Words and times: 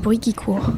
bruit 0.00 0.18
qui 0.18 0.32
court. 0.32 0.72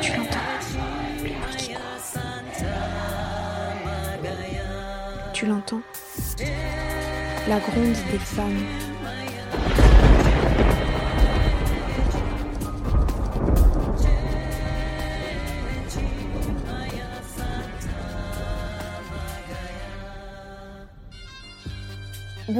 Tu 0.00 0.16
l'entends. 0.16 0.38
Tu 5.32 5.46
l'entends 5.46 5.82
La 7.48 7.58
gronde 7.58 7.96
des 8.12 8.18
femmes. 8.18 8.87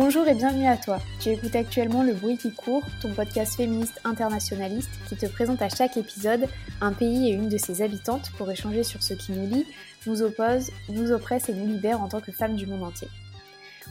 Bonjour 0.01 0.29
et 0.29 0.35
bienvenue 0.35 0.69
à 0.69 0.77
toi. 0.77 1.01
Tu 1.19 1.31
écoutes 1.31 1.57
actuellement 1.57 2.05
Le 2.05 2.15
Bruit 2.15 2.37
qui 2.37 2.55
court, 2.55 2.85
ton 3.03 3.13
podcast 3.15 3.57
féministe 3.57 4.01
internationaliste 4.05 4.93
qui 5.09 5.17
te 5.17 5.27
présente 5.27 5.61
à 5.61 5.69
chaque 5.69 5.97
épisode 5.97 6.47
un 6.81 6.93
pays 6.93 7.29
et 7.29 7.33
une 7.33 7.49
de 7.49 7.59
ses 7.59 7.83
habitantes 7.83 8.31
pour 8.39 8.49
échanger 8.49 8.85
sur 8.85 9.03
ce 9.03 9.15
qui 9.15 9.33
nous 9.33 9.49
lie, 9.49 9.67
nous 10.07 10.23
oppose, 10.23 10.71
nous 10.89 11.11
oppresse 11.11 11.49
et 11.49 11.53
nous 11.53 11.67
libère 11.67 12.01
en 12.01 12.07
tant 12.07 12.21
que 12.21 12.31
femmes 12.31 12.55
du 12.55 12.65
monde 12.65 12.85
entier. 12.85 13.09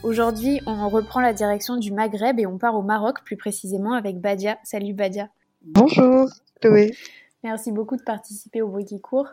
Aujourd'hui, 0.02 0.62
on 0.64 0.88
reprend 0.88 1.20
la 1.20 1.34
direction 1.34 1.76
du 1.76 1.92
Maghreb 1.92 2.40
et 2.40 2.46
on 2.46 2.56
part 2.56 2.74
au 2.74 2.82
Maroc 2.82 3.22
plus 3.22 3.36
précisément 3.36 3.92
avec 3.92 4.18
Badia. 4.18 4.56
Salut 4.64 4.94
Badia. 4.94 5.28
Bonjour 5.60 6.26
Chloé. 6.62 6.94
Merci 7.44 7.70
beaucoup 7.70 7.96
de 7.96 8.02
participer 8.02 8.62
au 8.62 8.68
bruit 8.68 8.86
qui 8.86 9.00
court. 9.00 9.28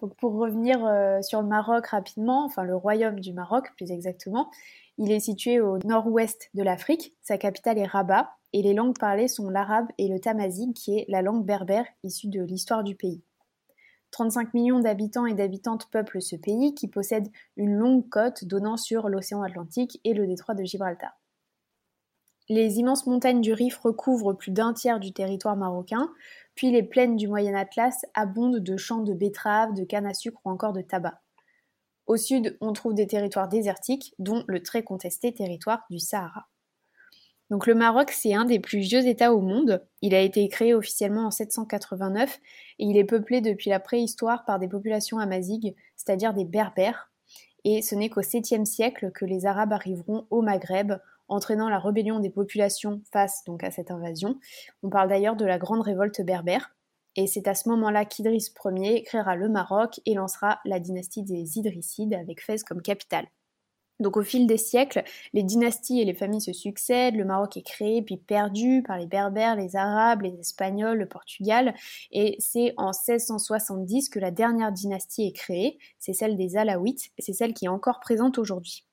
Donc 0.00 0.16
pour 0.16 0.32
revenir 0.32 0.84
euh, 0.84 1.20
sur 1.20 1.42
le 1.42 1.48
Maroc 1.48 1.86
rapidement, 1.88 2.46
enfin 2.46 2.62
le 2.62 2.74
royaume 2.74 3.20
du 3.20 3.32
Maroc 3.32 3.72
plus 3.76 3.92
exactement, 3.92 4.50
il 4.98 5.10
est 5.10 5.20
situé 5.20 5.60
au 5.60 5.78
nord-ouest 5.84 6.50
de 6.54 6.62
l'Afrique, 6.62 7.16
sa 7.22 7.38
capitale 7.38 7.78
est 7.78 7.86
Rabat, 7.86 8.30
et 8.52 8.62
les 8.62 8.74
langues 8.74 8.96
parlées 8.96 9.26
sont 9.26 9.50
l'arabe 9.50 9.88
et 9.98 10.06
le 10.06 10.20
tamazight, 10.20 10.72
qui 10.74 10.98
est 10.98 11.04
la 11.08 11.22
langue 11.22 11.44
berbère 11.44 11.86
issue 12.04 12.28
de 12.28 12.42
l'histoire 12.42 12.84
du 12.84 12.94
pays. 12.94 13.22
35 14.12 14.54
millions 14.54 14.78
d'habitants 14.78 15.26
et 15.26 15.34
d'habitantes 15.34 15.90
peuplent 15.90 16.22
ce 16.22 16.36
pays, 16.36 16.72
qui 16.72 16.86
possède 16.86 17.28
une 17.56 17.74
longue 17.74 18.08
côte 18.08 18.44
donnant 18.44 18.76
sur 18.76 19.08
l'océan 19.08 19.42
Atlantique 19.42 20.00
et 20.04 20.14
le 20.14 20.28
détroit 20.28 20.54
de 20.54 20.62
Gibraltar. 20.62 21.18
Les 22.48 22.78
immenses 22.78 23.06
montagnes 23.06 23.40
du 23.40 23.52
Rif 23.52 23.78
recouvrent 23.78 24.34
plus 24.34 24.52
d'un 24.52 24.72
tiers 24.72 25.00
du 25.00 25.12
territoire 25.12 25.56
marocain, 25.56 26.12
puis 26.54 26.70
les 26.70 26.84
plaines 26.84 27.16
du 27.16 27.26
Moyen 27.26 27.56
Atlas 27.56 28.06
abondent 28.14 28.60
de 28.60 28.76
champs 28.76 29.02
de 29.02 29.14
betteraves, 29.14 29.74
de 29.74 29.82
canne 29.82 30.06
à 30.06 30.14
sucre 30.14 30.40
ou 30.44 30.50
encore 30.50 30.74
de 30.74 30.82
tabac. 30.82 31.23
Au 32.06 32.16
sud, 32.16 32.56
on 32.60 32.72
trouve 32.72 32.94
des 32.94 33.06
territoires 33.06 33.48
désertiques, 33.48 34.14
dont 34.18 34.44
le 34.46 34.62
très 34.62 34.82
contesté 34.82 35.32
territoire 35.32 35.84
du 35.90 35.98
Sahara. 35.98 36.48
Donc 37.50 37.66
le 37.66 37.74
Maroc, 37.74 38.10
c'est 38.10 38.34
un 38.34 38.44
des 38.44 38.58
plus 38.58 38.80
vieux 38.80 39.06
États 39.06 39.34
au 39.34 39.40
monde. 39.40 39.86
Il 40.00 40.14
a 40.14 40.20
été 40.20 40.48
créé 40.48 40.74
officiellement 40.74 41.26
en 41.26 41.30
789 41.30 42.40
et 42.78 42.84
il 42.84 42.96
est 42.96 43.04
peuplé 43.04 43.40
depuis 43.40 43.70
la 43.70 43.80
préhistoire 43.80 44.44
par 44.44 44.58
des 44.58 44.68
populations 44.68 45.18
amazighes, 45.18 45.74
c'est-à-dire 45.96 46.34
des 46.34 46.44
berbères. 46.44 47.10
Et 47.64 47.82
ce 47.82 47.94
n'est 47.94 48.10
qu'au 48.10 48.22
7e 48.22 48.64
siècle 48.64 49.10
que 49.12 49.24
les 49.24 49.46
Arabes 49.46 49.72
arriveront 49.72 50.26
au 50.30 50.42
Maghreb, 50.42 50.94
entraînant 51.28 51.68
la 51.68 51.78
rébellion 51.78 52.18
des 52.18 52.30
populations 52.30 53.02
face 53.12 53.44
donc 53.46 53.64
à 53.64 53.70
cette 53.70 53.90
invasion. 53.90 54.38
On 54.82 54.90
parle 54.90 55.08
d'ailleurs 55.08 55.36
de 55.36 55.46
la 55.46 55.58
grande 55.58 55.80
révolte 55.80 56.22
berbère. 56.22 56.73
Et 57.16 57.26
c'est 57.26 57.48
à 57.48 57.54
ce 57.54 57.68
moment-là 57.68 58.04
qu'Idriss 58.04 58.52
Ier 58.64 59.02
créera 59.02 59.36
le 59.36 59.48
Maroc 59.48 60.00
et 60.06 60.14
lancera 60.14 60.60
la 60.64 60.80
dynastie 60.80 61.22
des 61.22 61.58
Idrissides 61.58 62.14
avec 62.14 62.42
Fès 62.42 62.62
comme 62.64 62.82
capitale. 62.82 63.26
Donc 64.00 64.16
au 64.16 64.22
fil 64.22 64.48
des 64.48 64.56
siècles, 64.56 65.04
les 65.32 65.44
dynasties 65.44 66.00
et 66.00 66.04
les 66.04 66.14
familles 66.14 66.40
se 66.40 66.52
succèdent, 66.52 67.14
le 67.14 67.24
Maroc 67.24 67.56
est 67.56 67.62
créé 67.62 68.02
puis 68.02 68.16
perdu 68.16 68.82
par 68.82 68.98
les 68.98 69.06
Berbères, 69.06 69.54
les 69.54 69.76
Arabes, 69.76 70.22
les 70.22 70.34
Espagnols, 70.40 70.98
le 70.98 71.06
Portugal, 71.06 71.74
et 72.10 72.34
c'est 72.40 72.74
en 72.76 72.90
1670 72.90 74.08
que 74.08 74.18
la 74.18 74.32
dernière 74.32 74.72
dynastie 74.72 75.26
est 75.26 75.32
créée, 75.32 75.78
c'est 76.00 76.12
celle 76.12 76.36
des 76.36 76.56
Alaouites, 76.56 77.12
c'est 77.20 77.32
celle 77.32 77.54
qui 77.54 77.66
est 77.66 77.68
encore 77.68 78.00
présente 78.00 78.38
aujourd'hui. 78.38 78.84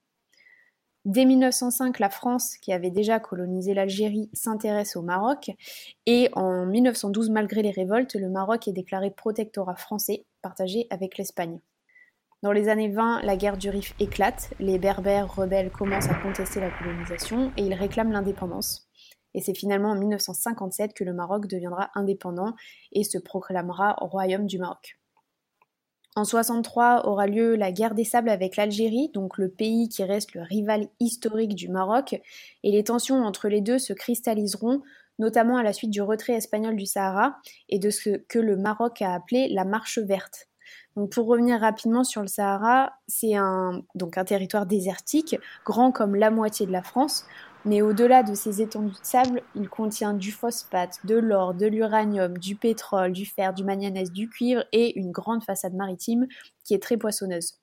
Dès 1.03 1.25
1905, 1.25 1.97
la 1.97 2.11
France, 2.11 2.57
qui 2.57 2.71
avait 2.71 2.91
déjà 2.91 3.19
colonisé 3.19 3.73
l'Algérie, 3.73 4.29
s'intéresse 4.33 4.95
au 4.95 5.01
Maroc. 5.01 5.49
Et 6.05 6.29
en 6.33 6.67
1912, 6.67 7.31
malgré 7.31 7.63
les 7.63 7.71
révoltes, 7.71 8.13
le 8.13 8.29
Maroc 8.29 8.67
est 8.67 8.73
déclaré 8.73 9.09
protectorat 9.09 9.75
français, 9.75 10.25
partagé 10.43 10.85
avec 10.91 11.17
l'Espagne. 11.17 11.59
Dans 12.43 12.51
les 12.51 12.69
années 12.69 12.89
20, 12.89 13.21
la 13.23 13.35
guerre 13.35 13.57
du 13.57 13.69
Rif 13.69 13.95
éclate, 13.99 14.51
les 14.59 14.77
Berbères 14.77 15.35
rebelles 15.35 15.71
commencent 15.71 16.09
à 16.09 16.15
contester 16.15 16.59
la 16.59 16.69
colonisation 16.69 17.51
et 17.57 17.63
ils 17.63 17.73
réclament 17.73 18.11
l'indépendance. 18.11 18.87
Et 19.33 19.41
c'est 19.41 19.55
finalement 19.55 19.91
en 19.91 19.95
1957 19.95 20.93
que 20.93 21.03
le 21.03 21.13
Maroc 21.13 21.47
deviendra 21.47 21.89
indépendant 21.95 22.53
et 22.91 23.03
se 23.03 23.17
proclamera 23.17 23.95
royaume 24.01 24.45
du 24.45 24.59
Maroc. 24.59 25.00
En 26.17 26.25
63 26.25 27.07
aura 27.07 27.25
lieu 27.25 27.55
la 27.55 27.71
guerre 27.71 27.95
des 27.95 28.03
sables 28.03 28.29
avec 28.29 28.57
l'Algérie, 28.57 29.09
donc 29.13 29.37
le 29.37 29.49
pays 29.49 29.87
qui 29.87 30.03
reste 30.03 30.33
le 30.33 30.41
rival 30.41 30.87
historique 30.99 31.55
du 31.55 31.69
Maroc, 31.69 32.19
et 32.63 32.71
les 32.71 32.83
tensions 32.83 33.23
entre 33.23 33.47
les 33.47 33.61
deux 33.61 33.79
se 33.79 33.93
cristalliseront, 33.93 34.81
notamment 35.19 35.55
à 35.55 35.63
la 35.63 35.71
suite 35.71 35.91
du 35.91 36.01
retrait 36.01 36.33
espagnol 36.33 36.75
du 36.75 36.85
Sahara 36.85 37.37
et 37.69 37.79
de 37.79 37.89
ce 37.89 38.17
que 38.27 38.39
le 38.39 38.57
Maroc 38.57 39.01
a 39.01 39.13
appelé 39.13 39.47
la 39.49 39.63
marche 39.63 39.99
verte. 39.99 40.49
Donc 40.97 41.11
pour 41.13 41.27
revenir 41.27 41.61
rapidement 41.61 42.03
sur 42.03 42.21
le 42.21 42.27
Sahara, 42.27 42.91
c'est 43.07 43.35
un, 43.35 43.81
donc 43.95 44.17
un 44.17 44.25
territoire 44.25 44.65
désertique, 44.65 45.37
grand 45.65 45.93
comme 45.93 46.15
la 46.15 46.29
moitié 46.29 46.65
de 46.65 46.71
la 46.73 46.83
France, 46.83 47.25
mais 47.65 47.81
au-delà 47.81 48.23
de 48.23 48.33
ces 48.33 48.61
étendues 48.61 48.91
de 48.91 49.05
sable, 49.05 49.41
il 49.55 49.69
contient 49.69 50.13
du 50.13 50.31
phosphate, 50.31 50.99
de 51.05 51.15
l'or, 51.15 51.53
de 51.53 51.67
l'uranium, 51.67 52.37
du 52.37 52.55
pétrole, 52.55 53.11
du 53.11 53.25
fer, 53.25 53.53
du 53.53 53.63
manganèse, 53.63 54.11
du 54.11 54.29
cuivre 54.29 54.63
et 54.71 54.97
une 54.99 55.11
grande 55.11 55.43
façade 55.43 55.73
maritime 55.73 56.27
qui 56.63 56.73
est 56.73 56.81
très 56.81 56.97
poissonneuse. 56.97 57.59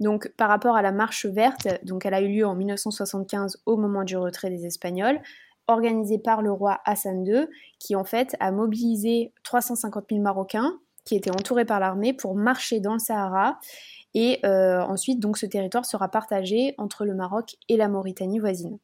Donc 0.00 0.32
par 0.36 0.48
rapport 0.48 0.76
à 0.76 0.82
la 0.82 0.92
marche 0.92 1.26
verte, 1.26 1.68
donc 1.84 2.06
elle 2.06 2.14
a 2.14 2.20
eu 2.20 2.28
lieu 2.28 2.46
en 2.46 2.54
1975 2.54 3.62
au 3.66 3.76
moment 3.76 4.04
du 4.04 4.16
retrait 4.16 4.50
des 4.50 4.66
Espagnols, 4.66 5.20
organisée 5.68 6.18
par 6.18 6.42
le 6.42 6.50
roi 6.50 6.80
Hassan 6.84 7.24
II, 7.24 7.46
qui 7.78 7.94
en 7.94 8.04
fait 8.04 8.36
a 8.40 8.50
mobilisé 8.50 9.32
350 9.44 10.06
000 10.10 10.22
Marocains 10.22 10.78
qui 11.04 11.16
étaient 11.16 11.30
entourés 11.30 11.64
par 11.64 11.80
l'armée 11.80 12.12
pour 12.12 12.34
marcher 12.34 12.80
dans 12.80 12.92
le 12.94 12.98
Sahara. 12.98 13.58
Et 14.14 14.40
euh, 14.44 14.80
ensuite, 14.82 15.20
donc, 15.20 15.38
ce 15.38 15.46
territoire 15.46 15.84
sera 15.84 16.08
partagé 16.08 16.74
entre 16.78 17.04
le 17.04 17.14
Maroc 17.14 17.56
et 17.68 17.76
la 17.76 17.88
Mauritanie 17.88 18.38
voisine 18.38 18.78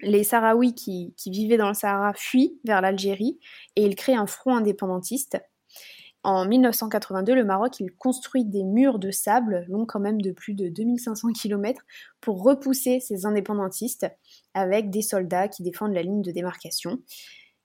les 0.00 0.24
Sahraouis 0.24 0.74
qui, 0.74 1.14
vivaient 1.26 1.56
dans 1.56 1.68
le 1.68 1.74
Sahara 1.74 2.12
fuient 2.14 2.58
vers 2.64 2.80
l'Algérie 2.80 3.38
et 3.76 3.84
ils 3.84 3.96
créent 3.96 4.16
un 4.16 4.26
front 4.26 4.56
indépendantiste. 4.56 5.38
En 6.22 6.44
1982, 6.44 7.34
le 7.34 7.44
Maroc 7.44 7.82
construit 7.98 8.44
des 8.44 8.64
murs 8.64 8.98
de 8.98 9.12
sable 9.12 9.64
longs 9.68 9.86
quand 9.86 10.00
même 10.00 10.20
de 10.20 10.32
plus 10.32 10.54
de 10.54 10.68
2500 10.68 11.28
km 11.32 11.80
pour 12.20 12.42
repousser 12.42 12.98
ces 12.98 13.26
indépendantistes 13.26 14.06
avec 14.52 14.90
des 14.90 15.02
soldats 15.02 15.48
qui 15.48 15.62
défendent 15.62 15.94
la 15.94 16.02
ligne 16.02 16.22
de 16.22 16.32
démarcation. 16.32 16.98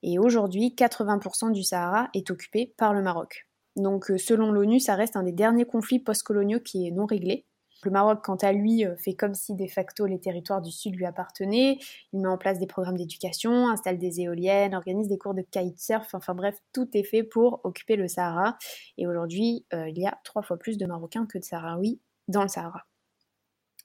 Et 0.03 0.19
aujourd'hui, 0.19 0.75
80% 0.77 1.51
du 1.51 1.63
Sahara 1.63 2.09
est 2.13 2.29
occupé 2.29 2.73
par 2.77 2.93
le 2.93 3.01
Maroc. 3.01 3.47
Donc 3.77 4.11
selon 4.17 4.51
l'ONU, 4.51 4.79
ça 4.79 4.95
reste 4.95 5.15
un 5.15 5.23
des 5.23 5.31
derniers 5.31 5.65
conflits 5.65 5.99
postcoloniaux 5.99 6.59
qui 6.59 6.87
est 6.87 6.91
non 6.91 7.05
réglé. 7.05 7.45
Le 7.83 7.91
Maroc, 7.91 8.21
quant 8.23 8.35
à 8.35 8.51
lui, 8.51 8.85
euh, 8.85 8.95
fait 8.97 9.13
comme 9.13 9.33
si 9.33 9.55
de 9.55 9.65
facto 9.67 10.05
les 10.05 10.19
territoires 10.19 10.61
du 10.61 10.71
Sud 10.71 10.95
lui 10.95 11.05
appartenaient. 11.05 11.79
Il 12.13 12.21
met 12.21 12.27
en 12.27 12.37
place 12.37 12.59
des 12.59 12.67
programmes 12.67 12.97
d'éducation, 12.97 13.69
installe 13.69 13.97
des 13.97 14.21
éoliennes, 14.21 14.75
organise 14.75 15.07
des 15.07 15.17
cours 15.17 15.33
de 15.33 15.41
kitesurf. 15.41 16.13
Enfin 16.13 16.35
bref, 16.35 16.57
tout 16.73 16.89
est 16.93 17.03
fait 17.03 17.23
pour 17.23 17.61
occuper 17.63 17.95
le 17.95 18.07
Sahara. 18.07 18.57
Et 18.97 19.07
aujourd'hui, 19.07 19.65
euh, 19.73 19.89
il 19.89 19.97
y 19.99 20.05
a 20.05 20.19
trois 20.23 20.43
fois 20.43 20.57
plus 20.57 20.77
de 20.77 20.85
Marocains 20.85 21.25
que 21.25 21.37
de 21.37 21.43
Sahraouis 21.43 21.99
dans 22.27 22.43
le 22.43 22.47
Sahara. 22.47 22.85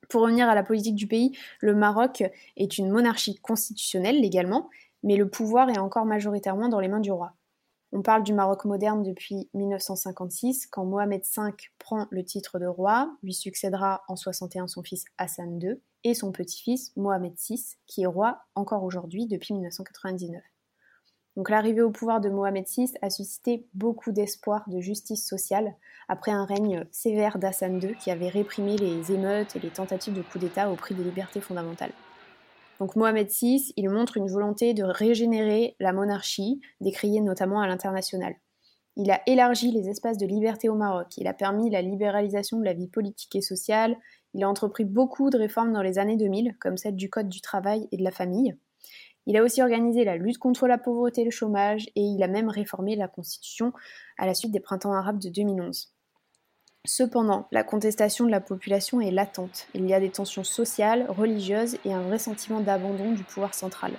Pour 0.08 0.22
revenir 0.22 0.48
à 0.48 0.54
la 0.54 0.62
politique 0.62 0.94
du 0.94 1.06
pays, 1.06 1.36
le 1.60 1.74
Maroc 1.74 2.22
est 2.56 2.78
une 2.78 2.90
monarchie 2.90 3.36
constitutionnelle 3.36 4.20
légalement, 4.20 4.68
mais 5.02 5.16
le 5.16 5.28
pouvoir 5.28 5.70
est 5.70 5.78
encore 5.78 6.04
majoritairement 6.04 6.68
dans 6.68 6.80
les 6.80 6.88
mains 6.88 7.00
du 7.00 7.10
roi. 7.10 7.32
On 7.98 8.02
parle 8.02 8.24
du 8.24 8.34
Maroc 8.34 8.66
moderne 8.66 9.02
depuis 9.02 9.48
1956, 9.54 10.66
quand 10.66 10.84
Mohamed 10.84 11.22
V 11.22 11.42
prend 11.78 12.06
le 12.10 12.22
titre 12.26 12.58
de 12.58 12.66
roi, 12.66 13.10
lui 13.22 13.32
succédera 13.32 14.02
en 14.06 14.16
61 14.16 14.68
son 14.68 14.82
fils 14.82 15.06
Hassan 15.16 15.58
II 15.58 15.80
et 16.04 16.12
son 16.12 16.30
petit-fils 16.30 16.92
Mohamed 16.96 17.32
VI, 17.48 17.78
qui 17.86 18.02
est 18.02 18.06
roi 18.06 18.42
encore 18.54 18.84
aujourd'hui 18.84 19.24
depuis 19.26 19.54
1999. 19.54 20.42
Donc 21.38 21.48
l'arrivée 21.48 21.80
au 21.80 21.90
pouvoir 21.90 22.20
de 22.20 22.28
Mohamed 22.28 22.66
VI 22.68 22.92
a 23.00 23.08
suscité 23.08 23.66
beaucoup 23.72 24.12
d'espoir 24.12 24.68
de 24.68 24.78
justice 24.78 25.26
sociale 25.26 25.74
après 26.06 26.32
un 26.32 26.44
règne 26.44 26.84
sévère 26.90 27.38
d'Hassan 27.38 27.80
II 27.80 27.96
qui 27.96 28.10
avait 28.10 28.28
réprimé 28.28 28.76
les 28.76 29.10
émeutes 29.10 29.56
et 29.56 29.58
les 29.58 29.70
tentatives 29.70 30.12
de 30.12 30.20
coup 30.20 30.38
d'État 30.38 30.70
au 30.70 30.76
prix 30.76 30.94
des 30.94 31.02
libertés 31.02 31.40
fondamentales. 31.40 31.92
Donc 32.78 32.96
Mohamed 32.96 33.28
VI, 33.28 33.72
il 33.76 33.88
montre 33.88 34.16
une 34.16 34.28
volonté 34.28 34.74
de 34.74 34.84
régénérer 34.84 35.76
la 35.80 35.92
monarchie, 35.92 36.60
décriée 36.80 37.20
notamment 37.20 37.60
à 37.60 37.66
l'international. 37.66 38.34
Il 38.96 39.10
a 39.10 39.20
élargi 39.26 39.70
les 39.70 39.88
espaces 39.88 40.18
de 40.18 40.26
liberté 40.26 40.68
au 40.68 40.74
Maroc, 40.74 41.16
il 41.18 41.26
a 41.26 41.34
permis 41.34 41.70
la 41.70 41.82
libéralisation 41.82 42.58
de 42.58 42.64
la 42.64 42.72
vie 42.72 42.88
politique 42.88 43.36
et 43.36 43.42
sociale, 43.42 43.96
il 44.32 44.42
a 44.42 44.48
entrepris 44.48 44.84
beaucoup 44.84 45.28
de 45.30 45.38
réformes 45.38 45.72
dans 45.72 45.82
les 45.82 45.98
années 45.98 46.16
2000, 46.16 46.56
comme 46.58 46.76
celle 46.76 46.96
du 46.96 47.10
Code 47.10 47.28
du 47.28 47.40
travail 47.40 47.88
et 47.92 47.96
de 47.96 48.04
la 48.04 48.10
famille. 48.10 48.56
Il 49.26 49.36
a 49.36 49.42
aussi 49.42 49.60
organisé 49.60 50.04
la 50.04 50.16
lutte 50.16 50.38
contre 50.38 50.66
la 50.66 50.78
pauvreté 50.78 51.22
et 51.22 51.24
le 51.24 51.30
chômage, 51.30 51.88
et 51.96 52.00
il 52.00 52.22
a 52.22 52.28
même 52.28 52.48
réformé 52.48 52.96
la 52.96 53.08
Constitution 53.08 53.72
à 54.18 54.26
la 54.26 54.34
suite 54.34 54.52
des 54.52 54.60
printemps 54.60 54.92
arabes 54.92 55.18
de 55.18 55.28
2011. 55.28 55.95
Cependant, 56.86 57.48
la 57.50 57.64
contestation 57.64 58.24
de 58.26 58.30
la 58.30 58.40
population 58.40 59.00
est 59.00 59.10
latente. 59.10 59.66
Il 59.74 59.86
y 59.86 59.94
a 59.94 59.98
des 59.98 60.10
tensions 60.10 60.44
sociales, 60.44 61.06
religieuses 61.08 61.78
et 61.84 61.92
un 61.92 62.02
vrai 62.02 62.20
sentiment 62.20 62.60
d'abandon 62.60 63.10
du 63.10 63.24
pouvoir 63.24 63.54
central. 63.54 63.92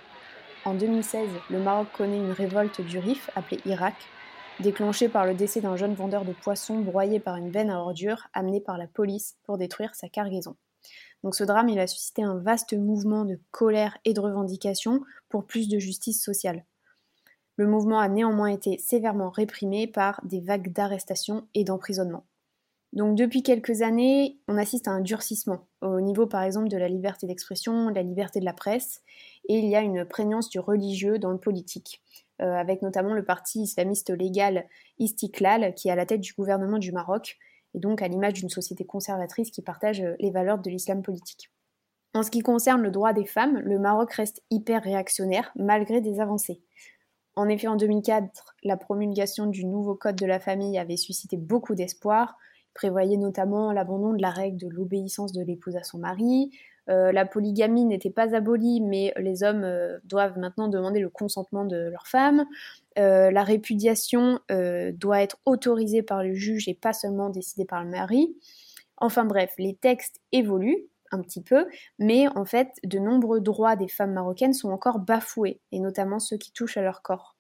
En 0.63 0.73
2016, 0.73 1.27
le 1.49 1.59
Maroc 1.59 1.87
connaît 1.97 2.17
une 2.17 2.31
révolte 2.31 2.79
du 2.79 2.97
Rif, 2.97 3.29
appelée 3.35 3.59
Irak, 3.65 3.95
déclenchée 4.61 5.09
par 5.09 5.25
le 5.25 5.33
décès 5.33 5.59
d'un 5.59 5.75
jeune 5.75 5.95
vendeur 5.95 6.23
de 6.23 6.31
poissons 6.31 6.79
broyé 6.79 7.19
par 7.19 7.35
une 7.35 7.51
veine 7.51 7.69
à 7.69 7.79
ordures 7.79 8.27
amenée 8.33 8.61
par 8.61 8.77
la 8.77 8.87
police 8.87 9.35
pour 9.43 9.57
détruire 9.57 9.93
sa 9.93 10.07
cargaison. 10.07 10.55
Donc 11.23 11.35
ce 11.35 11.43
drame, 11.43 11.69
a 11.77 11.87
suscité 11.87 12.23
un 12.23 12.37
vaste 12.37 12.73
mouvement 12.73 13.25
de 13.25 13.39
colère 13.51 13.97
et 14.05 14.13
de 14.13 14.21
revendication 14.21 15.01
pour 15.27 15.45
plus 15.45 15.67
de 15.67 15.77
justice 15.77 16.23
sociale. 16.23 16.63
Le 17.57 17.67
mouvement 17.67 17.99
a 17.99 18.07
néanmoins 18.07 18.47
été 18.47 18.77
sévèrement 18.77 19.29
réprimé 19.29 19.87
par 19.87 20.21
des 20.23 20.39
vagues 20.39 20.71
d'arrestations 20.71 21.47
et 21.53 21.63
d'emprisonnements. 21.63 22.26
Donc 22.97 23.15
depuis 23.15 23.43
quelques 23.43 23.83
années, 23.83 24.39
on 24.47 24.57
assiste 24.57 24.87
à 24.87 24.91
un 24.91 25.01
durcissement 25.01 25.67
au 25.81 26.01
niveau 26.01 26.25
par 26.25 26.41
exemple 26.41 26.67
de 26.67 26.77
la 26.77 26.87
liberté 26.87 27.27
d'expression, 27.27 27.91
de 27.91 27.95
la 27.95 28.01
liberté 28.01 28.39
de 28.39 28.45
la 28.45 28.53
presse, 28.53 29.03
et 29.47 29.59
il 29.59 29.65
y 29.65 29.75
a 29.75 29.81
une 29.81 30.03
prégnance 30.03 30.49
du 30.49 30.57
religieux 30.57 31.19
dans 31.19 31.29
le 31.29 31.37
politique, 31.37 32.01
euh, 32.41 32.55
avec 32.55 32.81
notamment 32.81 33.13
le 33.13 33.23
parti 33.23 33.61
islamiste 33.61 34.09
légal 34.09 34.65
Istiklal 34.97 35.75
qui 35.75 35.89
est 35.89 35.91
à 35.91 35.95
la 35.95 36.07
tête 36.07 36.21
du 36.21 36.33
gouvernement 36.33 36.79
du 36.79 36.91
Maroc, 36.91 37.37
et 37.75 37.79
donc 37.79 38.01
à 38.01 38.07
l'image 38.07 38.33
d'une 38.33 38.49
société 38.49 38.83
conservatrice 38.83 39.51
qui 39.51 39.61
partage 39.61 40.01
euh, 40.01 40.15
les 40.17 40.31
valeurs 40.31 40.57
de 40.57 40.71
l'islam 40.71 41.03
politique. 41.03 41.51
En 42.15 42.23
ce 42.23 42.31
qui 42.31 42.39
concerne 42.39 42.81
le 42.81 42.89
droit 42.89 43.13
des 43.13 43.25
femmes, 43.25 43.59
le 43.59 43.77
Maroc 43.77 44.11
reste 44.13 44.41
hyper 44.49 44.81
réactionnaire 44.81 45.51
malgré 45.55 46.01
des 46.01 46.19
avancées. 46.19 46.63
En 47.35 47.47
effet, 47.47 47.67
en 47.67 47.75
2004, 47.75 48.55
la 48.63 48.75
promulgation 48.75 49.45
du 49.45 49.65
nouveau 49.65 49.93
code 49.93 50.15
de 50.15 50.25
la 50.25 50.39
famille 50.39 50.79
avait 50.79 50.97
suscité 50.97 51.37
beaucoup 51.37 51.75
d'espoir, 51.75 52.35
prévoyait 52.77 53.17
notamment 53.17 53.71
l'abandon 53.73 54.13
de 54.13 54.21
la 54.21 54.29
règle 54.29 54.57
de 54.57 54.67
l'obéissance 54.67 55.33
de 55.33 55.41
l'épouse 55.41 55.75
à 55.75 55.83
son 55.83 55.97
mari. 55.97 56.51
Euh, 56.89 57.11
la 57.11 57.25
polygamie 57.25 57.85
n'était 57.85 58.11
pas 58.11 58.35
abolie, 58.35 58.81
mais 58.81 59.13
les 59.17 59.41
hommes 59.41 59.63
euh, 59.63 59.97
doivent 60.05 60.37
maintenant 60.37 60.67
demander 60.67 60.99
le 60.99 61.09
consentement 61.09 61.65
de 61.65 61.75
leur 61.75 62.05
femme. 62.05 62.45
Euh, 62.99 63.31
la 63.31 63.43
répudiation 63.43 64.39
doit 64.93 65.21
être 65.21 65.37
autorisée 65.45 66.03
par 66.03 66.23
le 66.23 66.35
juge 66.35 66.67
et 66.67 66.75
pas 66.75 66.93
seulement 66.93 67.29
décidée 67.29 67.65
par 67.65 67.83
le 67.83 67.89
mari. 67.89 68.37
Enfin 68.97 69.25
bref, 69.25 69.53
les 69.57 69.75
textes 69.75 70.21
évoluent 70.31 70.85
un 71.11 71.21
petit 71.21 71.41
peu, 71.41 71.65
mais 71.97 72.27
en 72.35 72.45
fait, 72.45 72.69
de 72.83 72.99
nombreux 72.99 73.41
droits 73.41 73.75
des 73.75 73.87
femmes 73.87 74.13
marocaines 74.13 74.53
sont 74.53 74.69
encore 74.69 74.99
bafoués, 74.99 75.61
et 75.71 75.79
notamment 75.79 76.19
ceux 76.19 76.37
qui 76.37 76.51
touchent 76.51 76.77
à 76.77 76.81
leur 76.81 77.01
corps. 77.01 77.36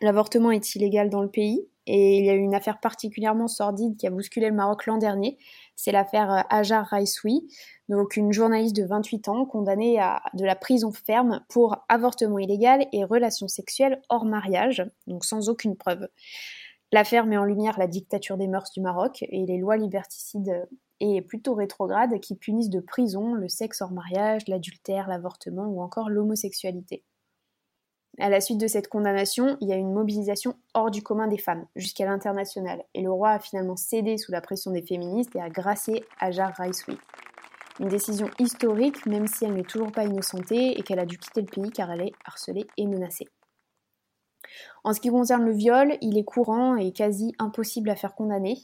L'avortement 0.00 0.50
est 0.50 0.74
illégal 0.74 1.10
dans 1.10 1.22
le 1.22 1.30
pays, 1.30 1.66
et 1.86 2.18
il 2.18 2.24
y 2.24 2.30
a 2.30 2.34
eu 2.34 2.40
une 2.40 2.54
affaire 2.54 2.80
particulièrement 2.80 3.48
sordide 3.48 3.96
qui 3.96 4.06
a 4.06 4.10
bousculé 4.10 4.48
le 4.48 4.54
Maroc 4.54 4.86
l'an 4.86 4.96
dernier. 4.96 5.38
C'est 5.76 5.92
l'affaire 5.92 6.32
euh, 6.32 6.40
Ajar 6.48 6.86
Raissoui, 6.86 7.48
donc 7.88 8.16
une 8.16 8.32
journaliste 8.32 8.76
de 8.76 8.84
28 8.84 9.28
ans 9.28 9.44
condamnée 9.44 9.98
à 9.98 10.22
de 10.34 10.44
la 10.44 10.54
prison 10.54 10.92
ferme 10.92 11.44
pour 11.48 11.84
avortement 11.88 12.38
illégal 12.38 12.86
et 12.92 13.04
relations 13.04 13.48
sexuelles 13.48 14.00
hors 14.08 14.24
mariage, 14.24 14.84
donc 15.06 15.24
sans 15.24 15.48
aucune 15.48 15.76
preuve. 15.76 16.08
L'affaire 16.92 17.26
met 17.26 17.36
en 17.36 17.44
lumière 17.44 17.78
la 17.78 17.86
dictature 17.86 18.36
des 18.36 18.48
mœurs 18.48 18.70
du 18.72 18.80
Maroc 18.80 19.24
et 19.28 19.46
les 19.46 19.58
lois 19.58 19.76
liberticides 19.76 20.68
et 21.00 21.22
plutôt 21.22 21.54
rétrogrades 21.54 22.20
qui 22.20 22.36
punissent 22.36 22.70
de 22.70 22.80
prison 22.80 23.34
le 23.34 23.48
sexe 23.48 23.80
hors 23.80 23.92
mariage, 23.92 24.42
l'adultère, 24.48 25.08
l'avortement 25.08 25.66
ou 25.66 25.80
encore 25.82 26.10
l'homosexualité. 26.10 27.04
À 28.18 28.28
la 28.28 28.40
suite 28.40 28.58
de 28.58 28.66
cette 28.66 28.88
condamnation, 28.88 29.56
il 29.60 29.68
y 29.68 29.72
a 29.72 29.76
une 29.76 29.92
mobilisation 29.92 30.54
hors 30.74 30.90
du 30.90 31.02
commun 31.02 31.28
des 31.28 31.38
femmes, 31.38 31.66
jusqu'à 31.76 32.04
l'international, 32.04 32.84
et 32.94 33.02
le 33.02 33.10
roi 33.10 33.30
a 33.30 33.38
finalement 33.38 33.76
cédé 33.76 34.18
sous 34.18 34.32
la 34.32 34.40
pression 34.40 34.72
des 34.72 34.82
féministes 34.82 35.34
et 35.36 35.40
a 35.40 35.48
gracié 35.48 36.04
Ajar 36.18 36.52
Raiswi. 36.56 36.98
Une 37.78 37.88
décision 37.88 38.28
historique, 38.38 39.06
même 39.06 39.26
si 39.26 39.44
elle 39.44 39.54
n'est 39.54 39.62
toujours 39.62 39.92
pas 39.92 40.04
innocentée 40.04 40.78
et 40.78 40.82
qu'elle 40.82 40.98
a 40.98 41.06
dû 41.06 41.18
quitter 41.18 41.40
le 41.40 41.46
pays 41.46 41.70
car 41.70 41.90
elle 41.90 42.02
est 42.02 42.12
harcelée 42.26 42.66
et 42.76 42.86
menacée. 42.86 43.28
En 44.84 44.92
ce 44.92 45.00
qui 45.00 45.08
concerne 45.08 45.44
le 45.44 45.52
viol, 45.52 45.96
il 46.02 46.18
est 46.18 46.24
courant 46.24 46.76
et 46.76 46.92
quasi 46.92 47.32
impossible 47.38 47.88
à 47.88 47.96
faire 47.96 48.14
condamner. 48.14 48.58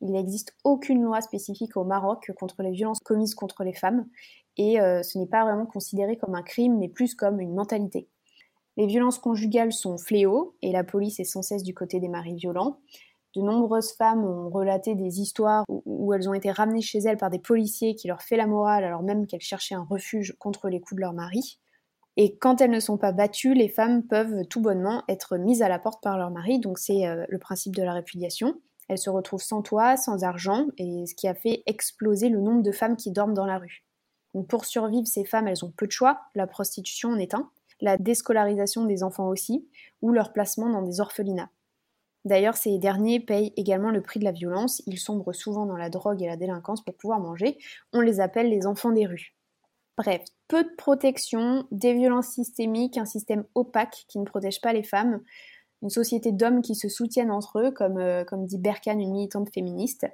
Il 0.00 0.12
n'existe 0.12 0.54
aucune 0.64 1.02
loi 1.02 1.20
spécifique 1.20 1.76
au 1.76 1.84
Maroc 1.84 2.30
contre 2.38 2.62
les 2.62 2.72
violences 2.72 3.00
commises 3.00 3.34
contre 3.34 3.64
les 3.64 3.72
femmes, 3.72 4.06
et 4.56 4.80
euh, 4.80 5.02
ce 5.02 5.18
n'est 5.18 5.26
pas 5.26 5.44
vraiment 5.44 5.66
considéré 5.66 6.16
comme 6.16 6.34
un 6.34 6.42
crime, 6.42 6.78
mais 6.78 6.88
plus 6.88 7.14
comme 7.14 7.40
une 7.40 7.54
mentalité. 7.54 8.08
Les 8.78 8.86
violences 8.86 9.18
conjugales 9.18 9.72
sont 9.72 9.98
fléaux 9.98 10.54
et 10.62 10.70
la 10.70 10.84
police 10.84 11.18
est 11.18 11.24
sans 11.24 11.42
cesse 11.42 11.64
du 11.64 11.74
côté 11.74 11.98
des 11.98 12.06
maris 12.06 12.36
violents. 12.36 12.78
De 13.34 13.42
nombreuses 13.42 13.92
femmes 13.92 14.24
ont 14.24 14.50
relaté 14.50 14.94
des 14.94 15.20
histoires 15.20 15.64
où, 15.68 16.14
elles 16.14 16.28
ont 16.28 16.34
été 16.34 16.52
ramenées 16.52 16.80
chez 16.80 17.00
elles 17.00 17.16
par 17.16 17.28
des 17.28 17.40
policiers 17.40 17.96
qui 17.96 18.06
leur 18.06 18.22
fait 18.22 18.36
la 18.36 18.46
morale 18.46 18.84
alors 18.84 19.02
même 19.02 19.26
qu'elles 19.26 19.40
cherchaient 19.40 19.74
un 19.74 19.82
refuge 19.82 20.36
contre 20.38 20.68
les 20.68 20.80
coups 20.80 20.94
de 20.94 21.00
leur 21.00 21.12
mari. 21.12 21.58
Et 22.16 22.38
quand 22.38 22.60
elles 22.60 22.70
ne 22.70 22.78
sont 22.78 22.98
pas 22.98 23.10
battues, 23.10 23.52
les 23.52 23.68
femmes 23.68 24.04
peuvent 24.04 24.46
tout 24.46 24.60
bonnement 24.60 25.02
être 25.08 25.38
mises 25.38 25.62
à 25.62 25.68
la 25.68 25.80
porte 25.80 26.00
par 26.00 26.16
leur 26.16 26.30
mari, 26.30 26.60
donc 26.60 26.78
c'est 26.78 27.04
euh, 27.06 27.26
le 27.28 27.38
principe 27.38 27.74
de 27.74 27.82
la 27.82 27.92
répudiation. 27.92 28.60
Elles 28.88 28.98
se 28.98 29.10
retrouvent 29.10 29.42
sans 29.42 29.62
toit, 29.62 29.96
sans 29.96 30.22
argent, 30.22 30.66
et 30.78 31.04
ce 31.06 31.16
qui 31.16 31.26
a 31.26 31.34
fait 31.34 31.64
exploser 31.66 32.28
le 32.28 32.40
nombre 32.40 32.62
de 32.62 32.72
femmes 32.72 32.96
qui 32.96 33.10
dorment 33.10 33.34
dans 33.34 33.46
la 33.46 33.58
rue. 33.58 33.84
Donc 34.34 34.46
pour 34.46 34.64
survivre, 34.64 35.06
ces 35.06 35.24
femmes, 35.24 35.48
elles 35.48 35.64
ont 35.64 35.72
peu 35.76 35.86
de 35.86 35.92
choix, 35.92 36.20
la 36.36 36.46
prostitution 36.46 37.10
en 37.10 37.18
est 37.18 37.34
un 37.34 37.50
la 37.80 37.96
déscolarisation 37.96 38.84
des 38.84 39.02
enfants 39.02 39.28
aussi, 39.28 39.68
ou 40.02 40.12
leur 40.12 40.32
placement 40.32 40.68
dans 40.68 40.82
des 40.82 41.00
orphelinats. 41.00 41.50
D'ailleurs, 42.24 42.56
ces 42.56 42.78
derniers 42.78 43.20
payent 43.20 43.52
également 43.56 43.90
le 43.90 44.02
prix 44.02 44.20
de 44.20 44.24
la 44.24 44.32
violence, 44.32 44.82
ils 44.86 44.98
sombrent 44.98 45.34
souvent 45.34 45.66
dans 45.66 45.76
la 45.76 45.88
drogue 45.88 46.22
et 46.22 46.26
la 46.26 46.36
délinquance 46.36 46.84
pour 46.84 46.94
pouvoir 46.94 47.20
manger, 47.20 47.58
on 47.92 48.00
les 48.00 48.20
appelle 48.20 48.50
les 48.50 48.66
enfants 48.66 48.90
des 48.90 49.06
rues. 49.06 49.34
Bref, 49.96 50.22
peu 50.46 50.62
de 50.62 50.74
protection, 50.76 51.66
des 51.70 51.94
violences 51.94 52.28
systémiques, 52.28 52.98
un 52.98 53.04
système 53.04 53.44
opaque 53.54 54.04
qui 54.08 54.18
ne 54.18 54.24
protège 54.24 54.60
pas 54.60 54.72
les 54.72 54.82
femmes, 54.82 55.20
une 55.82 55.90
société 55.90 56.32
d'hommes 56.32 56.62
qui 56.62 56.74
se 56.74 56.88
soutiennent 56.88 57.30
entre 57.30 57.60
eux, 57.60 57.70
comme, 57.70 57.98
euh, 57.98 58.24
comme 58.24 58.46
dit 58.46 58.58
Berkane, 58.58 59.00
une 59.00 59.12
militante 59.12 59.50
féministe. 59.52 60.06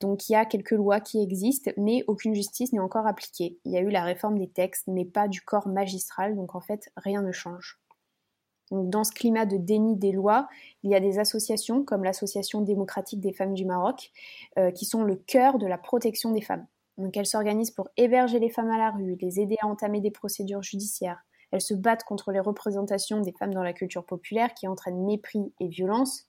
Donc 0.00 0.28
il 0.28 0.32
y 0.32 0.36
a 0.36 0.44
quelques 0.44 0.72
lois 0.72 1.00
qui 1.00 1.22
existent, 1.22 1.70
mais 1.76 2.04
aucune 2.06 2.34
justice 2.34 2.72
n'est 2.72 2.80
encore 2.80 3.06
appliquée. 3.06 3.58
Il 3.64 3.72
y 3.72 3.76
a 3.76 3.80
eu 3.80 3.90
la 3.90 4.04
réforme 4.04 4.38
des 4.38 4.48
textes, 4.48 4.86
mais 4.88 5.04
pas 5.04 5.28
du 5.28 5.40
corps 5.40 5.68
magistral, 5.68 6.36
donc 6.36 6.54
en 6.54 6.60
fait 6.60 6.90
rien 6.96 7.22
ne 7.22 7.32
change. 7.32 7.80
Donc, 8.70 8.90
dans 8.90 9.04
ce 9.04 9.12
climat 9.12 9.46
de 9.46 9.56
déni 9.56 9.96
des 9.96 10.10
lois, 10.10 10.48
il 10.82 10.90
y 10.90 10.96
a 10.96 11.00
des 11.00 11.20
associations 11.20 11.84
comme 11.84 12.02
l'Association 12.02 12.62
démocratique 12.62 13.20
des 13.20 13.32
femmes 13.32 13.54
du 13.54 13.64
Maroc, 13.64 14.10
euh, 14.58 14.72
qui 14.72 14.84
sont 14.84 15.04
le 15.04 15.14
cœur 15.14 15.58
de 15.58 15.66
la 15.66 15.78
protection 15.78 16.32
des 16.32 16.40
femmes. 16.40 16.66
Donc 16.98 17.16
elles 17.16 17.26
s'organisent 17.26 17.70
pour 17.70 17.88
héberger 17.96 18.38
les 18.38 18.48
femmes 18.48 18.70
à 18.70 18.78
la 18.78 18.90
rue, 18.90 19.16
les 19.20 19.40
aider 19.40 19.56
à 19.60 19.66
entamer 19.66 20.00
des 20.00 20.10
procédures 20.10 20.62
judiciaires, 20.62 21.25
elles 21.50 21.60
se 21.60 21.74
battent 21.74 22.04
contre 22.04 22.32
les 22.32 22.40
représentations 22.40 23.20
des 23.20 23.32
femmes 23.32 23.54
dans 23.54 23.62
la 23.62 23.72
culture 23.72 24.04
populaire 24.04 24.54
qui 24.54 24.68
entraînent 24.68 25.04
mépris 25.04 25.52
et 25.60 25.68
violence. 25.68 26.24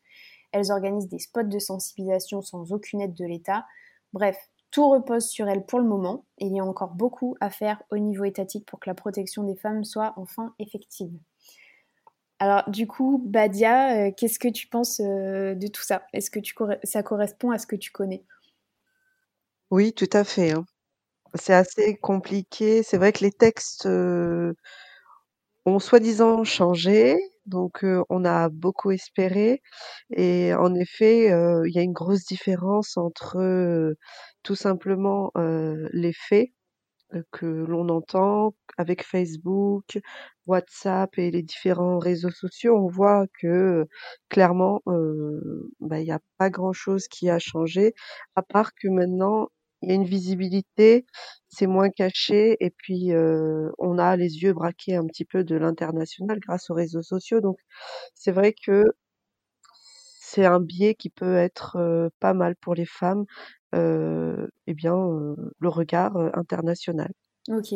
Elles 0.52 0.72
organisent 0.72 1.10
des 1.10 1.20
spots 1.20 1.44
de 1.44 1.60
sensibilisation 1.60 2.42
sans 2.42 2.72
aucune 2.72 3.02
aide 3.02 3.14
de 3.14 3.26
l'État. 3.26 3.66
Bref, 4.14 4.38
tout 4.72 4.90
repose 4.90 5.28
sur 5.28 5.48
elles 5.48 5.66
pour 5.66 5.80
le 5.80 5.86
moment 5.86 6.26
il 6.40 6.54
y 6.56 6.60
a 6.60 6.64
encore 6.64 6.94
beaucoup 6.94 7.36
à 7.40 7.50
faire 7.50 7.82
au 7.90 7.98
niveau 7.98 8.26
étatique 8.26 8.66
pour 8.66 8.80
que 8.80 8.90
la 8.90 8.96
protection 8.96 9.44
des 9.44 9.56
femmes 9.56 9.84
soit 9.84 10.14
enfin 10.18 10.54
effective. 10.60 11.12
Alors 12.40 12.70
du 12.70 12.86
coup, 12.86 13.22
Badia, 13.26 14.08
euh, 14.08 14.12
qu'est-ce 14.16 14.38
que 14.38 14.48
tu 14.48 14.68
penses 14.68 15.00
euh, 15.00 15.56
de 15.56 15.68
tout 15.68 15.82
ça? 15.82 16.04
Est-ce 16.14 16.30
que 16.30 16.40
ça 16.84 17.02
correspond 17.02 17.50
à 17.52 17.58
ce 17.58 17.66
que 17.66 17.76
tu 17.76 17.92
connais? 17.92 18.24
Oui, 19.72 19.94
tout 19.94 20.10
à 20.14 20.24
fait. 20.24 20.52
Hein. 20.52 20.66
C'est 21.34 21.54
assez 21.54 21.98
compliqué. 21.98 22.84
C'est 22.84 22.98
vrai 22.98 23.12
que 23.12 23.24
les 23.24 23.32
textes 23.32 23.88
euh, 23.88 24.54
soi-disant 25.80 26.44
changé, 26.44 27.18
donc 27.46 27.86
on 28.10 28.26
a 28.26 28.50
beaucoup 28.50 28.92
espéré 28.92 29.62
et 30.12 30.54
en 30.54 30.74
effet, 30.76 31.26
il 31.66 31.72
y 31.74 31.80
a 31.80 31.82
une 31.84 31.94
grosse 31.94 32.26
différence 32.26 32.98
entre, 32.98 33.96
tout 34.44 34.56
simplement, 34.56 35.32
les 35.94 36.14
faits, 36.14 36.50
que 37.32 37.46
l'on 37.48 37.90
entend 37.90 38.56
avec 38.78 39.04
Facebook, 39.04 40.00
WhatsApp 40.48 41.18
et 41.20 41.32
les 41.32 41.44
différents 41.44 42.00
réseaux 42.00 42.32
sociaux. 42.32 42.78
On 42.78 42.88
voit 42.90 43.26
que, 43.42 43.86
clairement, 44.30 44.82
bah, 45.82 46.00
il 46.02 46.08
y 46.08 46.12
a 46.12 46.20
pas 46.38 46.50
grand-chose 46.50 47.08
qui 47.10 47.30
a 47.30 47.40
changé 47.40 47.94
à 48.36 48.44
part 48.44 48.74
que 48.76 48.90
maintenant 48.90 49.50
il 49.82 49.90
y 49.90 49.92
a 49.92 49.96
une 49.96 50.06
visibilité, 50.06 51.06
c'est 51.50 51.68
moins 51.68 51.90
caché 51.90 52.58
et 52.60 52.70
puis 52.72 53.14
euh, 53.14 53.70
on 53.78 53.98
a 53.98 54.16
les 54.16 54.44
yeux 54.44 54.54
braqués 54.54 54.96
un 54.96 55.06
petit 55.06 55.26
peu 55.26 55.44
de 55.44 55.56
l'international 55.56 56.40
grâce 56.40 56.70
aux 56.70 56.74
réseaux 56.74 57.04
sociaux. 57.04 57.42
Donc 57.42 57.58
c'est 58.16 58.32
vrai 58.32 58.54
que 58.54 58.86
c'est 60.20 60.46
un 60.46 60.60
biais 60.60 60.96
qui 60.96 61.10
peut 61.10 61.36
être 61.38 62.10
pas 62.20 62.34
mal 62.34 62.56
pour 62.58 62.76
les 62.76 62.86
femmes, 62.86 63.26
eh 63.74 64.74
bien, 64.74 64.96
le 65.60 65.70
regard 65.70 66.18
international. 66.34 67.12
Ok. 67.50 67.74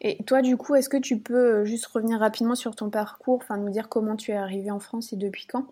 Et 0.00 0.24
toi, 0.24 0.42
du 0.42 0.56
coup, 0.56 0.74
est-ce 0.74 0.88
que 0.88 0.96
tu 0.96 1.20
peux 1.20 1.64
juste 1.64 1.86
revenir 1.86 2.18
rapidement 2.20 2.54
sur 2.54 2.74
ton 2.74 2.90
parcours, 2.90 3.36
enfin 3.36 3.56
nous 3.56 3.70
dire 3.70 3.88
comment 3.88 4.16
tu 4.16 4.32
es 4.32 4.36
arrivée 4.36 4.70
en 4.70 4.80
France 4.80 5.12
et 5.12 5.16
depuis 5.16 5.46
quand? 5.46 5.66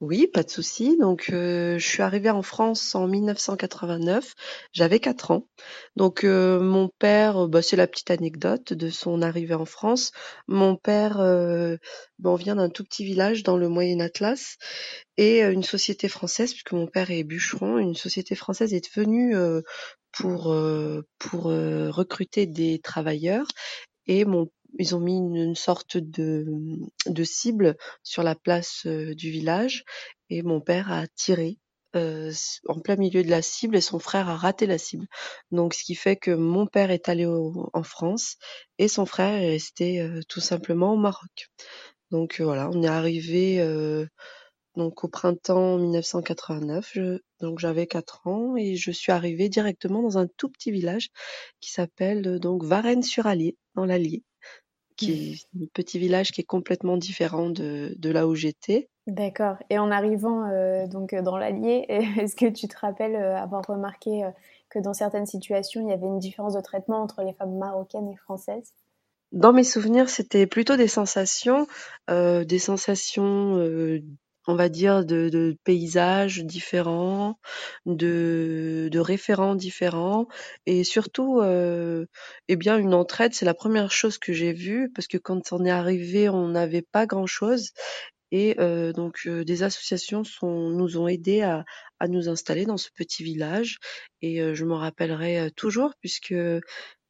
Oui, 0.00 0.26
pas 0.26 0.42
de 0.42 0.50
souci. 0.50 0.96
Donc, 0.98 1.30
euh, 1.30 1.78
je 1.78 1.86
suis 1.86 2.02
arrivée 2.02 2.30
en 2.30 2.42
France 2.42 2.94
en 2.94 3.06
1989. 3.06 4.34
J'avais 4.72 5.00
4 5.00 5.30
ans. 5.30 5.48
Donc, 5.96 6.24
euh, 6.24 6.60
mon 6.60 6.90
père, 6.98 7.48
bah, 7.48 7.62
c'est 7.62 7.76
la 7.76 7.86
petite 7.86 8.10
anecdote 8.10 8.72
de 8.72 8.90
son 8.90 9.22
arrivée 9.22 9.54
en 9.54 9.64
France. 9.64 10.10
Mon 10.48 10.76
père, 10.76 11.20
euh, 11.20 11.76
bah, 12.18 12.34
vient 12.36 12.56
d'un 12.56 12.68
tout 12.68 12.84
petit 12.84 13.04
village 13.04 13.44
dans 13.44 13.56
le 13.56 13.68
Moyen 13.68 14.00
Atlas 14.00 14.56
et 15.16 15.42
une 15.42 15.62
société 15.62 16.08
française, 16.08 16.50
puisque 16.52 16.72
mon 16.72 16.86
père 16.86 17.10
est 17.10 17.24
bûcheron, 17.24 17.78
une 17.78 17.94
société 17.94 18.34
française 18.34 18.74
est 18.74 18.92
venue 18.94 19.36
pour 20.12 20.54
pour 21.18 21.44
recruter 21.44 22.46
des 22.46 22.80
travailleurs 22.80 23.46
et 24.06 24.24
mon 24.24 24.48
ils 24.78 24.94
ont 24.94 25.00
mis 25.00 25.16
une, 25.16 25.54
sorte 25.54 25.96
de, 25.96 26.46
de 27.06 27.24
cible 27.24 27.76
sur 28.02 28.22
la 28.22 28.34
place 28.34 28.86
du 28.86 29.30
village 29.30 29.84
et 30.30 30.42
mon 30.42 30.60
père 30.60 30.90
a 30.92 31.06
tiré 31.06 31.58
en 31.94 32.80
plein 32.80 32.96
milieu 32.96 33.22
de 33.22 33.30
la 33.30 33.42
cible 33.42 33.76
et 33.76 33.80
son 33.80 33.98
frère 33.98 34.28
a 34.28 34.36
raté 34.36 34.66
la 34.66 34.78
cible. 34.78 35.06
Donc 35.52 35.74
ce 35.74 35.84
qui 35.84 35.94
fait 35.94 36.16
que 36.16 36.32
mon 36.32 36.66
père 36.66 36.90
est 36.90 37.08
allé 37.08 37.26
en 37.26 37.82
France 37.82 38.36
et 38.78 38.88
son 38.88 39.06
frère 39.06 39.40
est 39.40 39.50
resté 39.50 40.04
tout 40.28 40.40
simplement 40.40 40.94
au 40.94 40.96
Maroc. 40.96 41.50
Donc 42.10 42.40
voilà, 42.40 42.68
on 42.72 42.82
est 42.82 42.88
arrivé 42.88 43.60
donc 44.76 45.04
au 45.04 45.08
printemps 45.08 45.78
1989. 45.78 46.98
donc 47.40 47.58
j'avais 47.58 47.86
4 47.86 48.26
ans 48.26 48.56
et 48.56 48.76
je 48.76 48.90
suis 48.90 49.12
arrivée 49.12 49.48
directement 49.48 50.02
dans 50.02 50.18
un 50.18 50.26
tout 50.26 50.48
petit 50.48 50.72
village 50.72 51.10
qui 51.60 51.70
s'appelle 51.70 52.40
donc 52.40 52.64
Varennes-sur-Allier 52.64 53.56
dans 53.74 53.84
l'Allier 53.84 54.24
qui 54.96 55.12
est 55.12 55.46
un 55.62 55.66
petit 55.72 55.98
village 55.98 56.32
qui 56.32 56.40
est 56.40 56.44
complètement 56.44 56.96
différent 56.96 57.50
de, 57.50 57.94
de 57.98 58.10
là 58.10 58.26
où 58.26 58.34
j'étais. 58.34 58.88
D'accord. 59.06 59.56
Et 59.68 59.78
en 59.78 59.90
arrivant 59.90 60.48
euh, 60.50 60.86
donc 60.86 61.14
dans 61.14 61.36
l'Allier, 61.36 61.84
est-ce 61.88 62.36
que 62.36 62.50
tu 62.50 62.68
te 62.68 62.78
rappelles 62.78 63.16
euh, 63.16 63.36
avoir 63.36 63.62
remarqué 63.66 64.24
euh, 64.24 64.30
que 64.70 64.78
dans 64.78 64.94
certaines 64.94 65.26
situations, 65.26 65.82
il 65.82 65.90
y 65.90 65.92
avait 65.92 66.06
une 66.06 66.18
différence 66.18 66.54
de 66.54 66.60
traitement 66.60 67.02
entre 67.02 67.22
les 67.22 67.34
femmes 67.34 67.56
marocaines 67.58 68.08
et 68.08 68.16
françaises? 68.16 68.72
Dans 69.32 69.52
mes 69.52 69.64
souvenirs, 69.64 70.08
c'était 70.08 70.46
plutôt 70.46 70.76
des 70.76 70.86
sensations, 70.86 71.66
des 72.08 72.58
sensations 72.60 73.56
on 74.46 74.54
va 74.56 74.68
dire, 74.68 75.04
de, 75.04 75.28
de 75.30 75.56
paysages 75.64 76.44
différents, 76.44 77.38
de, 77.86 78.88
de 78.92 78.98
référents 78.98 79.54
différents, 79.54 80.28
et 80.66 80.84
surtout, 80.84 81.40
euh, 81.40 82.06
eh 82.48 82.56
bien, 82.56 82.76
une 82.78 82.94
entraide. 82.94 83.34
C'est 83.34 83.44
la 83.46 83.54
première 83.54 83.90
chose 83.92 84.18
que 84.18 84.32
j'ai 84.32 84.52
vue 84.52 84.90
parce 84.94 85.06
que 85.08 85.18
quand 85.18 85.52
on 85.52 85.64
est 85.64 85.70
arrivé, 85.70 86.28
on 86.28 86.48
n'avait 86.48 86.82
pas 86.82 87.06
grand-chose, 87.06 87.70
et 88.30 88.56
euh, 88.60 88.92
donc 88.92 89.20
euh, 89.26 89.44
des 89.44 89.62
associations 89.62 90.24
sont, 90.24 90.70
nous 90.70 90.98
ont 90.98 91.08
aidés 91.08 91.42
à, 91.42 91.64
à 92.00 92.08
nous 92.08 92.28
installer 92.28 92.66
dans 92.66 92.76
ce 92.78 92.88
petit 92.96 93.22
village, 93.24 93.78
et 94.22 94.40
euh, 94.42 94.54
je 94.54 94.64
m'en 94.64 94.78
rappellerai 94.78 95.40
euh, 95.40 95.50
toujours 95.54 95.92
puisque 96.00 96.32
euh, 96.32 96.60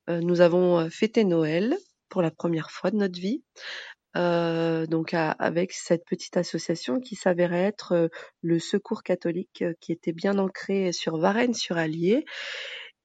nous 0.09 0.41
avons 0.41 0.89
fêté 0.91 1.25
Noël 1.25 1.77
pour 2.11 2.23
la 2.23 2.31
première 2.31 2.71
fois 2.71 2.91
de 2.91 2.97
notre 2.97 3.19
vie. 3.19 3.43
Euh, 4.17 4.87
donc 4.87 5.13
avec 5.13 5.73
cette 5.73 6.05
petite 6.05 6.37
association 6.37 7.01
qui 7.01 7.17
s'avérait 7.17 7.65
être 7.65 7.93
euh, 7.93 8.09
le 8.43 8.61
Secours 8.61 9.03
catholique 9.03 9.63
euh, 9.63 9.75
qui 9.81 9.91
était 9.91 10.13
bien 10.13 10.39
ancré 10.39 10.93
sur 10.93 11.19
Varennes-sur-Allier 11.19 12.25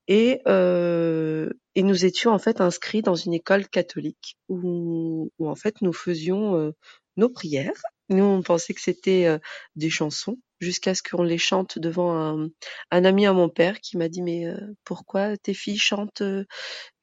et, 0.08 0.42
et 0.46 1.84
nous 1.84 2.06
étions 2.06 2.32
en 2.32 2.40
fait 2.40 2.62
inscrits 2.62 3.04
dans 3.04 3.14
une 3.16 3.34
école 3.36 3.68
catholique 3.68 4.38
où, 4.48 5.32
où 5.38 5.48
en 5.48 5.56
fait 5.56 5.82
nous 5.82 5.94
faisions 5.94 6.74
nos 7.16 7.30
prières. 7.30 7.80
Nous 8.10 8.24
on 8.24 8.42
pensait 8.42 8.74
que 8.74 8.82
c'était 8.82 9.28
des 9.76 9.92
chansons 9.92 10.40
jusqu'à 10.60 10.96
ce 10.96 11.04
qu'on 11.04 11.22
les 11.22 11.38
chante 11.38 11.78
devant 11.78 12.16
un, 12.16 12.50
un, 12.90 13.06
ami 13.06 13.28
à 13.28 13.34
mon 13.34 13.50
père 13.50 13.80
qui 13.82 13.98
m'a 13.98 14.10
dit 14.10 14.24
mais 14.24 14.46
pourquoi 14.84 15.38
tes 15.38 15.54
filles 15.54 15.78
chantent 15.78 16.24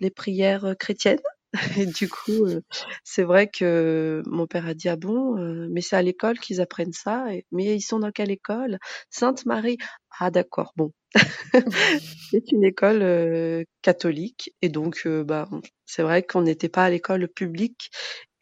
les 0.00 0.10
prières 0.10 0.74
chrétiennes? 0.76 1.20
et 1.78 1.86
du 1.86 2.08
coup, 2.08 2.44
euh, 2.44 2.60
c'est 3.04 3.22
vrai 3.22 3.48
que 3.48 4.22
mon 4.26 4.46
père 4.46 4.66
a 4.66 4.74
dit 4.74 4.88
ah 4.88 4.96
bon, 4.96 5.38
euh, 5.38 5.68
mais 5.70 5.80
c'est 5.80 5.96
à 5.96 6.02
l'école 6.02 6.38
qu'ils 6.38 6.60
apprennent 6.60 6.92
ça. 6.92 7.26
mais 7.52 7.76
ils 7.76 7.80
sont 7.80 7.98
dans 7.98 8.10
quelle 8.10 8.30
école? 8.30 8.78
Sainte 9.10 9.46
Marie. 9.46 9.78
Ah 10.18 10.30
d'accord, 10.30 10.72
bon. 10.76 10.92
c'est 12.30 12.52
une 12.52 12.64
école 12.64 13.02
euh, 13.02 13.64
catholique 13.82 14.52
et 14.60 14.68
donc 14.68 15.06
bah 15.06 15.48
c'est 15.86 16.02
vrai 16.02 16.22
qu'on 16.22 16.42
n'était 16.42 16.68
pas 16.68 16.84
à 16.84 16.90
l'école 16.90 17.28
publique 17.28 17.90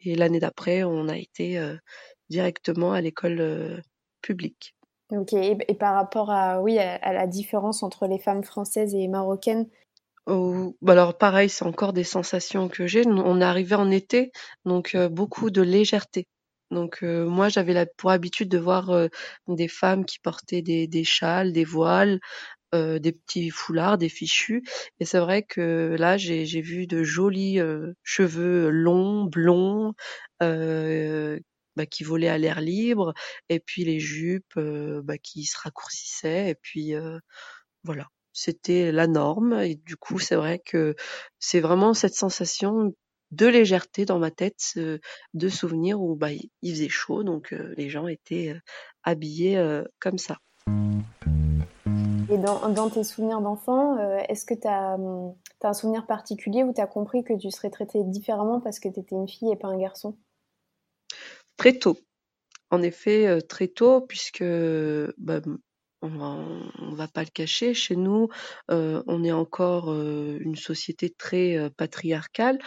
et 0.01 0.15
l'année 0.15 0.39
d'après 0.39 0.83
on 0.83 1.07
a 1.07 1.17
été 1.17 1.61
directement 2.29 2.91
à 2.91 3.01
l'école 3.01 3.81
publique. 4.21 4.75
Ok, 5.11 5.33
et, 5.33 5.55
par 5.75 5.93
rapport 5.93 6.31
à 6.31 6.55
à, 6.55 7.13
la 7.13 7.27
différence 7.27 7.83
entre 7.83 8.07
les 8.07 8.17
femmes 8.17 8.43
françaises 8.43 8.95
et 8.95 9.07
marocaines, 9.07 9.67
alors 10.27 11.17
pareil, 11.17 11.49
c'est 11.49 11.65
encore 11.65 11.93
des 11.93 12.03
sensations 12.03 12.67
que 12.69 12.87
j'ai. 12.87 13.05
On 13.07 13.41
est 13.41 13.43
arrivé 13.43 13.75
en 13.75 13.91
été, 13.91 14.31
donc 14.65 14.95
euh, 14.95 15.09
beaucoup 15.09 15.49
de 15.51 15.61
légèreté. 15.61 16.27
Donc 16.71 17.03
euh, 17.03 17.27
moi 17.27 17.47
j'avais 17.49 17.85
pour 17.97 18.09
habitude 18.11 18.49
de 18.49 18.57
voir 18.57 18.89
euh, 18.89 19.07
des 19.47 19.67
femmes 19.67 20.05
qui 20.05 20.19
portaient 20.19 20.63
des, 20.63 20.87
des 20.87 21.03
châles, 21.03 21.53
des 21.53 21.63
voiles, 21.63 22.19
des 22.73 23.13
petits 23.13 23.51
foulards, 23.51 23.97
des 23.97 24.09
fichus. 24.09 24.61
Et 24.99 25.05
c'est 25.05 25.19
vrai 25.19 25.43
que 25.43 25.95
là 25.97 26.17
j'ai 26.17 26.43
vu 26.61 26.87
de 26.87 27.03
jolis 27.03 27.57
cheveux 28.03 28.69
longs, 28.69 29.23
blonds, 29.23 29.93
bah, 30.41 31.85
qui 31.89 32.03
volaient 32.03 32.27
à 32.27 32.37
l'air 32.37 32.59
libre, 32.59 33.13
et 33.47 33.61
puis 33.61 33.85
les 33.85 34.01
jupes 34.01 34.59
bah, 34.59 35.17
qui 35.17 35.45
se 35.45 35.57
raccourcissaient, 35.57 36.49
et 36.49 36.55
puis 36.55 36.93
voilà 37.83 38.07
c'était 38.35 38.91
la 38.91 39.07
norme 39.07 39.53
et 39.53 39.75
du 39.75 39.95
coup 39.95 40.19
c'est 40.19 40.35
vrai 40.35 40.59
que 40.59 40.95
c'est 41.39 41.61
vraiment 41.61 41.93
cette 41.93 42.13
sensation 42.13 42.93
de 43.31 43.45
légèreté 43.47 44.05
dans 44.05 44.19
ma 44.19 44.29
tête 44.29 44.77
de 45.33 45.49
souvenir 45.49 46.01
où 46.01 46.15
bah, 46.15 46.29
il 46.31 46.71
faisait 46.71 46.89
chaud 46.89 47.23
donc 47.23 47.55
les 47.77 47.89
gens 47.89 48.07
étaient 48.07 48.53
habillés 49.03 49.81
comme 49.99 50.17
ça. 50.17 50.37
Et 52.29 52.37
dans, 52.37 52.89
tes 52.89 53.03
souvenirs 53.03 53.39
d'enfant, 53.39 53.97
est-ce 54.27 54.45
que 54.45 54.55
tu 54.55 54.67
as, 54.67 54.97
mmh, 54.97 55.35
as, 55.61 55.69
un 55.69 55.73
souvenir 55.73 56.07
particulier 56.07 56.63
où 56.63 56.73
tu 56.73 56.81
as 56.81 56.87
compris 56.87 57.23
que 57.23 57.33
tu 57.37 57.51
serais 57.51 57.69
traitée 57.69 58.03
différemment 58.03 58.59
parce 58.59 58.79
que 58.79 58.89
tu 58.89 58.99
étais 58.99 59.15
une 59.15 59.27
fille 59.27 59.51
et 59.51 59.55
pas 59.55 59.67
un 59.67 59.77
garçon? 59.77 60.17
Très 61.55 61.73
tôt. 61.73 61.97
En 62.71 62.81
effet, 62.81 63.41
très 63.43 63.67
tôt, 63.67 64.01
puisque 64.01 64.43
bah, 65.17 65.39
on 66.05 66.17
va, 66.17 66.95
va 66.95 67.07
pas 67.07 67.23
le 67.23 67.29
cacher, 67.29 67.73
chez 67.73 67.95
nous, 67.95 68.29
euh, 68.71 69.03
on 69.07 69.23
est 69.23 69.31
encore 69.31 69.91
euh, 69.91 70.37
une 70.41 70.55
société 70.55 71.09
très 71.09 71.57
euh, 71.57 71.69
patriarcale 71.69 72.59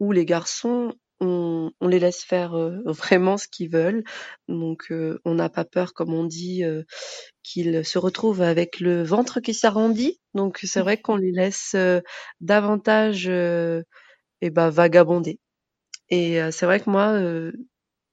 où 0.00 0.12
les 0.12 0.24
garçons, 0.24 0.94
on, 1.20 1.70
les 1.80 1.98
laisse 2.00 2.24
faire 2.24 2.52
vraiment 2.84 3.36
ce 3.36 3.48
qu'ils 3.48 3.70
veulent. 3.70 4.04
Donc, 4.48 4.92
on 5.24 5.34
n'a 5.34 5.48
pas 5.48 5.64
peur, 5.64 5.94
comme 5.94 6.12
on 6.12 6.24
dit, 6.24 6.64
qu'ils 7.42 7.84
se 7.84 7.98
retrouvent 7.98 8.42
avec 8.42 8.80
le 8.80 9.02
ventre 9.04 9.40
qui 9.40 9.54
s'arrondit. 9.54 10.20
Donc, 10.34 10.58
c'est 10.64 10.80
vrai 10.80 11.00
qu'on 11.00 11.16
les 11.16 11.30
laisse 11.30 11.76
davantage 12.40 13.28
eh 13.28 14.50
ben, 14.50 14.68
vagabonder. 14.68 15.38
Et 16.10 16.40
c'est 16.50 16.66
vrai 16.66 16.80
que 16.80 16.90
moi, 16.90 17.18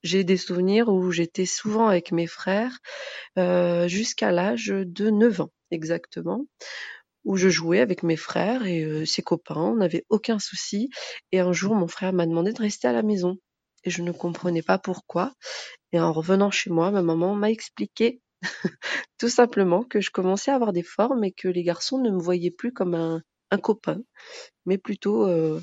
j'ai 0.04 0.24
des 0.24 0.38
souvenirs 0.38 0.90
où 0.90 1.12
j'étais 1.12 1.46
souvent 1.46 1.88
avec 1.88 2.12
mes 2.12 2.28
frères 2.28 2.80
euh, 3.38 3.88
jusqu'à 3.88 4.32
l'âge 4.32 4.68
de 4.68 5.10
9 5.10 5.42
ans 5.42 5.52
exactement, 5.72 6.46
où 7.24 7.38
je 7.38 7.50
jouais 7.50 7.80
avec 7.80 8.04
mes 8.04 8.18
frères 8.18 8.66
et 8.66 8.84
euh, 8.84 9.06
ses 9.06 9.22
copains, 9.22 9.56
on 9.56 9.76
n'avait 9.76 10.06
aucun 10.10 10.40
souci. 10.40 10.90
Et 11.32 11.40
un 11.40 11.54
jour, 11.54 11.76
mon 11.76 11.88
frère 11.88 12.14
m'a 12.14 12.26
demandé 12.26 12.54
de 12.54 12.62
rester 12.62 12.88
à 12.88 12.94
la 12.94 13.04
maison 13.04 13.38
et 13.84 13.90
je 13.90 14.02
ne 14.02 14.12
comprenais 14.12 14.62
pas 14.62 14.78
pourquoi. 14.78 15.34
Et 15.92 16.00
en 16.00 16.12
revenant 16.14 16.52
chez 16.52 16.70
moi, 16.70 16.92
ma 16.92 17.02
maman 17.02 17.36
m'a 17.36 17.52
expliqué 17.52 18.22
tout 19.18 19.30
simplement 19.30 19.84
que 19.84 20.02
je 20.02 20.12
commençais 20.12 20.52
à 20.52 20.56
avoir 20.56 20.74
des 20.74 20.84
formes 20.84 21.24
et 21.24 21.32
que 21.32 21.48
les 21.48 21.64
garçons 21.64 22.00
ne 22.00 22.10
me 22.10 22.20
voyaient 22.20 22.52
plus 22.52 22.74
comme 22.74 22.96
un, 22.96 23.22
copain, 23.62 24.02
mais 24.66 24.78
plutôt 24.78 25.28
euh, 25.28 25.60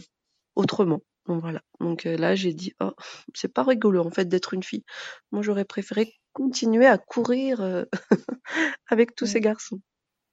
autrement. 0.57 1.00
Donc 1.29 1.41
voilà. 1.41 1.61
Donc 1.81 2.05
là, 2.05 2.35
j'ai 2.35 2.53
dit, 2.53 2.73
oh, 2.81 2.91
c'est 3.35 3.53
pas 3.53 3.63
rigolo 3.63 4.05
en 4.05 4.11
fait 4.11 4.27
d'être 4.27 4.55
une 4.55 4.63
fille. 4.63 4.85
Moi, 5.31 5.43
j'aurais 5.43 5.65
préféré 5.65 6.15
continuer 6.33 6.87
à 6.87 6.99
courir 6.99 7.87
avec 8.89 9.15
tous 9.15 9.27
ces 9.27 9.41
garçons. 9.41 9.81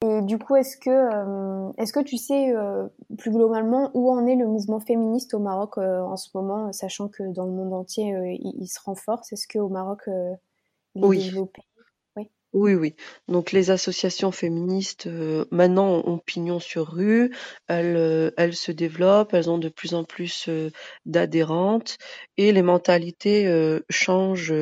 Et 0.02 0.22
du 0.22 0.38
coup, 0.38 0.56
est-ce 0.56 0.78
que, 0.78 1.82
est-ce 1.82 1.94
que 1.94 2.04
tu 2.04 2.18
sais 2.18 2.54
plus 3.18 3.32
globalement 3.32 3.90
où 3.94 4.12
en 4.12 4.28
est 4.28 4.36
le 4.36 4.46
mouvement 4.46 4.80
féministe 4.80 5.34
au 5.34 5.40
Maroc 5.40 5.78
en 5.78 6.16
ce 6.16 6.30
moment, 6.36 6.72
sachant 6.74 7.08
que 7.08 7.24
dans 7.34 7.46
le 7.46 7.52
monde 7.52 7.74
entier, 7.74 8.14
il, 8.40 8.68
se 8.68 8.80
renforce? 8.84 9.32
Est-ce 9.34 9.48
qu'au 9.48 9.70
Maroc, 9.70 10.02
il 10.96 11.02
est 11.04 11.08
oui. 11.08 11.24
développé? 11.24 11.62
Oui. 12.56 12.74
Oui. 12.74 12.96
Donc 13.28 13.52
les 13.52 13.70
associations 13.70 14.32
féministes, 14.32 15.08
euh, 15.08 15.44
maintenant, 15.52 16.02
ont 16.06 16.20
pignon 16.20 16.62
sur 16.62 16.88
rue. 16.88 17.36
Elles, 17.68 17.98
euh, 17.98 18.32
elles 18.38 18.56
se 18.56 18.72
développent, 18.72 19.34
elles 19.34 19.50
ont 19.50 19.58
de 19.58 19.68
plus 19.68 19.94
en 19.94 20.06
plus 20.06 20.46
euh, 20.48 20.72
d'adhérentes 21.06 21.98
et 22.38 22.54
les 22.54 22.62
mentalités 22.62 23.26
changent, 23.90 24.54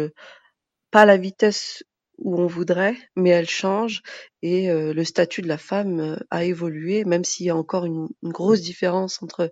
pas 0.90 1.02
à 1.02 1.06
la 1.06 1.18
vitesse 1.18 1.84
où 2.18 2.40
on 2.40 2.48
voudrait, 2.48 2.98
mais 3.16 3.30
elles 3.30 3.50
changent 3.50 4.02
et 4.42 4.70
le 4.70 5.04
statut 5.04 5.42
de 5.42 5.48
la 5.48 5.58
femme 5.58 6.20
a 6.30 6.46
évolué, 6.46 7.06
même 7.06 7.24
s'il 7.24 7.46
y 7.48 7.50
a 7.50 7.56
encore 7.56 7.86
une, 7.86 8.08
une 8.24 8.32
grosse 8.32 8.62
différence 8.62 9.22
entre 9.22 9.52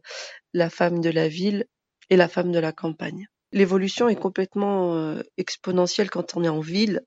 la 0.53 0.69
femme 0.69 1.01
de 1.01 1.09
la 1.09 1.27
ville 1.27 1.65
et 2.09 2.17
la 2.17 2.27
femme 2.27 2.51
de 2.51 2.59
la 2.59 2.71
campagne. 2.71 3.27
L'évolution 3.51 4.09
est 4.09 4.15
complètement 4.15 5.15
exponentielle 5.37 6.09
quand 6.09 6.35
on 6.35 6.43
est 6.43 6.49
en 6.49 6.61
ville 6.61 7.01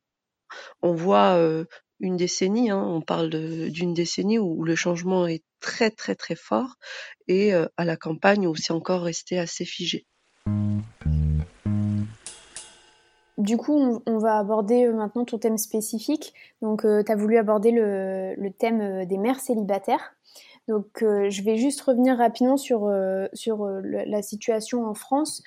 on 0.83 0.93
voit 0.93 1.39
une 2.01 2.17
décennie, 2.17 2.71
hein, 2.71 2.83
on 2.87 3.01
parle 3.01 3.31
d'une 3.31 3.95
décennie 3.95 4.39
où, 4.39 4.65
le 4.65 4.75
changement 4.75 5.27
est 5.27 5.43
très 5.61 5.91
très 5.91 6.15
très 6.15 6.35
fort 6.35 6.75
et 7.29 7.53
à 7.55 7.85
la 7.85 7.97
campagne 7.97 8.47
où 8.47 8.55
c'est 8.55 8.73
encore 8.73 9.03
resté 9.03 9.39
assez 9.39 9.65
figé. 9.65 10.07
Du 13.37 13.57
coup, 13.57 14.01
on, 14.07 14.19
va 14.19 14.39
aborder 14.39 14.87
maintenant 14.89 15.25
ton 15.25 15.39
thème 15.39 15.59
spécifique. 15.59 16.35
Donc, 16.63 16.83
tu 16.83 17.13
as 17.13 17.17
voulu 17.17 17.37
aborder 17.37 17.73
le, 17.73 18.49
thème 18.59 19.05
des 19.07 19.19
mères 19.19 19.41
célibataires. 19.41 20.15
Donc, 20.69 20.87
je 21.01 21.43
vais 21.43 21.57
juste 21.57 21.81
revenir 21.81 22.17
rapidement 22.17 22.57
sur, 22.57 22.91
sur 23.33 23.67
la 23.83 24.23
situation 24.23 24.87
en 24.87 24.95
France 24.95 25.43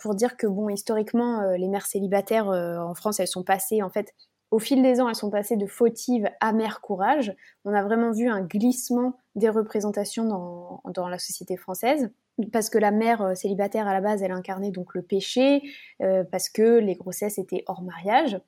pour 0.00 0.14
dire 0.14 0.36
que, 0.36 0.46
bon, 0.46 0.70
historiquement, 0.70 1.42
les 1.56 1.68
mères 1.68 1.86
célibataires 1.86 2.48
en 2.48 2.94
France, 2.94 3.20
elles 3.20 3.28
sont 3.28 3.44
passées 3.44 3.82
en 3.82 3.90
fait 3.90 4.14
au 4.56 4.58
fil 4.58 4.80
des 4.82 5.02
ans, 5.02 5.08
elles 5.10 5.14
sont 5.14 5.28
passées 5.28 5.58
de 5.58 5.66
fautives 5.66 6.30
à 6.40 6.54
mère 6.54 6.80
courage. 6.80 7.36
On 7.66 7.74
a 7.74 7.82
vraiment 7.82 8.10
vu 8.10 8.30
un 8.30 8.40
glissement 8.40 9.18
des 9.34 9.50
représentations 9.50 10.24
dans, 10.24 11.08
la 11.08 11.18
société 11.18 11.58
française. 11.58 12.10
Parce 12.54 12.70
que 12.70 12.78
la 12.78 12.90
mère 12.90 13.20
euh, 13.20 13.34
célibataire 13.34 13.86
à 13.86 13.92
la 13.92 14.00
base, 14.00 14.22
elle 14.22 14.32
incarnait 14.32 14.70
donc 14.70 14.94
le 14.94 15.02
péché, 15.02 15.62
euh, 16.00 16.24
parce 16.24 16.48
que 16.48 16.78
les 16.78 16.94
grossesses 16.94 17.36
étaient 17.36 17.64
hors 17.66 17.82
mariage. 17.82 18.40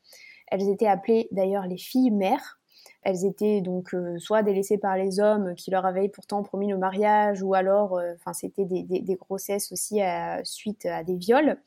Elles 0.46 0.70
étaient 0.70 0.86
appelées 0.86 1.28
d'ailleurs 1.30 1.66
les 1.66 1.76
filles 1.76 2.10
mères. 2.10 2.58
Elles 3.02 3.26
étaient 3.26 3.60
donc 3.60 3.92
euh, 3.92 4.18
soit 4.18 4.42
délaissées 4.42 4.78
par 4.78 4.96
les 4.96 5.20
hommes 5.20 5.54
qui 5.56 5.70
leur 5.70 5.84
avaient 5.84 6.08
pourtant 6.08 6.42
promis 6.42 6.70
le 6.70 6.78
mariage, 6.78 7.42
ou 7.42 7.52
alors, 7.52 8.00
c'était 8.32 8.64
des, 8.64 9.16
grossesses 9.16 9.72
aussi 9.72 10.00
suite 10.44 10.86
à 10.86 11.04
des 11.04 11.16
viols. 11.16 11.58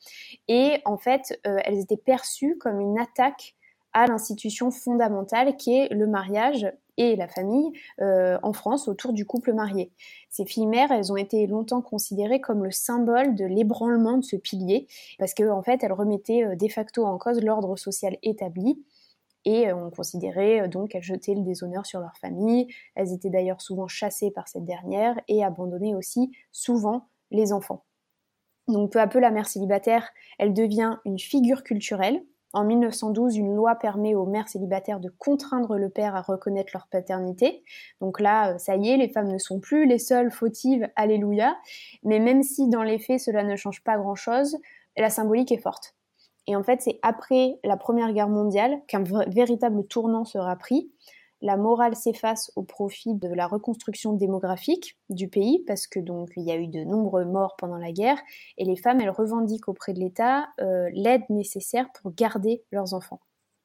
Et 0.48 0.80
en 0.84 0.96
fait, 0.96 1.40
elles 1.44 1.78
étaient 1.78 1.96
perçues 1.96 2.58
comme 2.58 2.80
une 2.80 2.98
attaque 2.98 3.54
à 3.92 4.06
l'institution 4.06 4.70
fondamentale 4.70 5.56
qui 5.56 5.74
est 5.74 5.92
le 5.92 6.06
mariage 6.06 6.66
et 6.96 7.16
la 7.16 7.28
famille 7.28 7.72
euh, 8.00 8.38
en 8.42 8.52
France 8.52 8.88
autour 8.88 9.12
du 9.12 9.24
couple 9.24 9.52
marié. 9.52 9.92
Ces 10.30 10.44
filles 10.44 10.66
mères, 10.66 10.90
elles 10.92 11.12
ont 11.12 11.16
été 11.16 11.46
longtemps 11.46 11.82
considérées 11.82 12.40
comme 12.40 12.64
le 12.64 12.70
symbole 12.70 13.34
de 13.34 13.44
l'ébranlement 13.44 14.18
de 14.18 14.24
ce 14.24 14.36
pilier 14.36 14.86
parce 15.18 15.34
qu'en 15.34 15.58
en 15.58 15.62
fait, 15.62 15.82
elles 15.82 15.92
remettaient 15.92 16.44
euh, 16.44 16.56
de 16.56 16.68
facto 16.68 17.04
en 17.04 17.18
cause 17.18 17.40
l'ordre 17.42 17.76
social 17.76 18.16
établi 18.22 18.84
et 19.44 19.68
euh, 19.68 19.76
on 19.76 19.90
considérait 19.90 20.68
donc 20.68 20.90
qu'elles 20.90 21.02
jetaient 21.02 21.34
le 21.34 21.42
déshonneur 21.42 21.86
sur 21.86 22.00
leur 22.00 22.16
famille. 22.18 22.68
Elles 22.94 23.12
étaient 23.12 23.30
d'ailleurs 23.30 23.60
souvent 23.60 23.88
chassées 23.88 24.30
par 24.30 24.48
cette 24.48 24.64
dernière 24.64 25.18
et 25.28 25.44
abandonnaient 25.44 25.94
aussi 25.94 26.30
souvent 26.50 27.08
les 27.30 27.52
enfants. 27.52 27.84
Donc 28.68 28.92
peu 28.92 29.00
à 29.00 29.08
peu, 29.08 29.18
la 29.18 29.30
mère 29.30 29.46
célibataire, 29.46 30.08
elle 30.38 30.54
devient 30.54 30.98
une 31.04 31.18
figure 31.18 31.64
culturelle 31.64 32.22
en 32.52 32.64
1912, 32.64 33.36
une 33.36 33.54
loi 33.54 33.74
permet 33.76 34.14
aux 34.14 34.26
mères 34.26 34.48
célibataires 34.48 35.00
de 35.00 35.10
contraindre 35.18 35.76
le 35.76 35.88
père 35.88 36.14
à 36.14 36.22
reconnaître 36.22 36.70
leur 36.74 36.86
paternité. 36.86 37.64
Donc 38.00 38.20
là, 38.20 38.52
euh, 38.52 38.58
ça 38.58 38.76
y 38.76 38.90
est, 38.90 38.96
les 38.96 39.08
femmes 39.08 39.32
ne 39.32 39.38
sont 39.38 39.58
plus 39.58 39.86
les 39.86 39.98
seules 39.98 40.30
fautives, 40.30 40.88
alléluia. 40.96 41.56
Mais 42.02 42.18
même 42.18 42.42
si 42.42 42.68
dans 42.68 42.82
les 42.82 42.98
faits 42.98 43.20
cela 43.20 43.42
ne 43.42 43.56
change 43.56 43.82
pas 43.82 43.96
grand-chose, 43.96 44.58
la 44.96 45.10
symbolique 45.10 45.52
est 45.52 45.62
forte. 45.62 45.94
Et 46.46 46.56
en 46.56 46.62
fait, 46.62 46.82
c'est 46.82 46.98
après 47.02 47.58
la 47.64 47.76
Première 47.76 48.12
Guerre 48.12 48.28
mondiale 48.28 48.80
qu'un 48.88 49.04
véritable 49.28 49.86
tournant 49.86 50.24
sera 50.24 50.56
pris 50.56 50.90
la 51.42 51.56
morale 51.56 51.96
s'efface 51.96 52.52
au 52.56 52.62
profit 52.62 53.14
de 53.14 53.28
la 53.28 53.46
reconstruction 53.46 54.12
démographique 54.12 54.96
du 55.10 55.28
pays 55.28 55.62
parce 55.66 55.86
que 55.86 55.98
il 55.98 56.44
y 56.44 56.52
a 56.52 56.56
eu 56.56 56.68
de 56.68 56.84
nombreux 56.84 57.24
morts 57.24 57.56
pendant 57.58 57.76
la 57.76 57.92
guerre 57.92 58.18
et 58.56 58.64
les 58.64 58.76
femmes 58.76 59.00
elles 59.00 59.10
revendiquent 59.10 59.68
auprès 59.68 59.92
de 59.92 59.98
l'État 59.98 60.48
euh, 60.60 60.88
l'aide 60.92 61.28
nécessaire 61.28 61.86
pour 61.92 62.12
garder 62.14 62.62
leurs 62.70 62.94
enfants. 62.94 63.20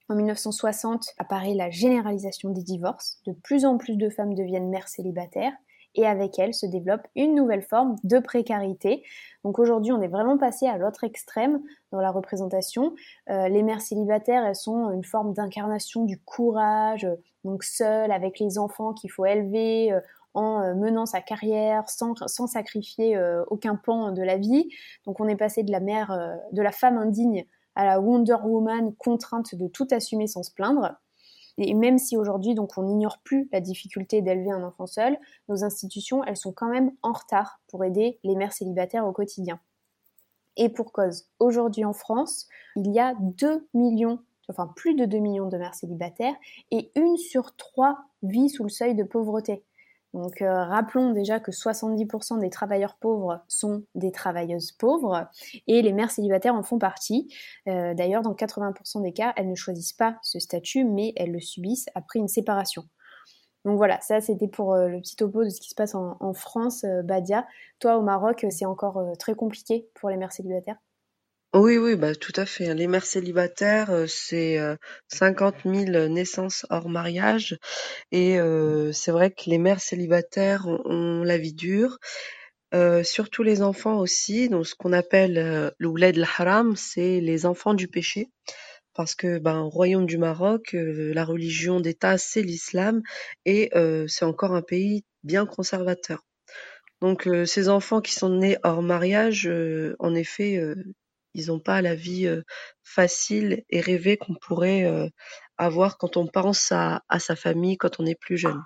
En 0.10 0.16
1960 0.16 1.14
apparaît 1.18 1.54
la 1.54 1.70
généralisation 1.70 2.50
des 2.50 2.64
divorces. 2.64 3.20
De 3.26 3.34
plus 3.34 3.66
en 3.66 3.78
plus 3.78 3.98
de 3.98 4.10
femmes 4.10 4.34
deviennent 4.34 4.70
mères 4.70 4.88
célibataires 4.88 5.54
et 5.98 6.06
avec 6.06 6.40
elles 6.40 6.54
se 6.54 6.66
développe 6.66 7.06
une 7.16 7.36
nouvelle 7.36 7.64
forme 7.64 7.96
de 8.04 8.20
précarité. 8.20 9.04
Donc 9.44 9.60
aujourd'hui, 9.60 9.92
on 9.92 10.02
est 10.02 10.08
vraiment 10.08 10.38
passé 10.38 10.68
à 10.68 10.78
l'autre 10.78 11.04
extrême 11.04 11.60
dans 11.92 12.00
la 12.00 12.12
représentation. 12.12 12.94
Euh, 13.30 13.50
les 13.50 13.64
mères 13.64 13.82
célibataires, 13.82 14.46
elles 14.46 14.56
sont 14.56 14.92
une 14.92 15.04
forme 15.04 15.34
d'incarnation 15.34 16.06
du 16.06 16.20
courage, 16.20 17.08
donc 17.44 17.64
seule 17.64 18.12
avec 18.12 18.40
les 18.40 18.58
enfants 18.60 18.94
qu'il 18.94 19.12
faut 19.12 19.26
élever 19.26 19.92
euh, 19.92 20.00
en 20.34 20.62
euh, 20.62 20.76
menant 20.76 21.08
sa 21.08 21.20
carrière 21.20 21.90
sans, 21.90 22.14
sans 22.28 22.46
sacrifier 22.48 23.20
aucun 23.50 23.76
pan 23.76 24.12
de 24.12 24.22
la 24.22 24.38
vie. 24.38 24.70
Donc 25.06 25.20
on 25.20 25.28
est 25.28 25.36
passé 25.36 25.64
de 25.64 25.72
la 25.72 25.80
mère, 25.80 26.16
de 26.52 26.62
la 26.62 26.72
femme 26.72 26.98
indigne 26.98 27.46
à 27.76 27.86
la 27.86 28.00
Wonder 28.00 28.38
Woman 28.44 28.94
contrainte 28.96 29.56
de 29.56 29.68
tout 29.68 29.88
assumer 29.92 30.28
sans 30.28 30.44
se 30.44 30.52
plaindre. 30.52 30.96
Et 31.58 31.74
même 31.74 31.98
si 31.98 32.18
aujourd'hui, 32.18 32.54
donc, 32.54 32.78
on 32.78 32.84
n'ignore 32.84 33.20
plus 33.20 33.50
la 33.52 33.62
difficulté 33.62 34.22
d'élever 34.22 34.52
un 34.52 34.64
enfant 34.64 34.86
seul, 34.86 35.18
nos 35.50 35.64
institutions, 35.64 36.24
elles 36.24 36.38
sont 36.38 36.54
quand 36.54 36.70
même 36.70 36.92
en 37.02 37.14
retard 37.14 37.60
pour 37.68 37.84
aider 37.84 38.20
les 38.24 38.36
mères 38.36 38.54
célibataires 38.54 39.08
au 39.08 39.12
quotidien. 39.12 39.60
Et 40.56 40.70
pour 40.70 40.92
cause, 40.92 41.28
aujourd'hui 41.40 41.86
en 41.86 41.94
France, 41.94 42.48
il 42.76 42.92
y 42.92 43.00
a 43.00 43.14
2 43.20 43.68
millions, 43.74 44.20
enfin 44.50 44.72
plus 44.76 44.96
de 44.96 45.06
2 45.06 45.18
millions 45.18 45.48
de 45.48 45.58
mères 45.58 45.76
célibataires 45.76 46.36
et 46.72 46.92
une 46.96 47.18
sur 47.18 47.56
trois 47.56 48.00
vit 48.24 48.50
sous 48.50 48.64
le 48.64 48.70
seuil 48.70 48.96
de 48.96 49.04
pauvreté. 49.04 49.64
Donc 50.14 50.42
euh, 50.42 50.64
rappelons 50.64 51.12
déjà 51.12 51.40
que 51.40 51.52
70% 51.52 52.40
des 52.40 52.50
travailleurs 52.50 52.96
pauvres 52.96 53.42
sont 53.48 53.84
des 53.94 54.12
travailleuses 54.12 54.72
pauvres 54.72 55.30
et 55.68 55.82
les 55.82 55.94
mères 55.94 56.12
célibataires 56.12 56.56
en 56.56 56.64
font 56.64 56.80
partie. 56.80 57.34
Euh, 57.68 57.94
d'ailleurs, 57.94 58.22
dans 58.22 58.34
80% 58.34 59.02
des 59.02 59.14
cas, 59.14 59.34
elles 59.36 59.50
ne 59.50 59.56
choisissent 59.56 59.94
pas 59.94 60.18
ce 60.22 60.40
statut, 60.40 60.86
mais 60.86 61.14
elles 61.18 61.32
le 61.32 61.42
subissent 61.42 61.88
après 61.94 62.20
une 62.20 62.30
séparation. 62.30 62.84
Donc 63.66 63.78
voilà, 63.78 64.00
ça 64.02 64.22
c'était 64.22 64.48
pour 64.48 64.74
euh, 64.74 64.88
le 64.88 65.02
petit 65.02 65.18
topo 65.18 65.44
de 65.44 65.50
ce 65.50 65.60
qui 65.60 65.70
se 65.70 65.76
passe 65.76 65.94
en, 65.94 66.34
France, 66.34 66.86
Badia. 67.04 67.46
Toi 67.80 67.98
au 67.98 68.02
Maroc, 68.02 68.46
c'est 68.50 68.66
encore 68.66 69.04
très 69.20 69.36
compliqué 69.36 69.90
pour 69.94 70.10
les 70.10 70.18
mères 70.18 70.32
célibataires? 70.32 70.78
Oui, 71.54 71.78
oui, 71.78 71.96
bah, 71.96 72.14
tout 72.16 72.34
à 72.36 72.46
fait. 72.46 72.68
Hein. 72.68 72.74
Les 72.76 72.88
mères 72.88 73.06
célibataires, 73.06 74.06
c'est 74.08 74.60
50 75.08 75.56
000 75.66 76.08
naissances 76.10 76.66
hors 76.70 76.90
mariage. 76.90 77.58
Et 78.12 78.38
c'est 78.94 79.12
vrai 79.12 79.32
que 79.32 79.50
les 79.50 79.58
mères 79.58 79.82
célibataires 79.82 80.68
ont, 80.68 81.24
la 81.24 81.38
vie 81.38 81.54
dure. 81.54 81.98
surtout 83.04 83.44
les 83.44 83.62
enfants 83.62 84.00
aussi, 84.00 84.50
donc 84.50 84.68
ce 84.68 84.76
qu'on 84.76 84.94
appelle 84.94 85.74
le 85.78 85.88
ouled 85.88 86.18
al-haram, 86.18 86.76
c'est 86.76 87.22
les 87.22 87.46
enfants 87.46 87.74
du 87.74 87.88
péché. 87.88 88.30
Parce 88.94 89.16
que 89.16 89.38
ben, 89.40 89.60
au 89.62 89.70
royaume 89.70 90.06
du 90.08 90.18
Maroc, 90.18 90.72
la 90.74 91.24
religion 91.26 91.80
d'État, 91.80 92.18
c'est 92.18 92.42
l'islam 92.42 93.02
et 93.46 93.72
c'est 94.08 94.26
encore 94.26 94.54
un 94.54 94.62
pays 94.62 95.06
bien 95.24 95.46
conservateur. 95.46 96.24
Donc 97.02 97.30
ces 97.46 97.70
enfants 97.70 98.02
qui 98.02 98.14
sont 98.14 98.30
nés 98.30 98.58
hors 98.64 98.82
mariage, 98.82 99.50
en 100.00 100.16
effet, 100.16 100.60
ils 101.38 101.48
n'ont 101.48 101.60
pas 101.60 101.82
la 101.82 101.96
vie 101.96 102.28
facile 102.84 103.64
et 103.70 103.80
rêvée 103.80 104.18
qu'on 104.18 104.36
pourrait 104.36 105.12
avoir 105.58 105.98
quand 105.98 106.18
on 106.18 106.28
pense 106.28 106.72
à, 106.72 107.02
sa 107.20 107.36
famille 107.36 107.78
quand 107.78 108.00
on 108.00 108.06
est 108.06 108.20
plus 108.20 108.38
jeune. 108.38 108.62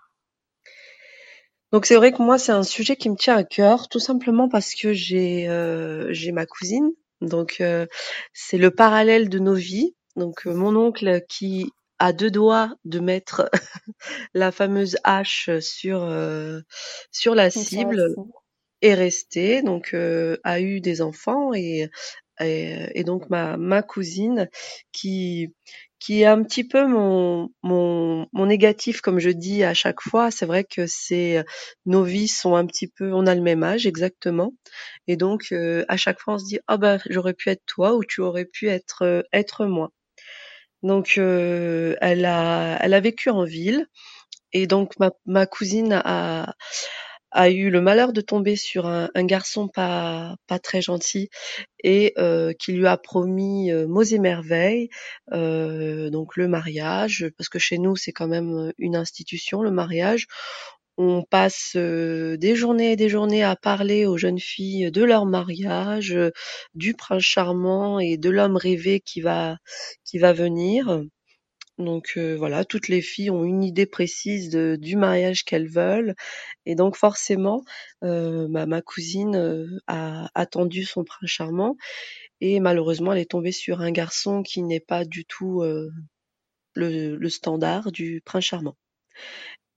Donc 1.71 1.85
c'est 1.85 1.95
vrai 1.95 2.11
que 2.11 2.21
moi 2.21 2.37
c'est 2.37 2.51
un 2.51 2.63
sujet 2.63 2.97
qui 2.97 3.09
me 3.09 3.15
tient 3.15 3.37
à 3.37 3.43
cœur 3.43 3.87
tout 3.87 3.99
simplement 3.99 4.49
parce 4.49 4.73
que 4.75 4.93
j'ai 4.93 5.47
j'ai 6.09 6.31
ma 6.31 6.45
cousine. 6.45 6.91
Donc 7.21 7.63
c'est 8.33 8.57
le 8.57 8.71
parallèle 8.71 9.29
de 9.29 9.39
nos 9.39 9.55
vies. 9.55 9.95
Donc 10.15 10.45
mon 10.45 10.75
oncle 10.75 11.21
qui 11.29 11.71
a 11.99 12.13
deux 12.13 12.31
doigts 12.31 12.75
de 12.83 12.99
mettre 12.99 13.49
la 14.33 14.51
fameuse 14.51 14.97
hache 15.03 15.49
sur 15.59 16.11
sur 17.11 17.35
la 17.35 17.49
cible 17.49 18.15
est 18.81 18.95
resté. 18.95 19.61
Donc 19.61 19.93
a 19.93 20.59
eu 20.59 20.81
des 20.81 21.01
enfants 21.01 21.53
et 22.45 23.03
donc 23.03 23.29
ma, 23.29 23.81
cousine 23.83 24.49
qui 24.91 25.53
qui 25.99 26.21
est 26.23 26.25
un 26.25 26.41
petit 26.43 26.63
peu 26.63 26.87
mon, 26.87 27.49
mon, 27.61 28.27
négatif, 28.33 29.01
comme 29.01 29.19
je 29.19 29.29
dis 29.29 29.63
à 29.63 29.75
chaque 29.75 30.01
fois. 30.01 30.31
C'est 30.31 30.47
vrai 30.47 30.63
que 30.63 30.81
nos 31.85 32.03
vies 32.03 32.27
sont 32.27 32.55
un 32.55 32.65
petit 32.65 32.87
peu, 32.87 33.13
on 33.13 33.27
a 33.27 33.35
le 33.35 33.41
même 33.41 33.61
âge 33.63 33.85
exactement, 33.85 34.53
et 35.07 35.15
donc 35.15 35.49
euh, 35.51 35.85
à 35.89 35.97
chaque 35.97 36.19
fois 36.19 36.35
on 36.35 36.37
se 36.39 36.45
dit 36.45 36.59
ah 36.67 36.77
ben 36.77 36.99
j'aurais 37.09 37.35
pu 37.35 37.49
être 37.49 37.63
toi 37.67 37.93
ou 37.95 38.03
tu 38.03 38.21
aurais 38.21 38.45
pu 38.45 38.67
être 38.69 39.25
être 39.33 39.65
moi. 39.65 39.91
Donc 40.83 41.17
elle 41.17 42.25
a 42.25 42.77
elle 42.81 42.93
a 42.93 42.99
vécu 42.99 43.29
en 43.29 43.43
ville 43.43 43.87
et 44.53 44.67
donc 44.67 44.93
ma 45.25 45.45
cousine 45.45 46.01
a 46.03 46.55
a 47.31 47.49
eu 47.49 47.69
le 47.69 47.81
malheur 47.81 48.13
de 48.13 48.21
tomber 48.21 48.55
sur 48.55 48.87
un, 48.87 49.09
un 49.15 49.23
garçon 49.25 49.67
pas 49.67 50.35
pas 50.47 50.59
très 50.59 50.81
gentil 50.81 51.29
et 51.83 52.13
euh, 52.17 52.53
qui 52.53 52.73
lui 52.73 52.87
a 52.87 52.97
promis 52.97 53.71
euh, 53.71 53.87
mots 53.87 54.03
et 54.03 54.19
merveilles 54.19 54.89
euh, 55.33 56.09
donc 56.09 56.35
le 56.35 56.47
mariage 56.47 57.27
parce 57.37 57.49
que 57.49 57.59
chez 57.59 57.77
nous 57.77 57.95
c'est 57.95 58.11
quand 58.11 58.27
même 58.27 58.71
une 58.77 58.95
institution 58.95 59.61
le 59.61 59.71
mariage 59.71 60.27
on 60.97 61.23
passe 61.23 61.75
des 61.75 62.55
journées 62.55 62.91
et 62.91 62.95
des 62.95 63.09
journées 63.09 63.43
à 63.43 63.55
parler 63.55 64.05
aux 64.05 64.17
jeunes 64.17 64.39
filles 64.39 64.91
de 64.91 65.03
leur 65.03 65.25
mariage, 65.25 66.15
du 66.75 66.93
prince 66.93 67.23
charmant 67.23 67.99
et 67.99 68.17
de 68.17 68.29
l'homme 68.29 68.57
rêvé 68.57 68.99
qui 68.99 69.21
va 69.21 69.57
qui 70.03 70.19
va 70.19 70.33
venir. 70.33 71.03
Donc 71.77 72.17
voilà, 72.17 72.65
toutes 72.65 72.87
les 72.89 73.01
filles 73.01 73.31
ont 73.31 73.43
une 73.43 73.63
idée 73.63 73.85
précise 73.85 74.49
du 74.49 74.95
mariage 74.95 75.43
qu'elles 75.45 75.69
veulent. 75.69 76.15
Et 76.65 76.75
donc 76.75 76.95
forcément, 76.95 77.63
euh, 78.03 78.47
ma, 78.47 78.65
ma, 78.65 78.81
cousine 78.81 79.79
a 79.87 80.29
attendu 80.35 80.83
son 80.83 81.03
prince 81.03 81.29
charmant 81.29 81.75
et 82.41 82.59
malheureusement, 82.59 83.13
elle 83.13 83.19
est 83.19 83.31
tombée 83.31 83.51
sur 83.51 83.81
un 83.81 83.91
garçon 83.91 84.43
qui 84.43 84.63
n'est 84.63 84.79
pas 84.79 85.05
du 85.05 85.25
tout 85.25 85.61
euh, 85.61 85.91
le, 86.75 87.15
le, 87.15 87.29
standard 87.29 87.91
du 87.91 88.21
prince 88.25 88.45
charmant. 88.45 88.77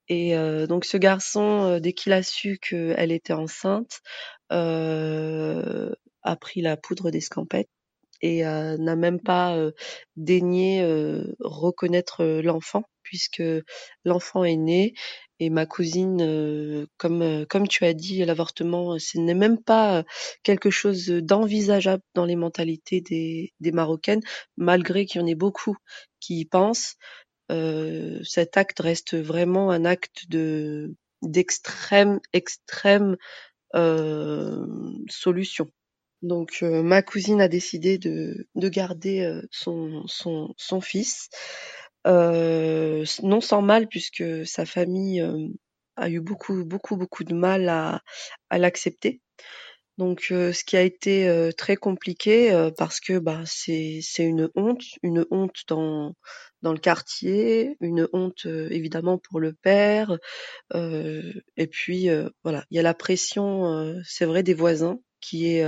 Et 0.09 0.37
euh, 0.37 0.67
donc 0.67 0.85
ce 0.85 0.97
garçon, 0.97 1.79
dès 1.81 1.93
qu'il 1.93 2.13
a 2.13 2.23
su 2.23 2.59
qu'elle 2.59 3.13
était 3.13 3.33
enceinte, 3.33 4.01
a 4.51 6.37
pris 6.41 6.63
la 6.63 6.77
poudre 6.77 7.11
d'escampette 7.11 7.69
et 8.25 8.43
n'a 8.43 8.97
même 8.97 9.21
pas 9.21 9.55
daigné 10.17 10.83
reconnaître 11.41 12.25
l'enfant 12.25 12.85
puisque 13.03 13.43
l'enfant 14.07 14.45
est 14.45 14.57
né 14.57 14.95
et 15.41 15.51
ma 15.51 15.67
cousine, 15.67 16.87
comme 16.97 17.45
comme 17.51 17.69
tu 17.69 17.85
as 17.85 17.93
dit, 17.93 18.25
l'avortement, 18.25 18.99
ce 18.99 19.19
n'est 19.19 19.35
même 19.35 19.63
pas 19.63 20.05
quelque 20.43 20.71
chose 20.71 21.07
d'envisageable 21.09 22.03
dans 22.15 22.25
les 22.25 22.37
mentalités 22.37 23.03
des, 23.03 23.73
Marocaines, 23.73 24.23
malgré 24.57 25.05
qu'il 25.05 25.21
y 25.21 25.25
en 25.25 25.27
ait 25.27 25.35
beaucoup 25.35 25.77
qui 26.19 26.41
y 26.41 26.45
pensent. 26.47 26.97
Cet 27.51 28.57
acte 28.57 28.81
reste 28.81 29.17
vraiment 29.17 29.71
un 29.71 29.85
acte 29.85 30.31
de 30.31 30.95
d'extrême 31.21 32.21
extrême 32.33 33.17
solution. 35.11 35.69
Donc 36.25 36.61
euh, 36.63 36.83
ma 36.83 37.03
cousine 37.03 37.43
a 37.43 37.49
décidé 37.49 37.99
de, 37.99 38.49
de 38.55 38.69
garder 38.71 39.21
euh, 39.21 39.43
son, 39.51 40.81
fils, 40.81 41.29
euh, 42.07 43.05
non 43.23 43.43
sans 43.43 43.61
mal 43.61 43.89
puisque 43.89 44.25
sa 44.47 44.65
famille 44.65 45.23
a 45.97 46.09
eu 46.09 46.21
beaucoup 46.21 46.65
beaucoup 46.65 46.97
beaucoup 46.97 47.25
de 47.25 47.35
mal 47.35 47.69
à, 47.69 48.01
l'accepter. 48.51 49.21
Donc 49.99 50.23
ce 50.31 50.65
qui 50.65 50.77
a 50.79 50.83
été 50.83 51.51
très 51.59 51.77
compliqué 51.77 52.71
parce 52.79 53.01
que 53.01 53.19
bah 53.19 53.43
c'est 53.45 54.01
c'est 54.03 54.25
une 54.25 54.49
honte, 54.55 54.83
une 55.03 55.27
honte 55.31 55.63
dans 55.69 56.15
dans 56.63 56.73
le 56.73 56.79
quartier, 56.79 57.77
une 57.81 58.09
honte 58.15 58.47
évidemment 58.47 59.19
pour 59.19 59.41
le 59.41 59.53
père, 59.53 60.19
et 60.75 61.67
puis 61.71 62.09
voilà, 62.43 62.65
il 62.71 62.77
y 62.77 62.81
a 62.81 62.83
la 62.83 62.95
pression, 62.95 63.95
c'est 64.05 64.25
vrai 64.25 64.43
des 64.43 64.55
voisins 64.55 64.99
qui 65.25 65.47
est 65.49 65.67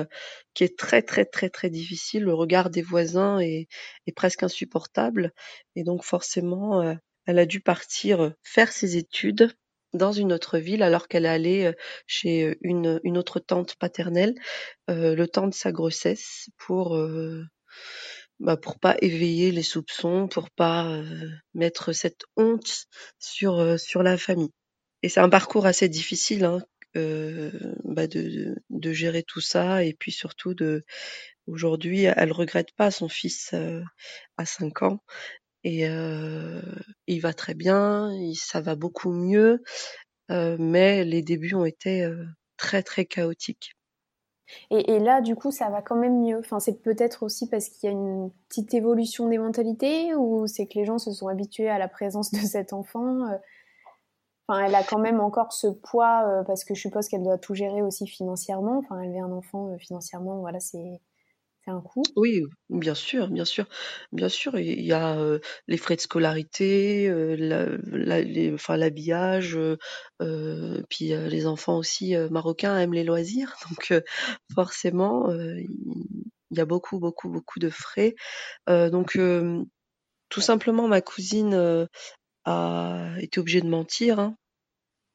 qui 0.54 0.64
est 0.64 0.78
très 0.78 1.02
très 1.02 1.24
très 1.24 1.48
très 1.50 1.70
difficile. 1.70 2.24
Le 2.24 2.34
regard 2.34 2.70
des 2.70 2.82
voisins 2.82 3.38
est, 3.38 3.68
est 4.06 4.12
presque 4.12 4.42
insupportable 4.42 5.32
et 5.76 5.84
donc 5.84 6.04
forcément 6.04 6.96
elle 7.26 7.38
a 7.38 7.46
dû 7.46 7.60
partir 7.60 8.32
faire 8.42 8.72
ses 8.72 8.96
études 8.96 9.52
dans 9.92 10.12
une 10.12 10.32
autre 10.32 10.58
ville 10.58 10.82
alors 10.82 11.08
qu'elle 11.08 11.26
allait 11.26 11.74
chez 12.06 12.56
une, 12.60 13.00
une 13.04 13.18
autre 13.18 13.40
tante 13.40 13.76
paternelle 13.76 14.34
euh, 14.90 15.14
le 15.14 15.28
temps 15.28 15.48
de 15.48 15.54
sa 15.54 15.72
grossesse 15.72 16.48
pour 16.58 16.96
euh, 16.96 17.44
bah, 18.38 18.56
pour 18.56 18.78
pas 18.78 18.96
éveiller 19.00 19.50
les 19.50 19.62
soupçons, 19.62 20.28
pour 20.28 20.50
pas 20.50 20.86
euh, 20.88 21.30
mettre 21.54 21.92
cette 21.92 22.22
honte 22.36 22.86
sur 23.18 23.78
sur 23.80 24.02
la 24.02 24.18
famille. 24.18 24.52
Et 25.02 25.08
c'est 25.08 25.20
un 25.20 25.28
parcours 25.28 25.66
assez 25.66 25.88
difficile 25.88 26.44
hein, 26.44 26.62
bah 27.84 28.06
de, 28.06 28.92
gérer 28.92 29.22
tout 29.22 29.40
ça 29.40 29.84
et 29.84 29.94
puis 29.94 30.12
surtout 30.12 30.54
de 30.54 30.84
aujourd'hui 31.46 32.04
elle 32.04 32.32
regrette 32.32 32.72
pas 32.76 32.90
son 32.90 33.08
fils 33.08 33.54
à 34.36 34.46
5 34.46 34.82
ans 34.82 35.00
et 35.66 35.88
euh, 35.88 36.62
il 37.08 37.20
va 37.20 37.32
très 37.32 37.54
bien, 37.54 38.12
il, 38.12 38.36
ça 38.36 38.60
va 38.60 38.76
beaucoup 38.76 39.10
mieux, 39.10 39.64
euh, 40.30 40.56
mais 40.60 41.04
les 41.04 41.22
débuts 41.22 41.54
ont 41.54 41.64
été 41.64 42.04
euh, 42.04 42.24
très 42.56 42.84
très 42.84 43.04
chaotiques. 43.04 43.72
Et, 44.70 44.92
et, 44.92 45.00
là, 45.00 45.20
du 45.20 45.34
coup, 45.34 45.50
ça 45.50 45.68
va 45.68 45.82
quand 45.82 45.96
même 45.96 46.22
mieux? 46.22 46.38
Enfin, 46.38 46.60
c'est 46.60 46.80
peut-être 46.80 47.24
aussi 47.24 47.48
parce 47.48 47.68
qu'il 47.68 47.88
y 47.88 47.92
a 47.92 47.96
une 47.96 48.30
petite 48.48 48.74
évolution 48.74 49.28
des 49.28 49.38
mentalités 49.38 50.14
ou 50.14 50.46
c'est 50.46 50.68
que 50.68 50.78
les 50.78 50.84
gens 50.84 50.98
se 50.98 51.10
sont 51.10 51.26
habitués 51.26 51.68
à 51.68 51.78
la 51.78 51.88
présence 51.88 52.30
de 52.30 52.38
cet 52.38 52.72
enfant. 52.72 53.26
Enfin, 54.48 54.64
elle 54.64 54.74
a 54.74 54.82
quand 54.82 54.98
même 54.98 55.20
encore 55.20 55.52
ce 55.52 55.66
poids 55.66 56.44
parce 56.46 56.64
que 56.64 56.74
je 56.74 56.80
suppose 56.80 57.08
qu'elle 57.08 57.24
doit 57.24 57.38
tout 57.38 57.54
gérer 57.54 57.82
aussi 57.82 58.06
financièrement. 58.06 58.78
Enfin, 58.78 59.00
élever 59.00 59.20
un 59.20 59.32
enfant 59.32 59.76
financièrement, 59.78 60.38
voilà, 60.40 60.60
c'est 60.60 61.00
un 61.70 61.80
coût. 61.80 62.02
Oui, 62.16 62.42
bien 62.70 62.94
sûr, 62.94 63.28
bien 63.28 63.44
sûr, 63.44 63.66
bien 64.12 64.28
sûr. 64.28 64.58
Il 64.58 64.84
y 64.84 64.92
a 64.92 65.18
euh, 65.18 65.40
les 65.66 65.76
frais 65.76 65.96
de 65.96 66.00
scolarité, 66.00 67.08
euh, 67.08 67.78
l'habillage, 68.68 69.58
euh, 70.22 70.82
puis 70.88 71.08
les 71.08 71.46
enfants 71.46 71.76
aussi 71.76 72.14
marocains 72.30 72.78
aiment 72.78 72.94
les 72.94 73.04
loisirs, 73.04 73.56
donc 73.70 73.92
forcément 74.54 75.30
il 75.32 76.58
y 76.58 76.60
a 76.60 76.64
beaucoup, 76.64 76.98
beaucoup, 76.98 77.28
beaucoup 77.28 77.58
de 77.58 77.70
frais. 77.70 78.14
donc 78.68 79.18
tout 80.28 80.40
simplement, 80.40 80.88
ma 80.88 81.00
cousine 81.00 81.88
a 82.46 83.14
été 83.20 83.40
obligée 83.40 83.60
de 83.60 83.68
mentir. 83.68 84.18
Hein, 84.20 84.36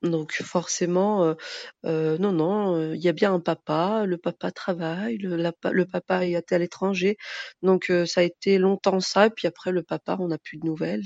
donc 0.03 0.33
forcément, 0.43 1.25
euh, 1.25 1.35
euh, 1.85 2.17
non, 2.17 2.31
non, 2.31 2.93
il 2.93 3.01
y 3.01 3.07
a 3.09 3.13
bien 3.13 3.33
un 3.33 3.39
papa, 3.39 4.05
le 4.05 4.17
papa 4.17 4.51
travaille, 4.51 5.17
le, 5.17 5.83
papa 5.85 6.25
est 6.25 6.51
à 6.51 6.57
l'étranger, 6.57 7.17
donc 7.61 7.91
ça 8.05 8.21
a 8.21 8.23
été 8.23 8.57
longtemps 8.57 8.99
ça, 8.99 9.29
puis 9.29 9.47
après 9.47 9.71
le 9.71 9.83
papa, 9.83 10.17
on 10.19 10.29
n'a 10.29 10.39
plus 10.39 10.57
de 10.57 10.65
nouvelles. 10.65 11.03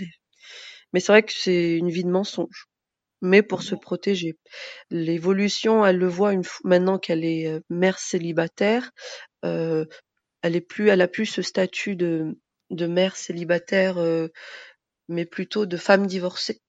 Mais 0.93 0.99
c'est 1.01 1.11
vrai 1.11 1.23
que 1.23 1.33
c'est 1.33 1.77
une 1.77 1.89
vie 1.89 2.05
de 2.05 2.09
mensonge, 2.09 2.67
mais 3.21 3.43
pour 3.43 3.63
se 3.63 3.75
protéger. 3.75 4.37
L'évolution, 4.91 5.85
elle 5.85 5.97
le 5.97 6.07
voit 6.07 6.33
une 6.33 6.43
maintenant 6.63 6.99
qu'elle 6.99 7.25
est 7.25 7.59
mère 7.69 7.99
célibataire, 7.99 8.91
euh, 9.45 9.85
elle 10.41 10.55
est 10.55 10.61
plus, 10.61 10.89
a 10.89 11.07
plus 11.07 11.25
ce 11.25 11.41
statut 11.41 11.95
de 11.97 12.37
mère 12.71 13.17
célibataire, 13.17 13.97
mais 15.07 15.25
plutôt 15.25 15.65
de 15.65 15.77
femme 15.77 16.07
divorcée. 16.07 16.61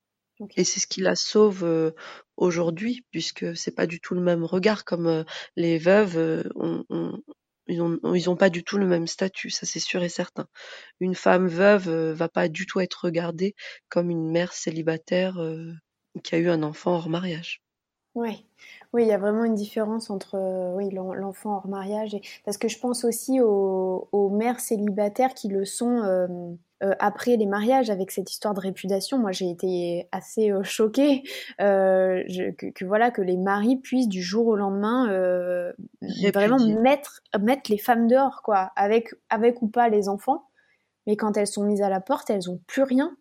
Et 0.57 0.64
c'est 0.64 0.81
ce 0.81 0.87
qui 0.87 1.01
la 1.01 1.16
sauve 1.16 1.64
euh, 1.64 1.92
aujourd'hui, 2.37 3.07
puisque 3.11 3.57
c'est 3.57 3.75
pas 3.75 3.87
du 3.87 4.01
tout 4.01 4.14
le 4.14 4.20
même 4.20 4.44
regard 4.44 4.85
comme 4.85 5.07
euh, 5.07 5.25
les 5.57 5.79
veuves. 5.79 6.18
Euh, 6.18 6.44
on, 6.57 6.85
on, 6.90 7.18
ils 7.68 7.81
ont, 7.81 7.99
ils 8.14 8.31
ont 8.31 8.37
pas 8.37 8.51
du 8.51 8.62
tout 8.62 8.79
le 8.79 8.87
même 8.87 9.07
statut, 9.07 9.51
ça 9.51 9.66
c'est 9.66 9.81
sûr 9.81 10.03
et 10.03 10.09
certain. 10.09 10.46
Une 11.01 11.14
femme 11.14 11.49
veuve 11.49 11.88
va 12.12 12.29
pas 12.29 12.49
du 12.49 12.66
tout 12.66 12.81
être 12.81 13.05
regardée 13.07 13.57
comme 13.88 14.11
une 14.11 14.31
mère 14.31 14.53
célibataire 14.53 15.37
qui 16.22 16.35
a 16.37 16.38
eu 16.38 16.49
un 16.49 16.62
enfant 16.62 16.92
hors 16.92 17.09
mariage. 17.09 17.64
Oui, 18.14 18.46
oui, 18.92 19.03
il 19.03 19.09
y 19.09 19.12
a 19.12 19.18
vraiment 19.18 19.44
une 19.44 19.55
différence 19.57 20.09
entre 20.09 20.38
oui 20.75 20.90
l'enfant 20.90 21.57
hors 21.57 21.68
mariage 21.68 22.14
et 22.14 22.22
parce 22.44 22.57
que 22.57 22.68
je 22.68 22.79
pense 22.79 23.05
aussi 23.05 23.40
aux, 23.40 24.09
aux 24.11 24.31
mères 24.31 24.61
célibataires 24.61 25.35
qui 25.35 25.49
le 25.49 25.64
sont 25.64 26.03
euh, 26.03 26.27
après 26.81 27.37
les 27.37 27.47
mariages, 27.47 27.91
avec 27.91 28.11
cette 28.11 28.31
histoire 28.31 28.55
de 28.55 28.61
répudiation, 28.61 29.19
moi 29.19 29.33
j'ai 29.33 29.49
été 29.49 30.09
assez 30.12 30.51
euh, 30.51 30.62
choquée 30.62 31.23
euh, 31.61 32.23
je, 32.29 32.51
que, 32.51 32.67
que, 32.67 32.85
voilà 32.85 33.11
que 33.11 33.23
les 33.23 33.37
maris 33.37 33.77
puissent 33.77 34.09
du 34.09 34.23
jour 34.23 34.47
au 34.47 34.57
lendemain 34.57 35.11
euh, 35.11 35.73
vraiment 36.35 36.59
mettre 36.59 37.23
mettre 37.41 37.71
les 37.71 37.79
femmes 37.79 38.07
dehors 38.07 38.43
quoi, 38.43 38.73
avec 38.77 39.15
avec 39.31 39.62
ou 39.62 39.69
pas 39.69 39.89
les 39.89 40.09
enfants, 40.09 40.49
mais 41.07 41.17
quand 41.17 41.37
elles 41.37 41.47
sont 41.47 41.65
mises 41.65 41.83
à 41.83 41.89
la 41.89 42.01
porte, 42.01 42.31
elles 42.31 42.51
ont 42.51 42.61
plus 42.67 42.83
rien 42.83 43.17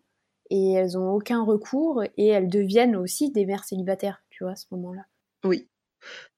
et 0.50 0.72
elles 0.74 0.96
ont 0.98 1.10
aucun 1.10 1.42
recours 1.42 2.04
et 2.16 2.28
elles 2.28 2.48
deviennent 2.48 2.96
aussi 2.96 3.32
des 3.32 3.46
mères 3.46 3.64
célibataires, 3.64 4.22
tu 4.30 4.44
vois, 4.44 4.52
à 4.52 4.56
ce 4.56 4.66
moment-là. 4.72 5.02
Oui, 5.44 5.68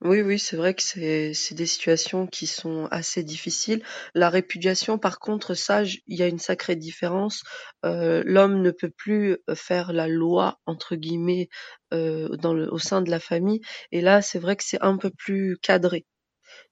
oui, 0.01 0.23
oui, 0.23 0.39
c'est 0.39 0.57
vrai 0.57 0.75
que 0.75 0.83
c'est 0.83 1.35
c'est 1.35 1.55
des 1.57 1.67
situations 1.67 2.27
qui 2.29 2.47
sont 2.47 2.87
assez 2.91 3.25
difficiles. 3.25 3.83
La 4.15 4.31
répudiation, 4.31 4.97
par 4.99 5.19
contre, 5.19 5.55
ça, 5.55 5.83
il 5.83 6.01
y 6.07 6.23
a 6.23 6.29
une 6.29 6.39
sacrée 6.39 6.77
différence. 6.77 7.43
Euh, 7.85 8.23
l'homme 8.25 8.63
ne 8.63 8.71
peut 8.71 8.91
plus 8.91 9.39
euh, 9.49 9.55
faire 9.57 9.93
la 9.93 10.07
loi 10.07 10.61
entre 10.67 10.95
guillemets 10.95 11.49
euh, 11.93 12.29
dans 12.37 12.55
le, 12.55 12.73
au 12.73 12.79
sein 12.79 13.03
de 13.03 13.11
la 13.11 13.19
famille. 13.19 13.61
Et 13.91 14.01
là, 14.01 14.23
c'est 14.23 14.39
vrai 14.39 14.57
que 14.57 14.65
c'est 14.65 14.81
un 14.83 14.97
peu 14.97 15.11
plus 15.11 15.59
cadré. 15.61 16.07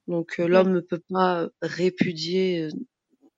Donc 0.07 0.39
l'homme 0.39 0.73
ne 0.73 0.81
peut 0.81 1.03
pas 1.11 1.49
répudier 1.63 2.69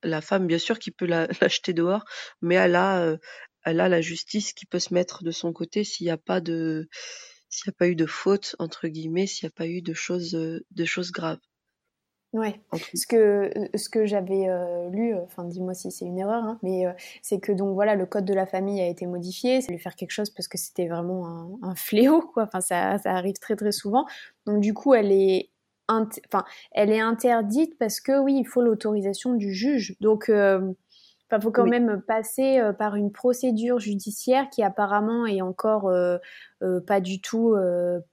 la 0.03 0.21
femme, 0.21 0.47
bien 0.47 0.59
sûr, 0.59 0.79
qui 0.79 0.91
peut 0.91 1.07
l'acheter 1.41 1.73
dehors, 1.73 2.05
mais 2.43 2.57
elle 2.57 2.77
a, 2.77 3.17
elle 3.65 3.81
a 3.81 3.89
la 3.89 4.01
justice 4.03 4.53
qui 4.53 4.67
peut 4.67 4.79
se 4.79 4.95
mettre 4.95 5.25
de 5.25 5.31
son 5.31 5.53
côté 5.53 5.85
s'il 5.85 6.07
n'y 6.07 6.11
a 6.11 6.19
pas 6.19 6.41
de, 6.41 6.89
s'il 7.49 7.71
n'y 7.71 7.75
a 7.75 7.79
pas 7.79 7.89
eu 7.89 7.97
de 7.97 8.07
faute 8.07 8.57
entre 8.59 8.89
guillemets, 8.89 9.27
s'il 9.27 9.47
n'y 9.47 9.53
a 9.53 9.57
pas 9.57 9.67
eu 9.67 9.83
de 9.83 9.95
choses, 9.95 10.33
de 10.33 10.85
choses 10.85 11.13
graves. 11.13 11.41
Ouais. 12.35 12.61
Ce 12.95 13.07
que 13.07 13.51
ce 13.75 13.89
que 13.89 14.05
j'avais 14.05 14.49
euh, 14.49 14.91
lu, 14.91 15.15
euh, 15.15 15.23
enfin 15.23 15.45
dis-moi 15.45 15.73
si 15.73 15.91
c'est 15.91 16.05
une 16.05 16.19
erreur, 16.19 16.45
hein, 16.45 16.59
mais 16.63 16.87
euh, 16.87 16.93
c'est 17.23 17.41
que 17.41 17.53
donc 17.53 17.73
voilà 17.73 17.95
le 17.95 18.05
code 18.05 18.27
de 18.27 18.35
la 18.35 18.45
famille 18.45 18.83
a 18.83 18.87
été 18.87 19.07
modifié, 19.07 19.63
c'est 19.63 19.73
lui 19.73 19.79
faire 19.79 19.97
quelque 19.97 20.11
chose 20.11 20.29
parce 20.29 20.47
que 20.47 20.59
c'était 20.59 20.89
vraiment 20.89 21.27
un, 21.27 21.71
un, 21.71 21.75
fléau 21.75 22.21
quoi. 22.21 22.43
Enfin 22.43 22.61
ça 22.61 22.99
ça 22.99 23.13
arrive 23.13 23.37
très 23.41 23.57
très 23.57 23.73
souvent. 23.73 24.05
Donc 24.45 24.61
du 24.61 24.75
coup 24.75 24.93
elle 24.93 25.11
est 25.11 25.51
enfin 25.89 26.45
elle 26.73 26.91
est 26.93 27.01
interdite 27.01 27.79
parce 27.79 27.99
que 27.99 28.21
oui 28.21 28.37
il 28.39 28.47
faut 28.47 28.61
l'autorisation 28.61 29.33
du 29.33 29.55
juge. 29.55 29.97
Donc 30.01 30.31
il 31.37 31.43
faut 31.43 31.51
quand 31.51 31.67
même 31.67 32.01
passer 32.01 32.59
euh, 32.59 32.73
par 32.73 32.97
une 32.97 33.13
procédure 33.13 33.79
judiciaire 33.79 34.49
qui 34.51 34.63
apparemment 34.63 35.27
est 35.27 35.43
encore 35.43 35.89
euh, 35.89 36.19
euh, 36.63 36.81
pas 36.81 37.01
du 37.01 37.21
tout 37.21 37.55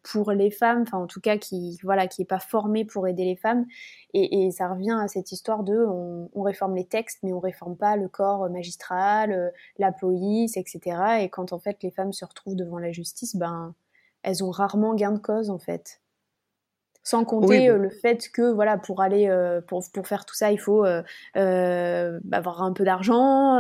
pour 0.04 0.32
les 0.32 0.52
femmes, 0.52 0.84
enfin 0.84 0.98
en 0.98 1.08
tout 1.08 1.22
cas 1.22 1.38
qui 1.38 1.78
voilà 1.84 2.08
qui 2.08 2.22
est 2.22 2.26
pas 2.26 2.40
formée 2.40 2.86
pour 2.86 3.08
aider 3.08 3.24
les 3.26 3.36
femmes. 3.36 3.66
Et, 4.14 4.46
et 4.46 4.52
ça 4.52 4.68
revient 4.68 4.98
à 5.00 5.08
cette 5.08 5.32
histoire 5.32 5.64
de 5.64 5.78
on, 5.86 6.30
on, 6.34 6.42
réforme 6.42 6.76
les 6.76 6.86
textes, 6.86 7.20
mais 7.24 7.34
on 7.34 7.40
réforme 7.40 7.78
pas 7.78 7.96
le 7.96 8.08
corps 8.08 8.50
magistral, 8.50 9.52
la 9.78 9.92
police, 9.92 10.58
etc. 10.58 11.22
Et 11.22 11.30
quand 11.30 11.54
en 11.54 11.60
fait 11.60 11.82
les 11.84 11.92
femmes 11.92 12.14
se 12.14 12.26
retrouvent 12.26 12.56
devant 12.56 12.80
la 12.80 12.92
justice, 12.92 13.36
ben 13.36 13.74
elles 14.24 14.44
ont 14.44 14.52
rarement 14.52 14.96
gain 14.96 15.12
de 15.12 15.20
cause 15.20 15.50
en 15.50 15.60
fait. 15.60 16.02
Sans 17.08 17.24
compter 17.24 17.70
euh, 17.70 17.78
le 17.78 17.92
fait 17.92 18.30
que 18.32 18.52
voilà 18.52 18.80
pour 18.80 19.00
aller 19.00 19.28
euh, 19.30 19.62
pour, 19.62 19.84
pour 19.94 20.08
faire 20.08 20.26
tout 20.26 20.34
ça 20.34 20.52
il 20.52 20.58
faut 20.58 20.84
euh, 20.86 22.20
avoir 22.32 22.64
un 22.64 22.74
peu 22.74 22.84
d'argent, 22.84 23.60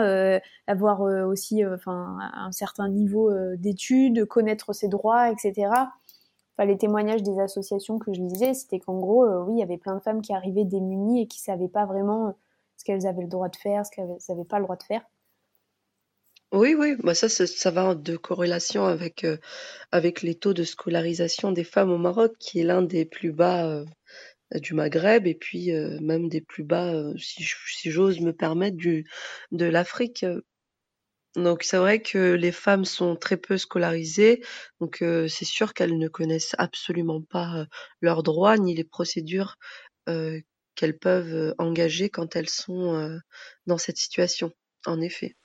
avoir 0.66 1.02
aussi 1.02 1.64
enfin 1.64 2.18
un 2.34 2.52
certain 2.52 2.90
niveau 2.90 3.32
d'études, 3.56 4.26
connaître 4.26 4.74
ses 4.74 4.88
droits, 4.88 5.30
etc. 5.30 5.70
Enfin, 6.58 6.66
les 6.66 6.78
témoignages 6.78 7.22
des 7.22 7.40
associations 7.40 8.00
que 8.00 8.14
je 8.14 8.22
lisais, 8.22 8.56
c'était 8.56 8.80
qu'en 8.80 8.98
gros, 8.98 9.28
oui, 9.44 9.56
il 9.58 9.60
y 9.60 9.64
avait 9.64 9.78
plein 9.78 9.94
de 9.94 10.02
femmes 10.02 10.22
qui 10.22 10.34
arrivaient 10.34 10.66
démunies 10.66 11.22
et 11.22 11.28
qui 11.28 11.40
savaient 11.40 11.68
pas 11.68 11.86
vraiment 11.86 12.34
ce 12.78 12.84
qu'elles 12.84 13.06
avaient 13.06 13.22
le 13.22 13.28
droit 13.28 13.50
de 13.50 13.56
faire, 13.58 13.86
ce 13.86 13.92
qu'elles 13.92 14.18
n'avaient 14.28 14.46
pas 14.46 14.58
le 14.58 14.64
droit 14.64 14.78
de 14.78 14.84
faire. 14.84 15.02
Oui, 16.56 16.74
oui, 16.74 16.96
bah 17.04 17.14
ça, 17.16 17.28
ça, 17.28 17.72
va 17.72 17.96
de 17.96 18.16
corrélation 18.16 18.86
avec, 18.86 19.26
euh, 19.26 19.38
avec 19.92 20.22
les 20.22 20.36
taux 20.36 20.54
de 20.54 20.64
scolarisation 20.64 21.52
des 21.52 21.66
femmes 21.66 21.92
au 21.92 21.98
Maroc, 21.98 22.34
qui 22.40 22.60
est 22.60 22.64
l'un 22.64 22.82
des 22.82 23.04
plus 23.04 23.34
bas 23.34 23.68
euh, 23.68 23.86
du 24.56 24.74
Maghreb, 24.74 25.28
et 25.28 25.36
puis 25.36 25.74
euh, 25.74 26.00
même 26.02 26.30
des 26.30 26.40
plus 26.42 26.64
bas, 26.64 26.94
si, 27.18 27.44
j'ose 27.92 28.22
me 28.22 28.32
permettre, 28.32 28.78
de 28.78 29.66
l'Afrique. 29.66 30.26
Donc 31.36 31.64
c'est 31.64 31.78
vrai 31.78 32.02
que 32.02 32.34
les 32.36 32.54
femmes 32.54 32.86
sont 32.86 33.18
très 33.18 33.38
peu 33.38 33.58
scolarisées, 33.58 34.42
donc 34.80 35.00
c'est 35.28 35.46
sûr 35.46 35.74
qu'elles 35.74 35.98
ne 35.98 36.08
connaissent 36.08 36.56
absolument 36.58 37.22
pas 37.22 37.68
leurs 38.02 38.24
droits 38.24 38.58
ni 38.58 38.74
les 38.76 38.86
procédures 38.86 39.58
qu'elles 40.06 40.98
peuvent 41.00 41.54
engager 41.58 42.10
quand 42.10 42.36
elles 42.38 42.50
sont 42.50 43.20
dans 43.68 43.78
cette 43.78 43.98
situation, 43.98 44.52
en 44.86 45.02
effet 45.02 45.36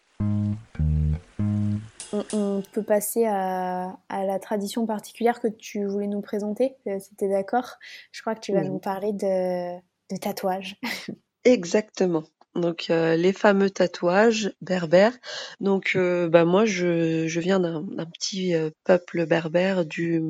on, 2.33 2.62
peut 2.72 2.83
passer 2.83 3.24
à, 3.26 3.96
la 4.11 4.38
tradition 4.38 4.87
particulière 4.87 5.40
que 5.40 5.48
tu 5.48 5.85
voulais 5.87 6.06
nous 6.06 6.20
présenter, 6.20 6.76
euh, 6.87 6.98
si 6.98 7.14
tu 7.16 7.24
es 7.24 7.28
d'accord. 7.28 7.76
Je 8.12 8.20
crois 8.20 8.35
que 8.35 8.40
tu 8.40 8.52
vas 8.52 8.62
nous 8.62 8.78
parler 8.78 9.12
de, 9.12 9.76
tatouages. 10.18 10.76
Exactement. 11.44 12.24
Donc 12.54 12.87
euh, 12.90 13.16
les 13.16 13.33
fameux 13.33 13.70
tatouages 13.70 14.52
berbères. 14.61 15.16
Donc 15.61 15.92
euh, 15.94 16.28
bah 16.28 16.44
moi 16.44 16.64
je, 16.64 17.38
viens 17.38 17.61
d'un 17.61 17.87
petit 18.12 18.54
peuple 18.85 19.26
berbère 19.26 19.85
du, 19.85 20.20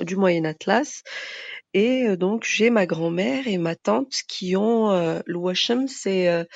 du 0.00 0.16
Moyen 0.16 0.44
Atlas 0.44 1.02
et 1.74 2.16
donc 2.16 2.44
j'ai 2.44 2.70
ma 2.70 2.86
grand-mère 2.86 3.46
et 3.46 3.58
ma 3.58 3.76
tante 3.76 4.22
qui 4.26 4.56
ont 4.56 5.20
le 5.26 5.86
c'est 5.86 6.46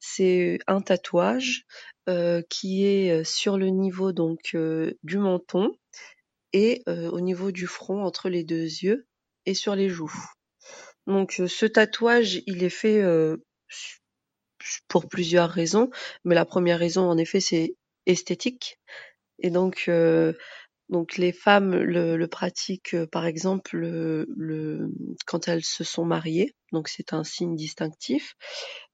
c'est 0.00 0.58
un 0.66 0.80
tatouage 0.80 1.64
euh, 2.08 2.40
qui 2.48 2.86
est 2.86 3.10
euh, 3.10 3.24
sur 3.24 3.58
le 3.58 3.68
niveau 3.68 4.12
donc 4.12 4.50
euh, 4.54 4.92
du 5.02 5.18
menton 5.18 5.72
et 6.52 6.82
au 6.86 7.20
niveau 7.20 7.50
du 7.50 7.66
front 7.66 8.02
entre 8.04 8.30
les 8.30 8.42
deux 8.42 8.62
yeux 8.62 9.06
et 9.44 9.52
sur 9.52 9.74
les 9.74 9.90
joues. 9.90 10.14
Donc 11.06 11.42
ce 11.46 11.66
tatouage, 11.66 12.40
il 12.46 12.64
est 12.64 12.70
fait 12.70 13.04
pour 14.88 15.06
plusieurs 15.06 15.50
raisons, 15.50 15.90
mais 16.24 16.34
la 16.34 16.46
première 16.46 16.78
raison 16.78 17.10
en 17.10 17.18
effet 17.18 17.40
c'est 17.40 17.74
esthétique. 18.06 18.78
Et 19.38 19.50
donc 19.50 19.90
donc 20.88 21.16
les 21.16 21.32
femmes 21.32 21.74
le, 21.74 22.16
le 22.16 22.28
pratiquent 22.28 22.96
par 23.06 23.26
exemple 23.26 23.76
le, 23.76 24.90
quand 25.26 25.48
elles 25.48 25.64
se 25.64 25.84
sont 25.84 26.04
mariées, 26.04 26.54
donc 26.72 26.88
c'est 26.88 27.12
un 27.12 27.24
signe 27.24 27.56
distinctif. 27.56 28.34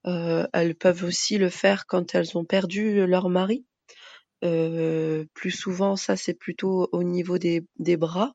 Euh, 0.07 0.47
elles 0.53 0.75
peuvent 0.75 1.03
aussi 1.03 1.37
le 1.37 1.49
faire 1.49 1.85
quand 1.85 2.15
elles 2.15 2.37
ont 2.37 2.45
perdu 2.45 3.05
leur 3.05 3.29
mari. 3.29 3.65
Euh, 4.43 5.25
plus 5.33 5.51
souvent, 5.51 5.95
ça 5.95 6.15
c'est 6.17 6.33
plutôt 6.33 6.89
au 6.91 7.03
niveau 7.03 7.37
des, 7.37 7.65
des 7.79 7.97
bras. 7.97 8.33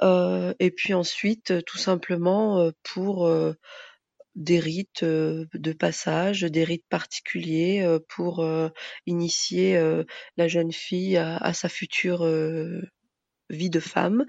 Euh, 0.00 0.54
et 0.60 0.70
puis 0.70 0.94
ensuite, 0.94 1.64
tout 1.64 1.78
simplement 1.78 2.70
pour 2.82 3.28
des 4.38 4.58
rites 4.60 5.04
de 5.04 5.72
passage, 5.74 6.40
des 6.42 6.64
rites 6.64 6.86
particuliers 6.88 7.86
pour 8.08 8.46
initier 9.06 9.78
la 10.36 10.48
jeune 10.48 10.72
fille 10.72 11.18
à, 11.18 11.36
à 11.36 11.52
sa 11.52 11.68
future 11.68 12.24
vie 13.50 13.70
de 13.70 13.80
femme. 13.80 14.24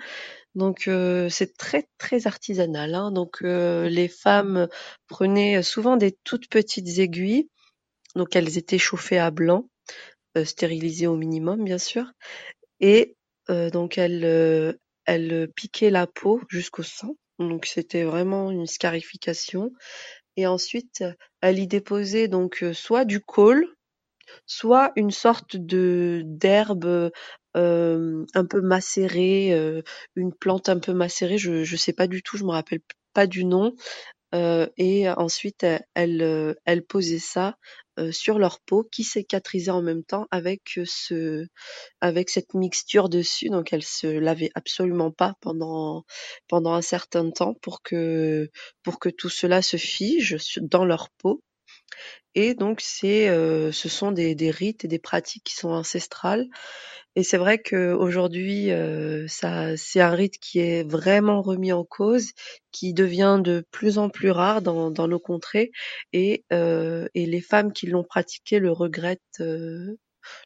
Donc 0.56 0.88
euh, 0.88 1.30
c'est 1.30 1.58
très 1.58 1.88
très 1.98 2.28
artisanal. 2.28 2.96
Hein. 2.96 3.12
Donc 3.12 3.38
euh, 3.44 3.90
les 3.90 4.08
femmes 4.08 4.68
prenaient 5.08 5.62
souvent 5.64 5.98
des 5.98 6.18
toutes 6.24 6.50
petites 6.50 7.00
aiguilles. 7.00 7.50
Donc 8.16 8.36
elles 8.36 8.58
étaient 8.58 8.80
chauffées 8.80 9.20
à 9.20 9.32
blanc, 9.32 9.70
euh, 10.38 10.46
stérilisées 10.46 11.08
au 11.08 11.16
minimum 11.16 11.64
bien 11.64 11.78
sûr. 11.78 12.12
Et 12.80 13.16
donc 13.74 13.98
elles, 13.98 14.78
elles 15.06 15.52
piquaient 15.56 15.90
la 15.90 16.06
peau 16.06 16.40
jusqu'au 16.50 16.84
sang. 16.84 17.16
Donc 17.40 17.66
c'était 17.66 18.04
vraiment 18.04 18.52
une 18.52 18.68
scarification. 18.68 19.72
Et 20.38 20.48
ensuite 20.48 21.04
elles 21.42 21.60
y 21.60 21.68
déposaient 21.68 22.28
donc 22.28 22.64
soit 22.74 23.06
du 23.06 23.20
col, 23.22 23.66
soit 24.46 24.92
une 24.96 25.12
sorte 25.12 25.58
d'herbe 25.58 27.12
euh, 27.58 28.26
un 28.36 28.46
peu 28.46 28.62
macérée, 28.62 29.54
euh, 29.54 29.82
une 30.16 30.34
plante 30.34 30.70
un 30.70 30.80
peu 30.80 30.94
macérée, 30.94 31.38
je 31.38 31.64
je 31.64 31.76
sais 31.76 31.94
pas 31.94 32.08
du 32.08 32.22
tout, 32.24 32.38
je 32.38 32.44
me 32.46 32.52
rappelle 32.52 32.82
pas 33.14 33.28
du 33.28 33.46
nom. 33.46 33.74
Euh, 34.36 34.68
et 34.78 35.10
ensuite 35.10 35.66
elle 35.96 36.56
elle 36.66 36.84
posait 36.86 37.20
ça 37.20 37.58
sur 38.12 38.40
leur 38.40 38.60
peau 38.62 38.84
qui 38.92 39.04
cicatrisait 39.04 39.72
en 39.72 39.82
même 39.82 40.04
temps 40.04 40.28
avec 40.32 40.80
ce 40.86 41.48
avec 42.02 42.30
cette 42.30 42.54
mixture 42.54 43.10
dessus. 43.10 43.50
Donc 43.50 43.74
elle 43.74 43.84
se 43.84 44.08
lavait 44.08 44.52
absolument 44.56 45.12
pas 45.12 45.36
pendant 45.42 46.06
pendant 46.48 46.74
un 46.74 46.82
certain 46.82 47.30
temps 47.32 47.56
pour 47.62 47.82
que 47.82 48.50
pour 48.84 49.00
que 49.00 49.10
tout 49.10 49.30
cela 49.30 49.62
se 49.62 49.78
fige 49.78 50.38
dans 50.62 50.86
leur 50.86 51.10
peau 51.20 51.42
et 52.36 52.54
donc 52.54 52.82
c'est 52.82 53.28
ce 53.28 53.90
sont 53.90 54.12
des 54.12 54.52
rites 54.52 54.86
et 54.86 54.88
des 54.88 55.00
pratiques 55.00 55.44
qui 55.44 55.56
sont 55.56 55.70
ancestrales. 55.70 56.48
Et 57.16 57.24
c'est 57.24 57.38
vrai 57.38 57.62
qu'aujourd'hui, 57.62 58.72
euh, 58.72 59.28
ça, 59.28 59.76
c'est 59.78 60.00
un 60.00 60.12
rite 60.12 60.38
qui 60.40 60.60
est 60.60 60.90
vraiment 60.90 61.42
remis 61.42 61.74
en 61.74 61.84
cause, 61.84 62.32
qui 62.72 62.94
devient 62.94 63.42
de 63.44 63.66
plus 63.72 63.98
en 63.98 64.10
plus 64.10 64.32
rare 64.32 64.62
dans, 64.62 64.92
nos 64.92 65.20
contrées, 65.20 65.72
et, 66.14 66.46
euh, 66.54 67.08
et 67.16 67.26
les 67.26 67.42
femmes 67.42 67.74
qui 67.74 67.88
l'ont 67.88 68.04
pratiqué 68.04 68.60
le 68.60 68.72
regrettent, 68.72 69.22
euh, 69.42 69.98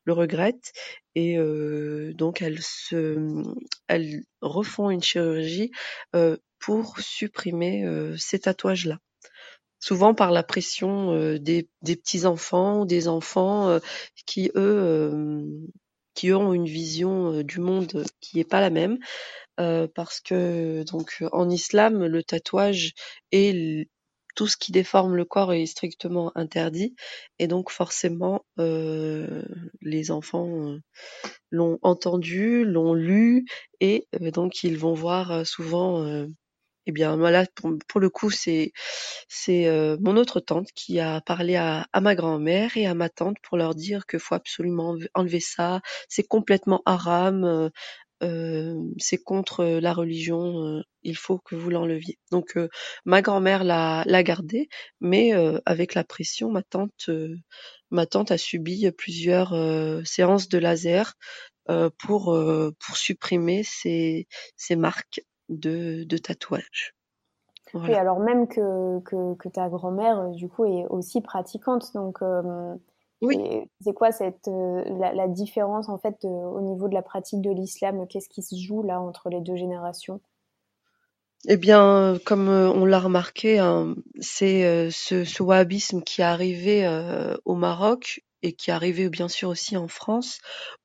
le 0.06 0.14
regrettent, 0.14 0.72
et 1.16 1.38
euh, 1.38 2.14
donc 2.16 2.42
elles 2.42 2.62
se, 2.62 3.44
elles 3.88 4.24
refont 4.42 4.90
une 4.90 5.04
chirurgie 5.04 5.72
euh, 6.16 6.38
pour 6.60 7.00
supprimer 7.00 7.86
euh, 7.86 8.16
ces 8.18 8.40
tatouages-là 8.40 9.00
souvent 9.84 10.14
par 10.14 10.32
la 10.32 10.44
pression 10.44 11.36
des, 11.38 11.68
des 11.82 11.96
petits 11.98 12.26
enfants 12.26 12.82
ou 12.82 12.86
des 12.86 13.10
enfants 13.10 13.80
qui 14.26 14.50
eux 14.56 15.12
qui 16.14 16.32
ont 16.32 16.54
une 16.54 16.68
vision 16.68 17.42
du 17.44 17.60
monde 17.60 18.06
qui 18.22 18.38
n'est 18.38 18.46
pas 18.46 18.62
la 18.62 18.70
même, 18.70 18.98
parce 19.58 20.22
que 20.22 20.84
donc 20.84 21.24
en 21.34 21.50
islam, 21.50 22.06
le 22.06 22.24
tatouage 22.24 22.94
et 23.34 23.90
tout 24.36 24.48
ce 24.48 24.56
qui 24.58 24.72
déforme 24.72 25.16
le 25.16 25.26
corps 25.26 25.54
est 25.54 25.66
strictement 25.66 26.32
interdit, 26.36 26.96
et 27.40 27.48
donc 27.48 27.70
forcément 27.70 28.46
les 28.58 30.12
enfants 30.12 30.78
l'ont 31.52 31.78
entendu, 31.82 32.64
l'ont 32.64 32.94
lu, 32.94 33.46
et 33.82 34.08
donc 34.22 34.64
ils 34.64 34.78
vont 34.78 34.94
voir 34.94 35.46
souvent 35.46 36.26
Eh 36.86 36.92
bien, 36.92 37.16
voilà, 37.18 37.46
pour, 37.56 37.72
pour 37.88 38.02
le 38.02 38.10
coup, 38.10 38.30
c'est 38.30 38.74
c'est 39.30 39.68
euh, 39.68 39.98
mon 40.02 40.18
autre 40.18 40.40
tante 40.42 40.70
qui 40.76 41.00
a 41.00 41.22
parlé 41.22 41.56
à, 41.56 41.88
à 41.94 42.02
ma 42.02 42.16
grand-mère 42.16 42.76
et 42.78 42.86
à 42.88 42.94
ma 42.96 43.10
tante 43.10 43.38
pour 43.44 43.58
leur 43.58 43.76
dire 43.76 44.06
qu'il 44.08 44.20
faut 44.20 44.36
absolument 44.36 44.98
enlever 45.14 45.40
ça. 45.40 45.82
C'est 46.10 46.24
complètement 46.28 46.82
haram. 46.86 47.44
euh, 47.46 47.70
euh, 48.24 48.76
c'est 49.00 49.18
contre 49.24 49.66
la 49.66 49.94
religion. 49.94 50.66
euh, 50.80 50.82
il 51.04 51.18
faut 51.18 51.40
que 51.40 51.56
vous 51.56 51.70
l'enleviez. 51.70 52.20
Donc, 52.32 52.58
euh, 52.58 52.70
ma 53.06 53.22
grand-mère 53.22 53.64
l'a 53.66 54.24
gardé, 54.24 54.70
mais 55.02 55.34
euh, 55.36 55.60
avec 55.66 55.94
la 55.96 56.04
pression, 56.06 56.52
ma 56.52 56.64
tante 56.64 57.10
euh, 57.10 57.36
ma 57.92 58.06
tante 58.08 58.32
a 58.32 58.38
subi 58.40 58.90
plusieurs 58.94 59.54
séances 60.06 60.50
de 60.50 60.58
laser 60.60 61.14
pour 62.00 62.38
pour 62.80 62.98
supprimer 62.98 63.64
ces 63.64 64.28
ces 64.58 64.76
marques 64.76 65.22
de, 65.58 66.04
de 66.04 66.18
tatouage. 66.18 66.96
Voilà. 67.74 67.96
alors 67.96 68.20
même 68.20 68.48
que, 68.48 69.00
que, 69.02 69.36
que 69.36 69.50
ta 69.50 69.70
grand-mère, 69.70 70.20
euh, 70.20 70.30
du 70.32 70.48
coup, 70.50 70.66
est 70.66 70.86
aussi 70.90 71.22
pratiquante. 71.22 71.94
Donc, 71.94 72.22
euh, 72.22 72.76
Oui. 73.22 73.38
c'est 73.82 73.94
quoi 73.94 74.12
cette, 74.12 74.48
euh, 74.48 74.84
la, 75.00 75.14
la 75.14 75.28
différence, 75.28 75.90
en 75.90 75.98
fait, 75.98 76.16
de- 76.24 76.30
au 76.30 76.62
niveau 76.62 76.88
de 76.88 76.94
la 76.94 77.02
pratique 77.02 77.42
de 77.42 77.52
l'islam? 77.52 78.08
Qu'est-ce 78.08 78.30
qui 78.30 78.44
se 78.44 78.56
joue 78.56 78.84
là 78.84 79.02
entre 79.02 79.30
les 79.30 79.42
deux 79.42 79.56
générations? 79.56 80.22
Eh 81.50 81.58
bien, 81.58 82.20
comme 82.26 82.48
on 82.48 82.86
l'a 82.86 83.00
remarqué, 83.00 83.60
hein, 83.60 83.96
c'est 84.20 84.66
euh, 84.66 84.90
ce, 84.92 85.26
ce 85.26 85.44
wahhabisme 85.44 86.02
qui 86.02 86.22
est 86.22 86.24
arrivé 86.24 86.86
euh, 86.86 87.36
au 87.46 87.56
Maroc 87.56 88.24
et 88.44 88.54
qui 88.54 88.70
est 88.70 88.74
arrivé 88.74 89.10
bien 89.10 89.30
sûr 89.30 89.50
aussi 89.50 89.78
en 89.78 89.88
France, 89.88 90.40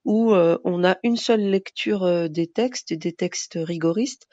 où 0.04 0.32
euh, 0.32 0.56
on 0.64 0.84
a 0.84 0.96
une 1.02 1.16
seule 1.16 1.42
lecture 1.42 2.04
euh, 2.04 2.28
des 2.28 2.46
textes, 2.46 2.94
des 2.94 3.12
textes 3.12 3.58
rigoristes, 3.60 4.26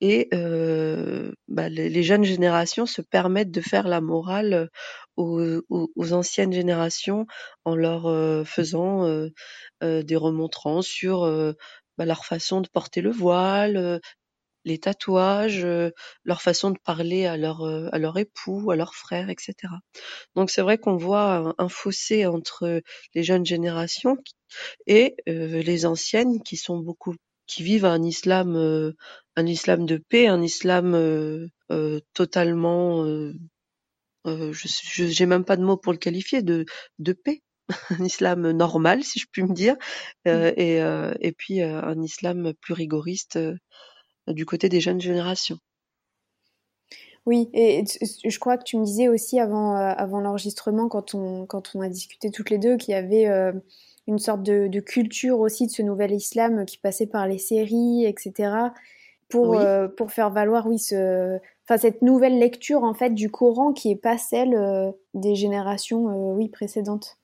et 0.00 0.28
euh, 0.32 1.30
bah, 1.46 1.68
les, 1.68 2.02
jeunes 2.02 2.24
générations 2.24 2.86
se 2.86 3.02
permettent 3.02 3.50
de 3.50 3.60
faire 3.60 3.86
la 3.86 4.00
morale 4.00 4.70
aux, 5.16 5.62
anciennes 6.12 6.54
générations 6.54 7.26
en 7.66 7.76
leur 7.76 8.46
faisant 8.46 9.06
des 9.82 10.16
remontrances 10.16 10.86
sur 10.86 11.20
bah, 11.98 12.06
leur 12.06 12.24
façon 12.24 12.62
de 12.62 12.68
porter 12.68 13.02
le 13.02 13.10
voile, 13.10 14.00
les 14.64 14.78
tatouages, 14.78 15.64
euh, 15.64 15.90
leur 16.24 16.42
façon 16.42 16.70
de 16.70 16.78
parler 16.84 17.26
à 17.26 17.36
leur 17.36 17.62
euh, 17.62 17.88
à 17.92 17.98
leur 17.98 18.18
époux, 18.18 18.70
à 18.70 18.76
leurs 18.76 18.94
frères, 18.94 19.30
etc. 19.30 19.74
Donc 20.36 20.50
c'est 20.50 20.62
vrai 20.62 20.78
qu'on 20.78 20.96
voit 20.96 21.34
un, 21.36 21.54
un 21.58 21.68
fossé 21.68 22.26
entre 22.26 22.82
les 23.14 23.22
jeunes 23.22 23.46
générations 23.46 24.16
et 24.86 25.16
euh, 25.28 25.62
les 25.62 25.86
anciennes 25.86 26.42
qui 26.42 26.56
sont 26.56 26.78
beaucoup 26.78 27.14
qui 27.46 27.62
vivent 27.62 27.84
un 27.84 28.02
islam 28.02 28.56
euh, 28.56 28.92
un 29.36 29.46
islam 29.46 29.86
de 29.86 29.96
paix, 29.98 30.26
un 30.28 30.42
islam 30.42 30.94
euh, 30.94 31.46
euh, 31.72 32.00
totalement 32.14 33.04
euh, 33.04 33.34
euh, 34.26 34.52
je 34.52 34.68
j'ai 35.06 35.26
même 35.26 35.44
pas 35.44 35.56
de 35.56 35.62
mots 35.64 35.76
pour 35.76 35.92
le 35.92 35.98
qualifier 35.98 36.42
de 36.42 36.64
de 36.98 37.12
paix, 37.12 37.42
un 37.90 38.04
islam 38.04 38.50
normal 38.52 39.02
si 39.04 39.18
je 39.18 39.26
puis 39.30 39.42
me 39.42 39.54
dire 39.54 39.76
euh, 40.28 40.52
et 40.56 40.82
euh, 40.82 41.14
et 41.20 41.32
puis 41.32 41.62
euh, 41.62 41.82
un 41.82 42.00
islam 42.02 42.52
plus 42.60 42.74
rigoriste 42.74 43.36
euh, 43.36 43.56
du 44.32 44.46
côté 44.46 44.68
des 44.68 44.80
jeunes 44.80 45.00
générations. 45.00 45.58
Oui, 47.26 47.50
et 47.52 47.84
je 48.24 48.38
crois 48.38 48.56
que 48.56 48.64
tu 48.64 48.78
me 48.78 48.84
disais 48.84 49.08
aussi 49.08 49.38
avant, 49.38 49.76
euh, 49.76 49.92
avant 49.96 50.20
l'enregistrement, 50.20 50.88
quand 50.88 51.14
on, 51.14 51.46
quand 51.46 51.72
on 51.74 51.80
a 51.82 51.88
discuté 51.88 52.30
toutes 52.30 52.50
les 52.50 52.58
deux, 52.58 52.76
qu'il 52.76 52.92
y 52.92 52.94
avait 52.96 53.28
euh, 53.28 53.52
une 54.06 54.18
sorte 54.18 54.42
de, 54.42 54.68
de 54.68 54.80
culture 54.80 55.38
aussi 55.40 55.66
de 55.66 55.70
ce 55.70 55.82
nouvel 55.82 56.12
islam 56.12 56.64
qui 56.64 56.78
passait 56.78 57.06
par 57.06 57.26
les 57.26 57.38
séries, 57.38 58.04
etc., 58.06 58.72
pour, 59.28 59.50
Oui. 59.50 59.58
euh, 59.58 59.86
pour 59.88 60.10
faire 60.12 60.30
valoir, 60.30 60.66
oui, 60.66 60.78
ce, 60.78 61.38
enfin, 61.64 61.78
cette 61.78 62.02
nouvelle 62.02 62.38
lecture 62.38 62.82
en 62.84 62.94
fait 62.94 63.10
du 63.10 63.30
Coran 63.30 63.72
qui 63.72 63.90
est 63.92 63.96
pas 63.96 64.18
celle 64.18 64.54
euh, 64.54 64.90
des 65.14 65.34
générations, 65.36 66.34
oui, 66.34 66.48
précédentes. 66.48 67.18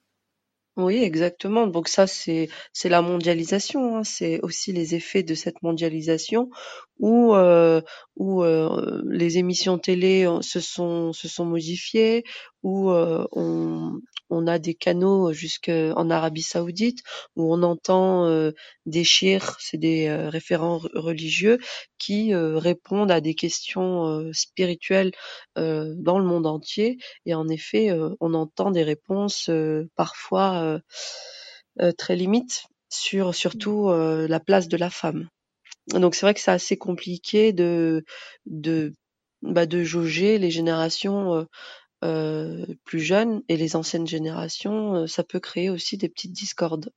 Oui, 0.77 0.97
exactement. 1.03 1.65
Donc 1.65 1.87
ça, 1.87 2.05
c'est 2.05 2.49
c'est 2.71 2.87
la 2.89 3.01
mondialisation, 3.01 3.97
hein. 3.97 4.03
C'est 4.03 4.39
aussi 4.41 4.71
les 4.73 4.93
effets 4.93 5.23
de 5.23 5.33
cette 5.33 5.63
mondialisation 5.63 6.49
où 6.99 7.33
euh, 7.35 7.81
où 8.15 8.43
euh, 8.43 9.01
les 9.07 9.37
émissions 9.37 9.77
télé 9.77 10.25
euh, 10.27 10.41
se 10.41 10.59
sont 10.59 11.13
se 11.13 11.27
sont 11.27 11.45
modifiées, 11.45 12.23
où 12.63 12.89
euh, 12.91 13.25
on 13.31 13.99
on 14.29 14.45
a 14.47 14.59
des 14.59 14.73
canaux 14.73 15.31
jusqu'en 15.33 16.09
Arabie 16.09 16.41
Saoudite 16.41 16.99
où 17.35 17.53
on 17.53 17.63
entend 17.63 18.25
euh, 18.25 18.51
des 18.85 19.03
chirs, 19.05 19.55
c'est 19.59 19.77
des 19.77 20.07
euh, 20.07 20.29
référents 20.29 20.79
re- 20.79 20.89
religieux 20.97 21.59
qui 21.97 22.33
euh, 22.33 22.57
répondent 22.57 23.11
à 23.11 23.21
des 23.21 23.35
questions 23.35 24.05
euh, 24.07 24.31
spirituelles 24.33 25.11
euh, 25.57 25.93
dans 25.97 26.19
le 26.19 26.25
monde 26.25 26.45
entier 26.47 26.97
et 27.25 27.33
en 27.35 27.47
effet, 27.47 27.89
euh, 27.91 28.09
on 28.19 28.33
entend 28.33 28.71
des 28.71 28.83
réponses 28.83 29.49
euh, 29.49 29.89
parfois 29.95 30.61
euh, 30.63 30.79
euh, 31.81 31.91
très 31.91 32.15
limites 32.15 32.65
sur 32.89 33.33
surtout 33.35 33.89
euh, 33.89 34.27
la 34.27 34.39
place 34.39 34.67
de 34.67 34.77
la 34.77 34.89
femme. 34.89 35.27
Donc 35.93 36.15
c'est 36.15 36.25
vrai 36.25 36.33
que 36.33 36.39
c'est 36.39 36.51
assez 36.51 36.77
compliqué 36.77 37.53
de 37.53 38.03
de 38.45 38.93
bah, 39.41 39.65
de 39.65 39.83
jauger 39.83 40.37
les 40.37 40.51
générations 40.51 41.35
euh, 41.35 41.45
euh, 42.03 42.65
plus 42.85 42.99
jeunes 42.99 43.41
et 43.47 43.57
les 43.57 43.75
anciennes 43.75 44.07
générations. 44.07 44.95
euh, 44.95 45.07
ça 45.07 45.23
peut 45.23 45.39
créer 45.39 45.69
aussi 45.69 45.97
des 45.97 46.09
petites 46.09 46.33
discordes. 46.33 46.91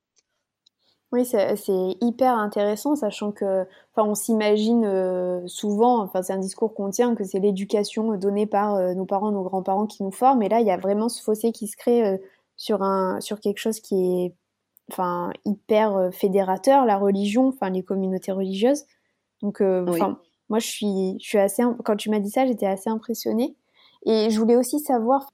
Oui, 1.12 1.26
c'est 1.26 1.56
hyper 2.00 2.38
intéressant, 2.38 2.94
sachant 2.94 3.32
que, 3.32 3.66
enfin, 3.92 4.08
on 4.08 4.14
s'imagine 4.14 5.42
souvent, 5.48 6.02
enfin, 6.02 6.22
c'est 6.22 6.32
un 6.32 6.38
discours 6.38 6.72
qu'on 6.72 6.90
tient, 6.90 7.16
que 7.16 7.24
c'est 7.24 7.40
l'éducation 7.40 8.16
donnée 8.16 8.46
par 8.46 8.94
nos 8.94 9.06
parents, 9.06 9.32
nos 9.32 9.42
grands-parents 9.42 9.86
qui 9.86 10.04
nous 10.04 10.12
forment. 10.12 10.42
Et 10.44 10.48
là, 10.48 10.60
il 10.60 10.68
y 10.68 10.70
a 10.70 10.76
vraiment 10.76 11.08
ce 11.08 11.20
fossé 11.20 11.50
qui 11.50 11.66
se 11.66 11.76
crée 11.76 12.20
sur 12.56 12.84
un, 12.84 13.20
sur 13.20 13.40
quelque 13.40 13.58
chose 13.58 13.80
qui 13.80 13.96
est, 13.96 14.34
enfin, 14.90 15.32
hyper 15.44 15.96
euh, 15.96 16.10
fédérateur, 16.10 16.84
la 16.86 16.96
religion, 16.98 17.48
enfin, 17.48 17.70
les 17.70 17.82
communautés 17.82 18.32
religieuses. 18.32 18.84
Donc, 19.42 19.60
euh, 19.62 19.86
Oui, 19.86 20.16
moi, 20.48 20.58
je 20.58 20.66
suis, 20.66 21.16
je 21.20 21.26
suis 21.28 21.38
assez, 21.38 21.62
quand 21.84 21.96
tu 21.96 22.10
m'as 22.10 22.20
dit 22.20 22.30
ça, 22.30 22.46
j'étais 22.46 22.66
assez 22.66 22.90
impressionnée. 22.90 23.56
Et 24.06 24.30
je 24.30 24.38
voulais 24.40 24.56
aussi 24.56 24.80
savoir, 24.80 25.28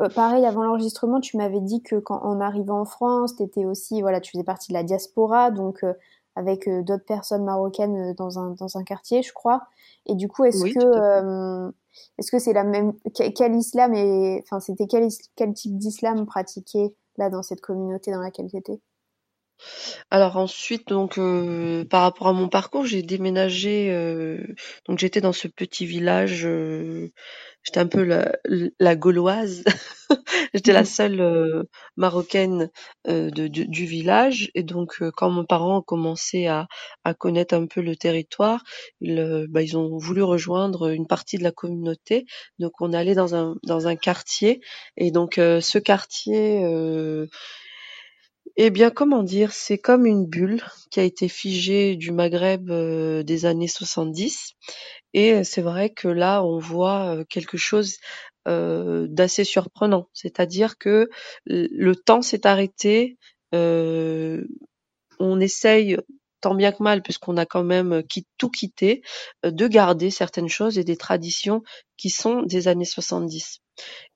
euh, 0.00 0.08
pareil, 0.08 0.46
avant 0.46 0.62
l'enregistrement, 0.64 1.20
tu 1.20 1.36
m'avais 1.36 1.60
dit 1.60 1.82
que 1.82 1.96
quand 1.96 2.20
en 2.22 2.40
arrivant 2.40 2.80
en 2.80 2.84
France, 2.86 3.36
t'étais 3.36 3.64
aussi, 3.66 4.02
voilà, 4.02 4.20
tu 4.20 4.32
faisais 4.32 4.44
partie 4.44 4.70
de 4.72 4.74
la 4.78 4.84
diaspora, 4.84 5.50
donc 5.50 5.84
euh, 5.84 5.94
avec 6.36 6.68
d'autres 6.68 7.04
personnes 7.04 7.44
marocaines 7.44 8.14
dans 8.14 8.38
un 8.38 8.50
dans 8.52 8.78
un 8.78 8.84
quartier, 8.84 9.22
je 9.22 9.32
crois. 9.34 9.62
Et 10.06 10.14
du 10.14 10.28
coup, 10.28 10.44
est-ce 10.44 10.64
oui, 10.64 10.74
que 10.74 11.72
est-ce 12.18 12.30
que 12.30 12.38
c'est 12.38 12.52
la 12.52 12.64
même 12.64 12.94
que- 13.16 13.30
quel 13.30 13.54
islam 13.54 13.94
et 13.94 14.40
enfin 14.44 14.60
c'était 14.60 14.86
quel 14.86 15.08
quel 15.36 15.52
type 15.54 15.76
d'islam 15.78 16.26
pratiqué 16.26 16.94
là 17.18 17.28
dans 17.30 17.42
cette 17.42 17.60
communauté 17.60 18.10
dans 18.12 18.20
laquelle 18.20 18.50
t'étais? 18.50 18.80
Alors 20.10 20.36
ensuite, 20.36 20.88
donc 20.88 21.18
euh, 21.18 21.84
par 21.84 22.02
rapport 22.02 22.28
à 22.28 22.32
mon 22.32 22.48
parcours, 22.48 22.86
j'ai 22.86 23.02
déménagé. 23.02 23.90
euh, 23.90 24.38
donc 24.88 24.98
j'étais 24.98 25.20
dans 25.20 25.32
ce 25.32 25.48
petit 25.48 25.86
village. 25.86 26.44
euh, 26.46 27.08
j'étais 27.64 27.80
un 27.80 27.86
peu 27.86 28.02
la, 28.04 28.32
la 28.80 28.96
gauloise. 28.96 29.64
J'étais 30.54 30.72
la 30.74 30.84
seule 30.84 31.20
euh, 31.22 31.62
marocaine 31.96 32.70
de, 33.08 33.48
du, 33.48 33.66
du 33.66 33.86
village. 33.86 34.50
Et 34.54 34.62
donc 34.62 35.02
quand 35.16 35.30
mes 35.30 35.46
parents 35.46 35.78
ont 35.78 35.82
commencé 35.82 36.46
à, 36.46 36.66
à 37.04 37.14
connaître 37.14 37.54
un 37.54 37.66
peu 37.66 37.80
le 37.80 37.96
territoire, 37.96 38.62
ils, 39.00 39.46
bah, 39.48 39.62
ils 39.62 39.76
ont 39.78 39.96
voulu 39.98 40.22
rejoindre 40.22 40.90
une 40.90 41.06
partie 41.06 41.38
de 41.38 41.44
la 41.44 41.52
communauté. 41.52 42.26
Donc 42.58 42.72
on 42.80 42.92
allé 42.92 43.14
dans 43.14 43.34
un 43.34 43.56
dans 43.64 43.86
un 43.88 43.96
quartier. 43.96 44.60
Et 44.96 45.10
donc 45.10 45.34
ce 45.36 45.78
quartier. 45.78 46.64
Eh 48.56 48.70
bien, 48.70 48.90
comment 48.90 49.22
dire? 49.22 49.52
C'est 49.52 49.78
comme 49.78 50.06
une 50.06 50.26
bulle 50.26 50.62
qui 50.90 51.00
a 51.00 51.04
été 51.04 51.28
figée 51.28 51.96
du 51.96 52.12
Maghreb, 52.12 52.70
heu, 52.70 53.24
des 53.24 53.46
années 53.46 53.68
70 53.68 54.52
et 55.14 55.32
heu, 55.34 55.44
c'est 55.44 55.62
vrai 55.62 55.90
que 55.90 56.08
là, 56.08 56.44
on 56.44 56.58
voit, 56.58 57.16
heu, 57.16 57.24
quelque 57.24 57.56
chose, 57.58 57.96
d'assez 58.46 59.44
surprenant. 59.44 60.08
C'est-à-dire 60.14 60.76
que 60.78 61.08
le 61.46 61.94
temps 61.96 62.22
s'est 62.22 62.46
arrêté, 62.46 63.16
on 65.18 65.40
essaye 65.40 65.96
tant 66.42 66.54
bien 66.54 66.72
que 66.72 66.82
mal, 66.82 67.02
puisqu'on 67.02 67.38
a 67.38 67.46
quand 67.46 67.64
même 67.64 68.02
qui 68.08 68.26
tout 68.38 68.50
quitté, 68.50 69.02
heu, 69.46 69.52
de 69.52 69.66
garder 69.68 70.10
certaines 70.10 70.48
choses 70.50 70.78
et 70.78 70.84
des 70.84 70.96
traditions 70.98 71.62
qui 71.96 72.10
sont 72.10 72.42
des 72.42 72.68
années 72.68 72.84
70. 72.84 73.60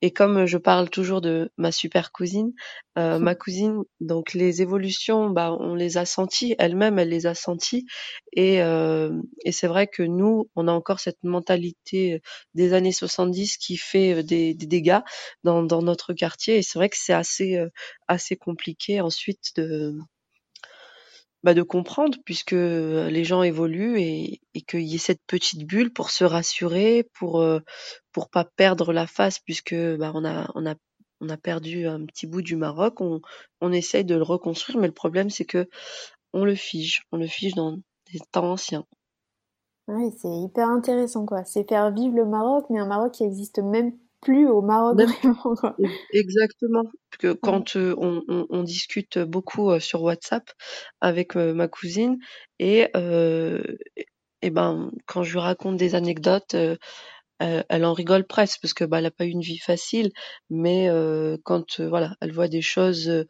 Et 0.03 0.13
comme 0.13 0.47
je 0.47 0.59
parle 0.59 0.91
toujours 0.91 1.21
de 1.23 1.51
ma 1.57 1.73
super 1.73 2.13
cousine, 2.13 2.53
euh, 2.99 3.19
ma 3.21 3.35
cousine, 3.35 3.83
donc 4.01 4.35
les 4.35 4.63
évolutions, 4.63 5.31
bah, 5.31 5.57
on 5.59 5.75
les 5.75 5.97
a 5.99 6.05
senties, 6.05 6.55
elle-même, 6.59 6.99
elle 6.99 7.09
les 7.11 7.27
a 7.27 7.35
senties. 7.35 7.87
Et, 8.33 8.63
euh, 8.63 9.21
et 9.45 9.53
c'est 9.53 9.67
vrai 9.69 9.87
que 9.87 10.03
nous, 10.03 10.51
on 10.57 10.69
a 10.69 10.73
encore 10.73 11.01
cette 11.01 11.23
mentalité 11.25 12.21
des 12.55 12.73
années 12.73 12.93
70 12.93 13.57
qui 13.59 13.77
fait 13.77 14.15
euh, 14.15 14.23
des, 14.23 14.55
des 14.55 14.67
dégâts 14.67 15.01
dans, 15.45 15.63
dans 15.63 15.83
notre 15.83 16.13
quartier. 16.13 16.57
Et 16.59 16.63
c'est 16.63 16.79
vrai 16.79 16.89
que 16.89 16.97
c'est 16.99 17.13
assez, 17.15 17.57
euh, 17.57 17.69
assez 18.09 18.37
compliqué 18.37 19.01
ensuite 19.01 19.53
de, 19.57 19.97
bah, 21.47 21.55
de 21.55 21.63
comprendre 21.63 22.19
puisque 22.25 22.51
les 22.51 23.23
gens 23.23 23.45
évoluent 23.45 24.01
et, 24.01 24.41
qu'il 24.67 24.81
y 24.81 24.97
ait 24.97 24.99
cette 24.99 25.23
petite 25.29 25.65
bulle 25.65 25.93
pour 25.93 26.11
se 26.11 26.25
rassurer, 26.25 27.09
pour 27.15 27.41
euh, 27.41 27.61
pour 28.11 28.31
pas 28.31 28.45
perdre 28.45 28.93
la 28.93 29.07
face 29.07 29.39
puisque 29.39 29.77
bah, 29.97 30.11
on 30.13 30.25
a 30.25 30.51
on 30.57 30.67
a 30.67 30.75
on 31.21 31.29
a 31.29 31.37
perdu 31.37 31.87
un 31.87 32.05
petit 32.05 32.27
bout 32.27 32.43
du 32.43 32.57
Maroc, 32.57 33.01
on, 33.01 33.21
on 33.61 33.71
essaye 33.71 34.05
de 34.05 34.17
le 34.17 34.25
reconstruire, 34.25 34.81
mais 34.81 34.89
le 34.89 34.93
problème 34.93 35.31
c'est 35.31 35.45
que 35.45 35.69
on 36.33 36.45
le 36.45 36.57
fige, 36.57 37.05
on 37.13 37.17
le 37.17 37.29
fige 37.29 37.55
dans 37.55 37.77
des 38.13 38.19
temps 38.33 38.51
anciens. 38.51 38.85
Oui, 39.87 40.11
c'est 40.21 40.29
hyper 40.29 40.69
intéressant 40.69 41.27
quoi. 41.27 41.45
C'est 41.45 41.69
faire 41.69 41.93
vivre 41.93 42.17
le 42.17 42.25
Maroc, 42.25 42.67
mais 42.71 42.81
un 42.81 42.89
Maroc 42.89 43.13
qui 43.13 43.23
existe 43.23 43.61
même 43.61 43.93
plus 44.27 44.49
au 44.49 44.61
Maroc 44.61 45.01
vraiment. 45.01 45.55
Quoi. 45.55 45.77
Exactement. 46.13 46.83
Que 47.19 47.33
quand 47.33 47.77
euh, 47.77 47.95
on, 47.97 48.23
on, 48.29 48.47
on, 48.51 48.63
discute 48.65 49.19
beaucoup 49.19 49.71
euh, 49.71 49.79
sur 49.79 50.03
WhatsApp 50.03 50.51
avec 51.01 51.37
euh, 51.37 51.55
ma 51.55 51.69
cousine 51.69 52.19
et 52.59 52.89
et 54.43 54.51
ben 54.51 54.91
quand 55.07 55.23
je 55.23 55.33
lui 55.33 55.39
raconte 55.39 55.77
des 55.77 55.95
anecdotes, 55.95 56.55
elle, 56.55 57.65
elle, 57.69 57.85
en 57.85 57.93
rigole 57.95 58.27
presque 58.27 58.61
parce 58.61 58.75
que 58.75 58.85
bah 58.85 58.99
elle 58.99 59.07
a 59.07 59.11
pas 59.11 59.25
eu 59.25 59.31
une 59.31 59.41
vie 59.41 59.59
facile, 59.59 60.11
mais 60.51 60.89
quand 61.45 61.81
voilà 61.81 62.17
elle 62.21 62.33
voit 62.33 62.49
des 62.49 62.63
choses 62.63 63.25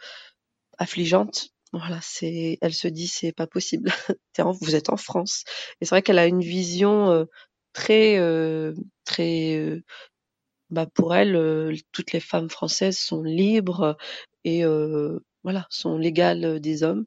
affligeantes, 0.79 1.51
voilà, 1.73 2.01
c'est, 2.03 2.59
elle 2.61 2.75
se 2.75 2.89
dit 2.89 3.07
c'est 3.07 3.33
pas 3.33 3.47
possible. 3.47 3.91
vous 4.61 4.75
êtes 4.75 4.91
en 4.91 4.97
France. 4.97 5.45
Et 5.81 5.85
c'est 5.85 5.95
vrai 5.95 6.03
qu'elle 6.03 6.19
a 6.19 6.27
une 6.27 6.41
vision 6.41 7.27
très, 7.73 8.19
très, 9.05 9.83
bah 10.71 10.87
pour 10.87 11.15
elle, 11.15 11.77
toutes 11.93 12.13
les 12.13 12.21
femmes 12.21 12.51
françaises 12.51 12.99
sont 12.99 13.23
libres 13.23 13.97
et 14.45 14.65
voilà, 15.45 15.67
sont 15.71 15.97
légales 15.97 16.61
des 16.61 16.83
hommes. 16.83 17.07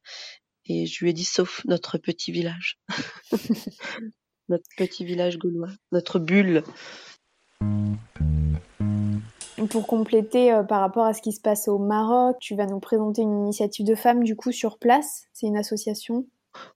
Et 0.66 0.86
je 0.86 1.04
lui 1.04 1.10
ai 1.10 1.14
dit 1.14 1.26
sauf 1.26 1.66
notre 1.66 1.98
petit 1.98 2.32
village, 2.32 2.78
notre 4.50 4.70
petit 4.78 5.04
village 5.04 5.40
gaulois, 5.40 5.72
notre 5.92 6.20
bulle. 6.20 6.64
Pour 9.70 9.88
compléter 9.88 10.54
euh, 10.54 10.64
par 10.64 10.80
rapport 10.80 11.06
à 11.06 11.14
ce 11.14 11.22
qui 11.22 11.34
se 11.34 11.42
passe 11.42 11.68
au 11.68 11.80
Maroc, 11.80 12.38
tu 12.40 12.56
vas 12.56 12.66
nous 12.66 12.80
présenter 12.80 13.24
une 13.24 13.40
initiative 13.40 13.86
de 13.86 13.96
femmes 13.96 14.24
du 14.24 14.36
coup 14.36 14.52
sur 14.52 14.78
place? 14.78 15.26
C'est 15.34 15.48
une 15.48 15.58
association? 15.58 16.26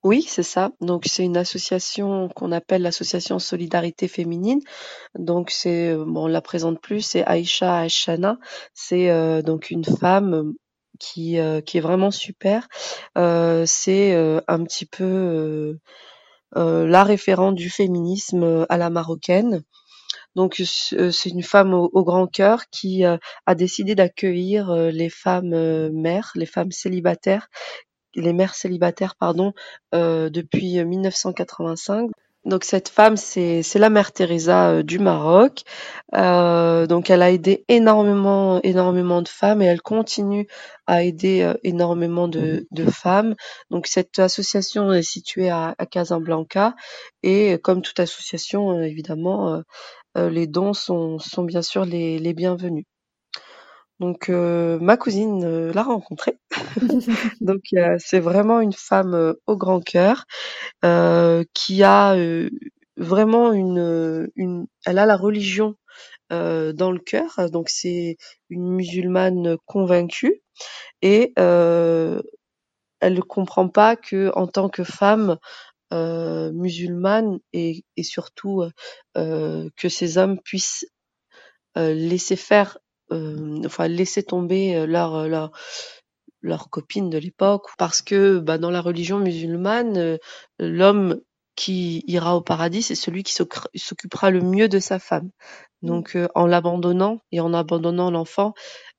Oui, 0.04 0.24
c'est 0.24 0.44
ça. 0.44 0.72
Donc 0.82 1.06
c'est 1.08 1.24
une 1.24 1.38
association 1.38 2.30
qu'on 2.30 2.52
appelle 2.52 2.84
l'association 2.84 3.40
Solidarité 3.40 4.08
féminine. 4.08 4.60
Donc 5.18 5.50
c'est 5.52 5.96
bon, 5.96 6.26
on 6.26 6.28
la 6.28 6.42
présente 6.42 6.82
plus, 6.82 7.02
c'est 7.02 7.24
Aïcha 7.26 7.80
Ashana. 7.80 8.38
C'est 8.74 9.10
euh, 9.10 9.42
donc 9.42 9.72
une 9.72 9.86
femme 9.86 10.54
qui 11.00 11.40
euh, 11.40 11.62
qui 11.62 11.78
est 11.78 11.82
vraiment 11.82 12.12
super. 12.12 12.68
Euh, 13.18 13.66
c'est 13.66 14.14
euh, 14.14 14.42
un 14.48 14.64
petit 14.64 14.86
peu 14.86 15.78
la 16.56 17.04
référente 17.04 17.56
du 17.56 17.70
féminisme 17.70 18.66
à 18.70 18.78
la 18.78 18.90
marocaine. 18.90 19.64
Donc 20.36 20.62
euh, 20.94 21.12
c'est 21.12 21.30
une 21.30 21.44
femme 21.44 21.74
au, 21.74 22.04
grand 22.04 22.28
cœur 22.28 22.70
qui 22.72 23.06
euh, 23.06 23.18
a 23.46 23.56
décidé 23.56 23.96
d'accueillir 23.96 24.72
euh, 24.72 24.90
les 24.90 25.10
femmes 25.10 25.90
mères, 25.92 26.32
les 26.36 26.46
femmes 26.46 26.72
célibataires, 26.72 27.50
les 28.16 28.34
mères 28.34 28.56
célibataires 28.56 29.16
pardon, 29.16 29.54
depuis 29.92 30.84
1985. 30.84 32.12
Donc 32.46 32.66
cette 32.66 32.90
femme, 32.90 33.16
c'est 33.16 33.64
la 33.76 33.90
mère 33.90 34.12
Teresa 34.12 34.84
du 34.84 35.00
Maroc. 35.00 35.64
Euh, 36.14 36.88
donc 36.88 37.10
elle 37.10 37.22
a 37.22 37.32
aidé 37.32 37.64
énormément, 37.70 38.60
énormément 38.64 39.22
de 39.22 39.30
femmes 39.30 39.62
et 39.62 39.66
elle 39.66 39.82
continue 39.82 40.48
à 40.86 41.04
aider 41.04 41.54
énormément 41.64 42.28
de, 42.28 42.68
de, 42.72 42.86
femmes. 42.92 43.36
Donc 43.70 43.88
cette 43.88 44.20
association 44.20 44.92
est 44.92 45.04
située 45.04 45.50
à, 45.50 45.74
à 45.78 45.86
Casablanca 45.86 46.76
et 47.24 47.58
comme 47.64 47.82
toute 47.82 48.00
association, 48.02 48.82
évidemment, 48.84 49.64
euh, 50.18 50.30
les 50.30 50.48
dons 50.48 50.74
sont, 50.74 51.20
sont 51.20 51.44
bien 51.44 51.62
sûr 51.62 51.86
les, 51.86 52.20
les 52.20 52.34
bienvenus. 52.34 52.86
Donc 54.00 54.30
euh, 54.30 54.80
ma 54.80 54.98
cousine 54.98 55.44
euh, 55.46 55.72
l'a 55.74 55.84
rencontrée. 55.84 56.38
Donc 57.42 57.62
c'est 58.00 58.20
vraiment 58.20 58.60
une 58.60 58.74
femme 58.74 59.36
au 59.48 59.58
grand 59.58 59.82
cœur 59.82 60.26
qui 61.54 61.84
a 61.84 62.16
vraiment 62.98 63.54
une, 63.54 64.30
une, 64.36 64.68
elle 64.86 65.00
a 65.00 65.06
la 65.06 65.18
religion 65.18 65.76
dans 66.32 66.92
le 66.92 67.00
cœur. 67.00 67.50
Donc 67.52 67.70
c'est 67.70 68.18
une 68.50 68.70
musulmane 68.76 69.58
convaincue 69.66 70.42
et 71.02 71.34
elle 71.38 73.14
ne 73.16 73.22
comprend 73.22 73.68
pas 73.70 73.96
que 73.96 74.32
en 74.36 74.48
tant 74.48 74.70
que 74.70 74.84
femme, 74.84 75.38
euh, 75.94 76.52
musulmane 76.54 77.40
et, 77.54 77.86
et 77.98 78.04
surtout 78.04 78.64
euh, 79.18 79.70
que 79.78 79.90
ces 79.90 80.18
hommes 80.20 80.40
puissent 80.42 80.86
euh, 81.78 81.94
laisser 81.94 82.36
faire, 82.36 82.78
enfin 83.12 83.88
laisser 83.88 84.24
tomber 84.24 84.86
leur 84.88 85.28
leur 85.28 85.52
leur 86.42 86.70
copine 86.70 87.10
de 87.10 87.18
l'époque. 87.18 87.68
Parce 87.78 88.02
que 88.02 88.40
bah, 88.40 88.58
dans 88.58 88.72
la 88.72 88.82
religion 88.82 89.20
musulmane 89.20 90.18
l'homme 90.60 91.22
qui 91.56 92.04
ira 92.08 92.36
au 92.36 92.42
paradis 92.42 92.82
c'est 92.84 92.96
celui 92.96 93.24
qui 93.24 93.34
s'occupera 93.34 94.32
le 94.32 94.42
mieux 94.42 94.70
de 94.70 94.80
sa 94.80 95.00
femme. 95.00 95.30
Mmh. 95.82 95.88
donc 95.88 96.18
en 96.36 96.46
l'abandonnant 96.46 97.20
et 97.32 97.42
en 97.42 97.54
abandonnant 97.54 98.10
l'enfant 98.10 98.54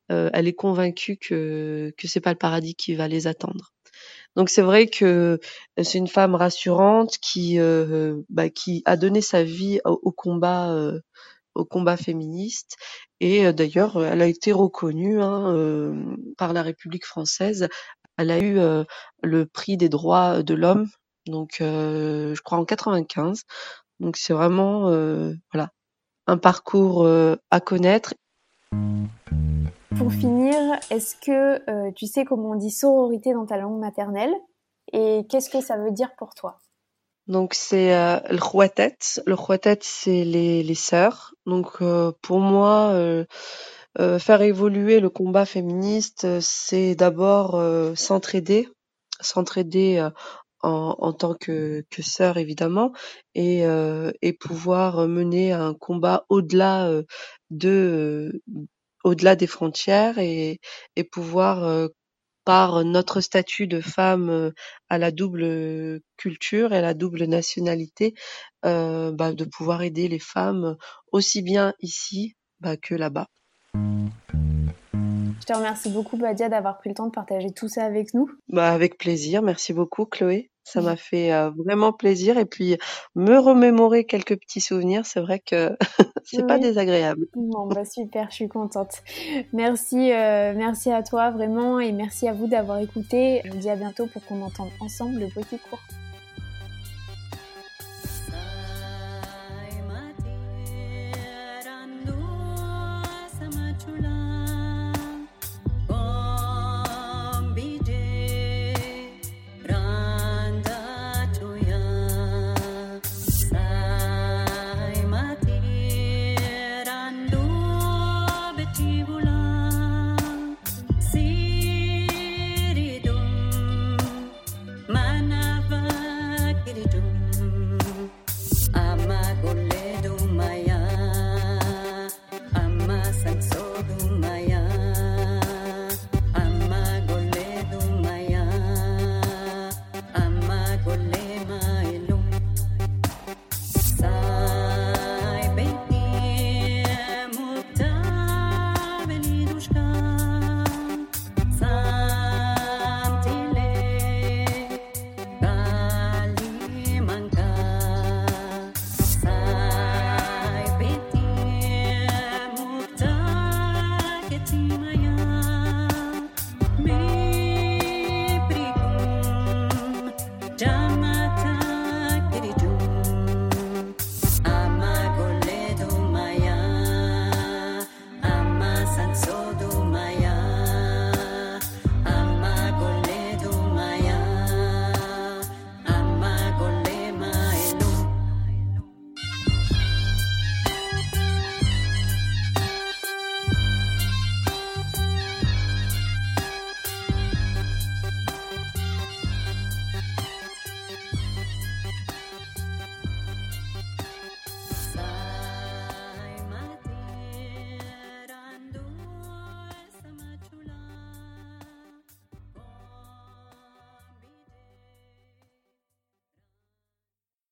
elle 0.09 0.49
est 0.49 0.55
convaincue 0.55 1.17
que 1.17 1.93
que 1.97 2.09
c'est 2.09 2.21
pas 2.21 2.33
le 2.33 2.39
paradis 2.39 2.75
qui 2.75 2.95
va 2.95 3.09
les 3.09 3.27
attendre. 3.27 3.75
Donc 4.37 4.49
c'est 4.49 4.63
vrai 4.63 4.89
que 4.89 5.39
c'est 5.81 5.99
une 5.99 6.09
femme 6.09 6.35
rassurante 6.35 7.19
qui 7.19 7.59
euh, 7.61 8.23
bah, 8.29 8.51
qui 8.51 8.83
a 8.85 8.97
donné 8.97 9.21
sa 9.21 9.45
vie 9.45 9.81
au, 9.85 10.13
combat 10.13 10.73
euh, 10.73 11.01
au 11.55 11.65
combat 11.65 11.97
féministe 11.97 12.77
et 13.21 13.47
euh, 13.47 13.53
d'ailleurs 13.53 14.03
elle 14.05 14.23
a 14.23 14.27
été 14.27 14.53
reconnue 14.53 15.21
hein, 15.21 15.95
par 16.37 16.53
la 16.53 16.63
République 16.63 17.07
française. 17.07 17.69
Elle 18.17 18.31
a 18.31 18.39
eu 18.39 18.59
le 19.23 19.45
prix 19.47 19.77
des 19.77 19.89
droits 19.89 20.43
de 20.43 20.55
l'homme 20.55 20.89
donc 21.27 21.57
je 21.61 22.41
crois 22.43 22.59
en 22.59 22.65
95. 22.65 23.43
Donc 24.01 24.17
c'est 24.17 24.35
vraiment 24.35 24.89
voilà 25.53 25.71
un 26.27 26.39
parcours 26.39 27.09
à 27.51 27.61
connaître 27.61 28.15
pour 29.97 30.13
finir, 30.13 30.57
est-ce 30.91 31.15
que 31.15 31.71
euh, 31.71 31.93
tu 31.93 32.07
sais 32.07 32.25
comment 32.25 32.51
on 32.51 32.55
dit 32.57 32.71
sororité 32.71 33.33
dans 33.33 33.47
ta 33.47 33.57
langue 33.57 33.79
maternelle? 33.79 34.35
Et 34.93 35.25
qu'est-ce 35.29 35.49
que 35.49 35.61
ça 35.61 35.77
veut 35.77 35.93
dire 35.93 36.11
pour 36.17 36.35
toi? 36.35 36.59
Donc 37.27 37.55
c'est 37.55 37.95
euh, 37.95 38.19
le 38.31 38.39
khwatet. 38.39 38.97
Le 39.27 39.37
khwatet 39.37 39.79
c'est 39.83 40.25
les, 40.25 40.63
les 40.63 40.75
sœurs. 40.75 41.35
Donc 41.47 41.83
euh, 41.83 42.13
pour 42.23 42.41
moi, 42.41 42.95
faire 44.19 44.43
évoluer 44.43 45.01
le 45.01 45.11
combat 45.11 45.47
féministe, 45.47 46.41
c'est 46.41 46.95
d'abord 46.95 47.63
s'entraider, 47.97 48.69
s'entraider 49.21 50.09
en, 50.63 50.97
en, 50.99 51.13
tant 51.13 51.35
que, 51.35 51.85
que 51.91 52.03
sœur 52.03 52.37
évidemment, 52.37 52.93
et, 53.35 53.63
et 54.23 54.33
pouvoir 54.33 55.07
mener 55.07 55.53
un 55.53 55.75
combat 55.75 56.27
au-delà 56.29 56.91
de 57.51 58.43
au-delà 59.05 59.37
des 59.37 59.47
frontières 59.47 60.19
et, 60.19 60.61
et 60.97 61.05
pouvoir 61.05 61.65
euh, 61.65 61.89
par 62.45 62.85
notre 62.85 63.21
statut 63.21 63.67
de 63.67 63.81
femme 63.81 64.31
euh, 64.31 64.51
à 64.89 64.99
la 64.99 65.11
double 65.11 66.01
culture 66.17 66.73
et 66.73 66.79
à 66.79 66.83
la 66.83 66.95
double 66.95 67.25
nationalité, 67.25 68.15
euh, 68.65 69.13
bah, 69.13 69.33
de 69.33 69.45
pouvoir 69.45 69.83
aider 69.83 70.09
les 70.09 70.19
femmes 70.19 70.77
aussi 71.13 71.43
bien 71.43 71.75
ici 71.81 72.37
bah, 72.61 72.77
que 72.77 72.95
là-bas. 72.95 73.29
Je 73.75 75.47
te 75.47 75.53
remercie 75.53 75.91
beaucoup 75.91 76.17
Badia 76.17 76.49
d'avoir 76.49 76.79
pris 76.79 76.89
le 76.89 76.95
temps 76.95 77.07
de 77.07 77.13
partager 77.13 77.51
tout 77.51 77.69
ça 77.69 77.85
avec 77.85 78.15
nous. 78.15 78.31
Bah, 78.49 78.73
avec 78.73 78.97
plaisir, 78.97 79.43
merci 79.43 79.75
beaucoup 79.75 80.07
Chloé. 80.07 80.51
Ça 80.65 80.81
m'a 80.81 80.97
fait 80.97 81.31
vraiment 81.57 81.93
plaisir 81.93 82.39
et 82.39 82.47
puis 82.47 82.77
me 83.15 83.39
remémorer 83.39 84.05
quelques 84.05 84.39
petits 84.39 84.61
souvenirs, 84.61 85.05
c'est 85.05 85.21
vrai 85.21 85.39
que 85.39 85.77
c'est 86.25 86.47
pas 86.47 86.59
désagréable. 86.59 87.27
Bon 87.35 87.67
bah 87.67 87.85
super, 87.85 88.31
je 88.31 88.35
suis 88.35 88.49
contente. 88.49 89.03
Merci, 89.53 89.97
merci 89.97 90.91
à 90.91 91.03
toi 91.03 91.31
vraiment 91.31 91.81
et 91.81 91.93
merci 91.93 92.29
à 92.29 92.33
vous 92.33 92.47
d'avoir 92.47 92.79
écouté. 92.79 93.43
Je 93.45 93.51
vous 93.51 93.59
dis 93.59 93.71
à 93.71 93.77
bientôt 93.77 94.07
pour 94.07 94.25
qu'on 94.25 94.43
entende 94.43 94.71
ensemble 94.81 95.21
le 95.21 95.27
petit 95.29 95.59
cours. 95.59 95.81